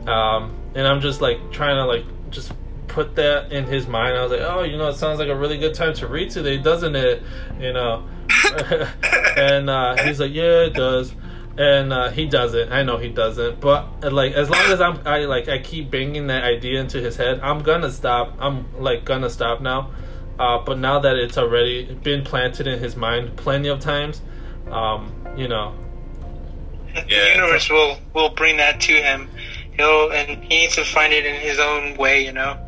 um, 0.09 0.57
and 0.75 0.87
I'm 0.87 1.01
just 1.01 1.21
like 1.21 1.53
trying 1.53 1.77
to 1.77 1.85
like 1.85 2.05
just 2.31 2.53
put 2.99 3.15
that 3.15 3.53
in 3.53 3.65
his 3.65 3.87
mind. 3.87 4.19
I 4.19 4.23
was 4.25 4.33
like, 4.33 4.41
oh, 4.41 4.65
you 4.65 4.77
know, 4.77 4.89
it 4.89 4.97
sounds 4.97 5.21
like 5.21 5.29
a 5.29 5.37
really 5.37 5.57
good 5.57 5.73
time 5.73 5.95
to 5.95 6.09
read 6.09 6.31
today, 6.31 6.59
doesn't 6.59 6.97
it? 6.97 7.23
You 7.61 7.73
know, 7.73 8.09
and 9.37 9.71
uh, 9.71 10.03
he's 10.03 10.19
like, 10.19 10.33
yeah, 10.35 10.65
it 10.65 10.75
does. 10.75 11.15
And 11.57 11.93
uh, 11.93 12.11
he 12.11 12.27
doesn't. 12.27 12.73
I 12.73 12.83
know 12.83 12.97
he 12.97 13.09
doesn't. 13.09 13.61
But 13.61 14.13
like, 14.13 14.33
as 14.33 14.51
long 14.51 14.63
as 14.63 14.81
I'm, 14.81 15.07
I 15.07 15.27
like, 15.27 15.49
I 15.49 15.59
keep 15.59 15.93
banging 15.93 16.27
that 16.27 16.43
idea 16.43 16.81
into 16.81 17.01
his 17.01 17.17
head. 17.17 17.39
I'm 17.41 17.61
gonna 17.61 17.93
stop. 17.93 18.37
I'm 18.41 18.81
like 18.81 19.05
gonna 19.05 19.31
stop 19.31 19.61
now. 19.61 19.93
Uh, 20.37 20.59
but 20.59 20.79
now 20.79 20.99
that 20.99 21.17
it's 21.17 21.39
already 21.39 21.95
been 21.95 22.25
planted 22.25 22.67
in 22.67 22.81
his 22.81 22.97
mind 22.97 23.37
plenty 23.37 23.69
of 23.69 23.79
times, 23.79 24.23
um, 24.73 25.13
you 25.37 25.47
know, 25.47 25.73
yeah. 26.95 27.05
the 27.07 27.31
universe 27.37 27.71
will 27.71 27.97
will 28.13 28.31
bring 28.31 28.57
that 28.57 28.81
to 28.81 28.93
him. 28.95 29.29
He'll 29.77 30.11
and 30.11 30.43
he 30.43 30.49
needs 30.49 30.75
to 30.75 30.85
find 30.85 31.13
it 31.13 31.25
in 31.25 31.37
his 31.37 31.61
own 31.61 31.97
way. 31.97 32.25
You 32.25 32.33
know. 32.33 32.65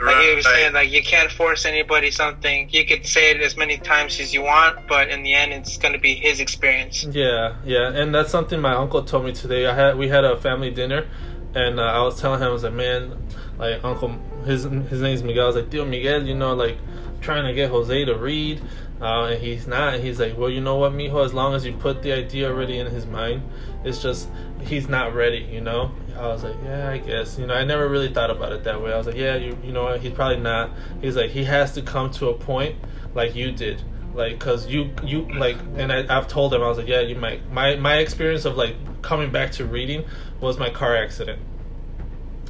Like 0.00 0.24
he 0.26 0.34
was 0.34 0.44
saying, 0.44 0.74
like 0.74 0.90
you 0.90 1.02
can't 1.02 1.30
force 1.30 1.64
anybody 1.64 2.10
something. 2.10 2.68
You 2.70 2.84
could 2.84 3.06
say 3.06 3.30
it 3.30 3.40
as 3.40 3.56
many 3.56 3.78
times 3.78 4.20
as 4.20 4.34
you 4.34 4.42
want, 4.42 4.86
but 4.88 5.08
in 5.08 5.22
the 5.22 5.32
end, 5.34 5.52
it's 5.52 5.78
going 5.78 5.94
to 5.94 5.98
be 5.98 6.14
his 6.14 6.40
experience. 6.40 7.04
Yeah, 7.04 7.56
yeah, 7.64 7.92
and 7.92 8.14
that's 8.14 8.30
something 8.30 8.60
my 8.60 8.74
uncle 8.74 9.02
told 9.04 9.24
me 9.24 9.32
today. 9.32 9.66
I 9.66 9.74
had 9.74 9.96
we 9.96 10.08
had 10.08 10.24
a 10.24 10.36
family 10.36 10.70
dinner, 10.70 11.06
and 11.54 11.80
uh, 11.80 11.84
I 11.84 12.02
was 12.02 12.20
telling 12.20 12.40
him, 12.40 12.48
I 12.48 12.50
was 12.50 12.64
like, 12.64 12.74
man, 12.74 13.16
like 13.58 13.82
uncle, 13.84 14.18
his 14.44 14.64
his 14.64 15.00
name's 15.00 15.22
Miguel. 15.22 15.44
I 15.44 15.46
was 15.46 15.56
like, 15.56 15.70
Tio 15.70 15.86
Miguel, 15.86 16.26
you 16.26 16.34
know, 16.34 16.54
like 16.54 16.76
trying 17.22 17.46
to 17.46 17.54
get 17.54 17.70
Jose 17.70 18.04
to 18.04 18.14
read, 18.14 18.60
uh, 19.00 19.24
and 19.24 19.42
he's 19.42 19.66
not. 19.66 19.94
And 19.94 20.04
he's 20.04 20.20
like, 20.20 20.36
well, 20.36 20.50
you 20.50 20.60
know 20.60 20.76
what, 20.76 20.92
mijo, 20.92 21.24
as 21.24 21.32
long 21.32 21.54
as 21.54 21.64
you 21.64 21.72
put 21.72 22.02
the 22.02 22.12
idea 22.12 22.50
already 22.50 22.78
in 22.78 22.86
his 22.86 23.06
mind, 23.06 23.42
it's 23.82 24.02
just 24.02 24.28
he's 24.62 24.88
not 24.88 25.14
ready, 25.14 25.48
you 25.50 25.62
know. 25.62 25.90
I 26.16 26.28
was 26.28 26.44
like, 26.44 26.56
yeah, 26.64 26.90
I 26.90 26.98
guess. 26.98 27.38
You 27.38 27.46
know, 27.46 27.54
I 27.54 27.64
never 27.64 27.88
really 27.88 28.12
thought 28.12 28.30
about 28.30 28.52
it 28.52 28.64
that 28.64 28.82
way. 28.82 28.92
I 28.92 28.96
was 28.96 29.06
like, 29.06 29.16
yeah, 29.16 29.36
you, 29.36 29.56
you 29.62 29.72
know, 29.72 29.96
he's 29.98 30.12
probably 30.12 30.38
not. 30.38 30.70
He's 31.00 31.16
like, 31.16 31.30
he 31.30 31.44
has 31.44 31.72
to 31.74 31.82
come 31.82 32.10
to 32.12 32.28
a 32.28 32.34
point 32.34 32.76
like 33.14 33.34
you 33.34 33.50
did, 33.50 33.82
like, 34.14 34.38
cause 34.38 34.66
you, 34.66 34.90
you 35.02 35.22
like, 35.38 35.56
and 35.76 35.92
I, 35.92 36.04
I've 36.14 36.28
told 36.28 36.52
him, 36.52 36.62
I 36.62 36.68
was 36.68 36.78
like, 36.78 36.86
yeah, 36.86 37.00
you 37.00 37.16
might. 37.16 37.50
My 37.50 37.76
my 37.76 37.96
experience 37.96 38.44
of 38.44 38.56
like 38.56 38.76
coming 39.02 39.32
back 39.32 39.52
to 39.52 39.64
reading 39.64 40.04
was 40.40 40.58
my 40.58 40.70
car 40.70 40.94
accident, 40.94 41.40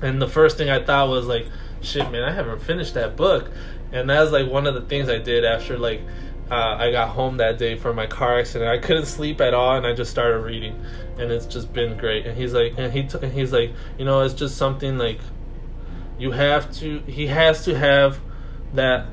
and 0.02 0.20
the 0.20 0.28
first 0.28 0.58
thing 0.58 0.70
I 0.70 0.84
thought 0.84 1.08
was 1.08 1.26
like, 1.26 1.46
shit, 1.82 2.10
man, 2.10 2.24
I 2.24 2.32
haven't 2.32 2.62
finished 2.62 2.94
that 2.94 3.16
book, 3.16 3.50
and 3.92 4.10
that 4.10 4.20
was 4.20 4.32
like 4.32 4.48
one 4.48 4.66
of 4.66 4.74
the 4.74 4.82
things 4.82 5.08
I 5.08 5.18
did 5.18 5.44
after 5.44 5.78
like 5.78 6.02
uh, 6.51 6.76
I 6.78 6.92
got 6.92 7.09
home 7.09 7.38
that 7.38 7.59
day 7.59 7.76
from 7.76 7.97
my 7.97 8.07
car 8.07 8.38
accident. 8.38 8.70
I 8.70 8.78
couldn't 8.78 9.07
sleep 9.07 9.40
at 9.40 9.53
all, 9.53 9.76
and 9.76 9.86
I 9.86 9.92
just 9.94 10.11
started 10.11 10.38
reading, 10.38 10.80
and 11.18 11.32
it's 11.32 11.47
just 11.47 11.72
been 11.72 11.97
great. 11.97 12.24
And 12.24 12.36
he's 12.36 12.53
like, 12.53 12.74
and 12.78 12.92
he 12.92 13.03
t- 13.03 13.18
and 13.20 13.32
he's 13.32 13.53
like, 13.53 13.72
you 13.99 14.05
know, 14.05 14.22
it's 14.22 14.34
just 14.34 14.57
something 14.57 14.97
like 14.97 15.18
you 16.18 16.30
have 16.30 16.72
to. 16.74 17.01
He 17.01 17.26
has 17.26 17.64
to 17.64 17.76
have 17.76 18.20
that 18.74 19.07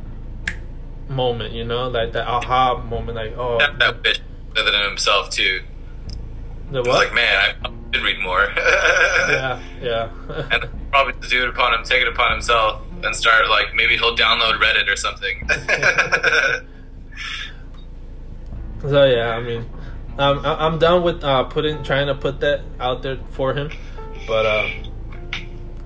moment, 1.09 1.53
you 1.53 1.65
know, 1.65 1.89
like 1.89 2.13
that 2.13 2.27
aha 2.27 2.77
moment, 2.77 3.15
like 3.15 3.33
oh, 3.35 3.57
that, 3.57 3.79
that 3.79 4.03
bitch 4.03 4.19
other 4.55 4.71
than 4.71 4.83
himself 4.83 5.31
too. 5.31 5.61
The 6.71 6.81
what? 6.81 7.05
Like 7.05 7.13
man, 7.15 7.55
I 7.63 7.69
should 7.93 8.03
read 8.03 8.19
more. 8.19 8.47
yeah, 8.55 9.61
yeah. 9.81 10.09
and 10.51 10.65
probably 10.91 11.13
do 11.27 11.43
it 11.43 11.49
upon 11.49 11.73
him, 11.73 11.83
take 11.83 12.03
it 12.03 12.07
upon 12.07 12.31
himself, 12.31 12.83
and 13.03 13.15
start 13.15 13.49
like 13.49 13.73
maybe 13.73 13.97
he'll 13.97 14.15
download 14.15 14.59
Reddit 14.59 14.87
or 14.87 14.95
something. 14.95 15.47
So 18.83 19.05
yeah, 19.05 19.29
I 19.29 19.41
mean, 19.41 19.65
um, 20.17 20.41
I'm 20.43 20.77
done 20.77 21.03
with 21.03 21.23
uh, 21.23 21.45
putting 21.45 21.83
trying 21.83 22.07
to 22.07 22.15
put 22.15 22.41
that 22.41 22.61
out 22.79 23.01
there 23.01 23.17
for 23.31 23.53
him, 23.53 23.71
but 24.27 24.45
uh, 24.45 24.69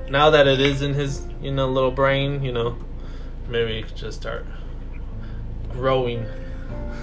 now 0.09 0.31
that 0.31 0.47
it 0.47 0.59
is 0.59 0.81
in 0.81 0.95
his 0.95 1.21
you 1.41 1.51
know 1.51 1.69
little 1.69 1.91
brain, 1.91 2.43
you 2.43 2.51
know, 2.51 2.75
maybe 3.47 3.75
he 3.75 3.83
could 3.83 3.95
just 3.95 4.19
start 4.19 4.47
growing. 5.71 6.25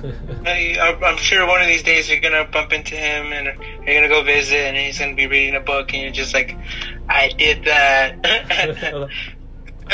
I, 0.44 0.98
I'm 1.02 1.16
sure 1.16 1.46
one 1.46 1.60
of 1.60 1.68
these 1.68 1.84
days 1.84 2.10
you're 2.10 2.20
gonna 2.20 2.44
bump 2.44 2.72
into 2.72 2.96
him 2.96 3.32
and 3.32 3.56
you're 3.86 3.94
gonna 3.94 4.08
go 4.08 4.24
visit, 4.24 4.58
and 4.58 4.76
he's 4.76 4.98
gonna 4.98 5.14
be 5.14 5.28
reading 5.28 5.54
a 5.54 5.60
book, 5.60 5.94
and 5.94 6.02
you're 6.02 6.10
just 6.10 6.34
like, 6.34 6.56
"I 7.08 7.28
did 7.28 7.64
that." 7.64 8.18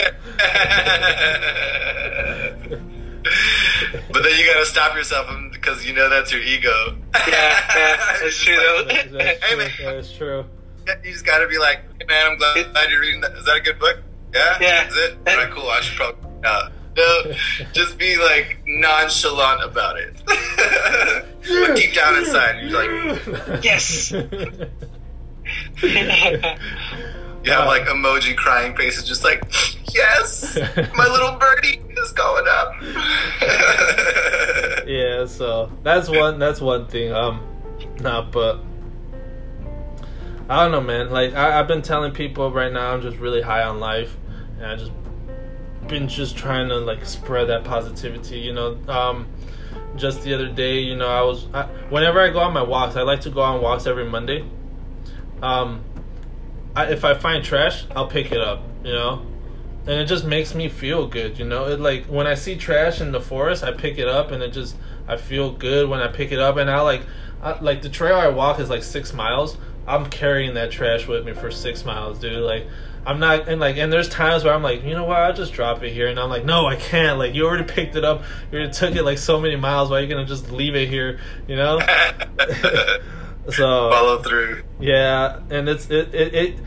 but 4.12 4.22
then 4.22 4.38
you 4.38 4.46
gotta 4.46 4.66
stop 4.66 4.94
yourself 4.94 5.28
because 5.60 5.84
you 5.84 5.92
know 5.92 6.08
that's 6.08 6.32
your 6.32 6.40
ego. 6.40 6.96
Yeah, 7.14 7.60
yeah 7.76 8.16
that's 8.22 8.42
true. 8.42 8.56
Like, 8.56 8.88
that's, 8.88 9.12
that's 9.12 9.44
hey, 9.44 9.56
man, 9.56 9.70
that's 9.78 10.12
true. 10.12 10.44
You 11.04 11.12
just 11.12 11.26
gotta 11.26 11.46
be 11.46 11.58
like, 11.58 11.82
hey, 12.00 12.06
man, 12.06 12.32
I'm 12.32 12.38
glad, 12.38 12.72
glad 12.72 12.90
you're 12.90 13.00
reading 13.00 13.20
that. 13.20 13.32
Is 13.32 13.44
that 13.44 13.56
a 13.56 13.60
good 13.60 13.78
book? 13.78 13.98
Yeah, 14.34 14.56
yeah. 14.60 14.88
Is 14.88 14.96
it? 14.96 15.18
All 15.26 15.36
right, 15.36 15.50
cool. 15.50 15.68
I 15.68 15.80
should 15.80 15.96
probably. 15.96 16.30
Uh, 16.44 16.70
no, 16.96 17.32
just 17.72 17.98
be 17.98 18.16
like 18.16 18.62
nonchalant 18.66 19.62
about 19.62 19.98
it. 19.98 20.22
but 20.26 21.76
deep 21.76 21.94
down 21.94 22.16
inside, 22.16 22.62
you're 22.62 22.80
like, 22.80 23.64
yes. 23.64 24.10
You 27.42 27.52
have 27.52 27.66
like 27.66 27.84
emoji 27.84 28.36
crying 28.36 28.76
faces, 28.76 29.04
just 29.04 29.24
like, 29.24 29.42
yes, 29.94 30.58
my 30.94 31.06
little 31.06 31.38
birdie 31.38 31.80
is 32.02 32.12
going 32.12 32.46
up. 32.48 32.74
yeah, 34.86 35.26
so 35.26 35.70
that's 35.82 36.08
one. 36.08 36.38
That's 36.38 36.60
one 36.60 36.86
thing. 36.86 37.12
Um, 37.12 37.42
nah, 38.00 38.22
but 38.22 38.60
I 40.48 40.62
don't 40.62 40.72
know, 40.72 40.80
man. 40.80 41.10
Like 41.10 41.34
I, 41.34 41.56
have 41.56 41.68
been 41.68 41.82
telling 41.82 42.12
people 42.12 42.50
right 42.50 42.72
now, 42.72 42.92
I'm 42.92 43.02
just 43.02 43.18
really 43.18 43.42
high 43.42 43.62
on 43.62 43.78
life, 43.78 44.16
and 44.56 44.66
I 44.66 44.76
just 44.76 44.92
been 45.86 46.08
just 46.08 46.36
trying 46.36 46.68
to 46.68 46.76
like 46.76 47.04
spread 47.04 47.48
that 47.48 47.64
positivity. 47.64 48.40
You 48.40 48.52
know, 48.52 48.78
um, 48.88 49.26
just 49.96 50.22
the 50.22 50.34
other 50.34 50.48
day, 50.48 50.80
you 50.80 50.96
know, 50.96 51.08
I 51.08 51.22
was 51.22 51.46
I, 51.54 51.64
whenever 51.88 52.20
I 52.20 52.30
go 52.30 52.40
on 52.40 52.52
my 52.52 52.62
walks, 52.62 52.96
I 52.96 53.02
like 53.02 53.20
to 53.22 53.30
go 53.30 53.42
on 53.42 53.62
walks 53.62 53.86
every 53.86 54.08
Monday. 54.08 54.44
Um, 55.42 55.84
I, 56.74 56.86
if 56.86 57.04
I 57.04 57.14
find 57.14 57.44
trash, 57.44 57.84
I'll 57.94 58.08
pick 58.08 58.32
it 58.32 58.40
up, 58.40 58.62
you 58.84 58.92
know, 58.92 59.26
and 59.90 59.98
it 59.98 60.06
just 60.06 60.24
makes 60.24 60.54
me 60.54 60.68
feel 60.68 61.08
good, 61.08 61.36
you 61.36 61.44
know. 61.44 61.66
It 61.66 61.80
like 61.80 62.06
when 62.06 62.28
I 62.28 62.34
see 62.34 62.54
trash 62.54 63.00
in 63.00 63.10
the 63.10 63.20
forest, 63.20 63.64
I 63.64 63.72
pick 63.72 63.98
it 63.98 64.06
up, 64.06 64.30
and 64.30 64.40
it 64.40 64.52
just 64.52 64.76
I 65.08 65.16
feel 65.16 65.50
good 65.50 65.88
when 65.88 65.98
I 65.98 66.06
pick 66.06 66.30
it 66.30 66.38
up, 66.38 66.58
and 66.58 66.70
I 66.70 66.80
like, 66.82 67.02
I, 67.42 67.58
like 67.58 67.82
the 67.82 67.88
trail 67.88 68.14
I 68.14 68.28
walk 68.28 68.60
is 68.60 68.70
like 68.70 68.84
six 68.84 69.12
miles. 69.12 69.58
I'm 69.88 70.08
carrying 70.08 70.54
that 70.54 70.70
trash 70.70 71.08
with 71.08 71.26
me 71.26 71.32
for 71.32 71.50
six 71.50 71.84
miles, 71.84 72.20
dude. 72.20 72.40
Like 72.44 72.68
I'm 73.04 73.18
not 73.18 73.48
and 73.48 73.60
like 73.60 73.78
and 73.78 73.92
there's 73.92 74.08
times 74.08 74.44
where 74.44 74.54
I'm 74.54 74.62
like, 74.62 74.84
you 74.84 74.94
know 74.94 75.06
what, 75.06 75.18
I'll 75.18 75.32
just 75.32 75.54
drop 75.54 75.82
it 75.82 75.92
here 75.92 76.06
and 76.06 76.20
I'm 76.20 76.30
like, 76.30 76.44
no, 76.44 76.66
I 76.66 76.76
can't. 76.76 77.18
Like 77.18 77.34
you 77.34 77.44
already 77.44 77.64
picked 77.64 77.96
it 77.96 78.04
up. 78.04 78.22
You 78.52 78.58
already 78.58 78.72
took 78.72 78.94
it 78.94 79.02
like 79.02 79.18
so 79.18 79.40
many 79.40 79.56
miles, 79.56 79.90
why 79.90 79.98
are 79.98 80.02
you 80.02 80.08
gonna 80.08 80.24
just 80.24 80.52
leave 80.52 80.76
it 80.76 80.88
here, 80.88 81.18
you 81.48 81.56
know? 81.56 81.80
so 83.48 83.90
follow 83.90 84.22
through. 84.22 84.62
Yeah, 84.78 85.40
and 85.50 85.68
it's 85.68 85.90
it, 85.90 86.14
it, 86.14 86.34
it 86.34 86.58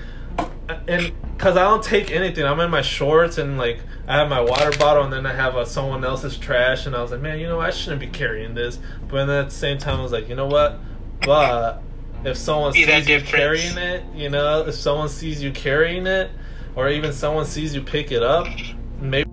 and 0.90 1.14
Cause 1.38 1.58
I 1.58 1.64
don't 1.64 1.84
take 1.84 2.12
anything. 2.12 2.46
I'm 2.46 2.60
in 2.60 2.72
my 2.72 2.82
shorts 2.82 3.38
and 3.38 3.58
like 3.58 3.80
I 4.08 4.18
have 4.18 4.30
my 4.30 4.42
water 4.42 4.72
bottle, 4.78 5.04
and 5.04 5.12
then 5.12 5.26
I 5.26 5.34
have 5.34 5.56
uh, 5.56 5.66
someone 5.66 6.04
else's 6.04 6.38
trash. 6.38 6.86
And 6.86 6.96
I 6.96 7.02
was 7.02 7.12
like, 7.12 7.22
man, 7.22 7.40
you 7.40 7.48
know, 7.48 7.60
I 7.60 7.70
shouldn't 7.72 8.00
be 8.00 8.08
carrying 8.08 8.54
this. 8.54 8.80
But 9.08 9.26
then 9.26 9.30
at 9.30 9.50
the 9.50 9.56
same 9.56 9.78
time, 9.78 10.00
I 10.00 10.04
was 10.04 10.12
like, 10.12 10.30
you 10.30 10.36
know 10.36 10.48
what? 10.48 10.80
But 11.22 11.82
if 12.24 12.38
someone 12.38 12.74
Be 12.74 12.86
sees 12.86 13.08
you 13.08 13.22
carrying 13.22 13.78
it, 13.78 14.04
you 14.14 14.30
know, 14.30 14.66
if 14.68 14.76
someone 14.76 15.10
sees 15.10 15.42
you 15.42 15.52
carrying 15.52 16.08
it, 16.08 16.32
or 16.76 16.90
even 16.90 17.14
someone 17.14 17.46
sees 17.46 17.74
you 17.74 17.82
pick 17.82 18.12
it 18.12 18.24
up, 18.24 18.48
maybe 19.00 19.30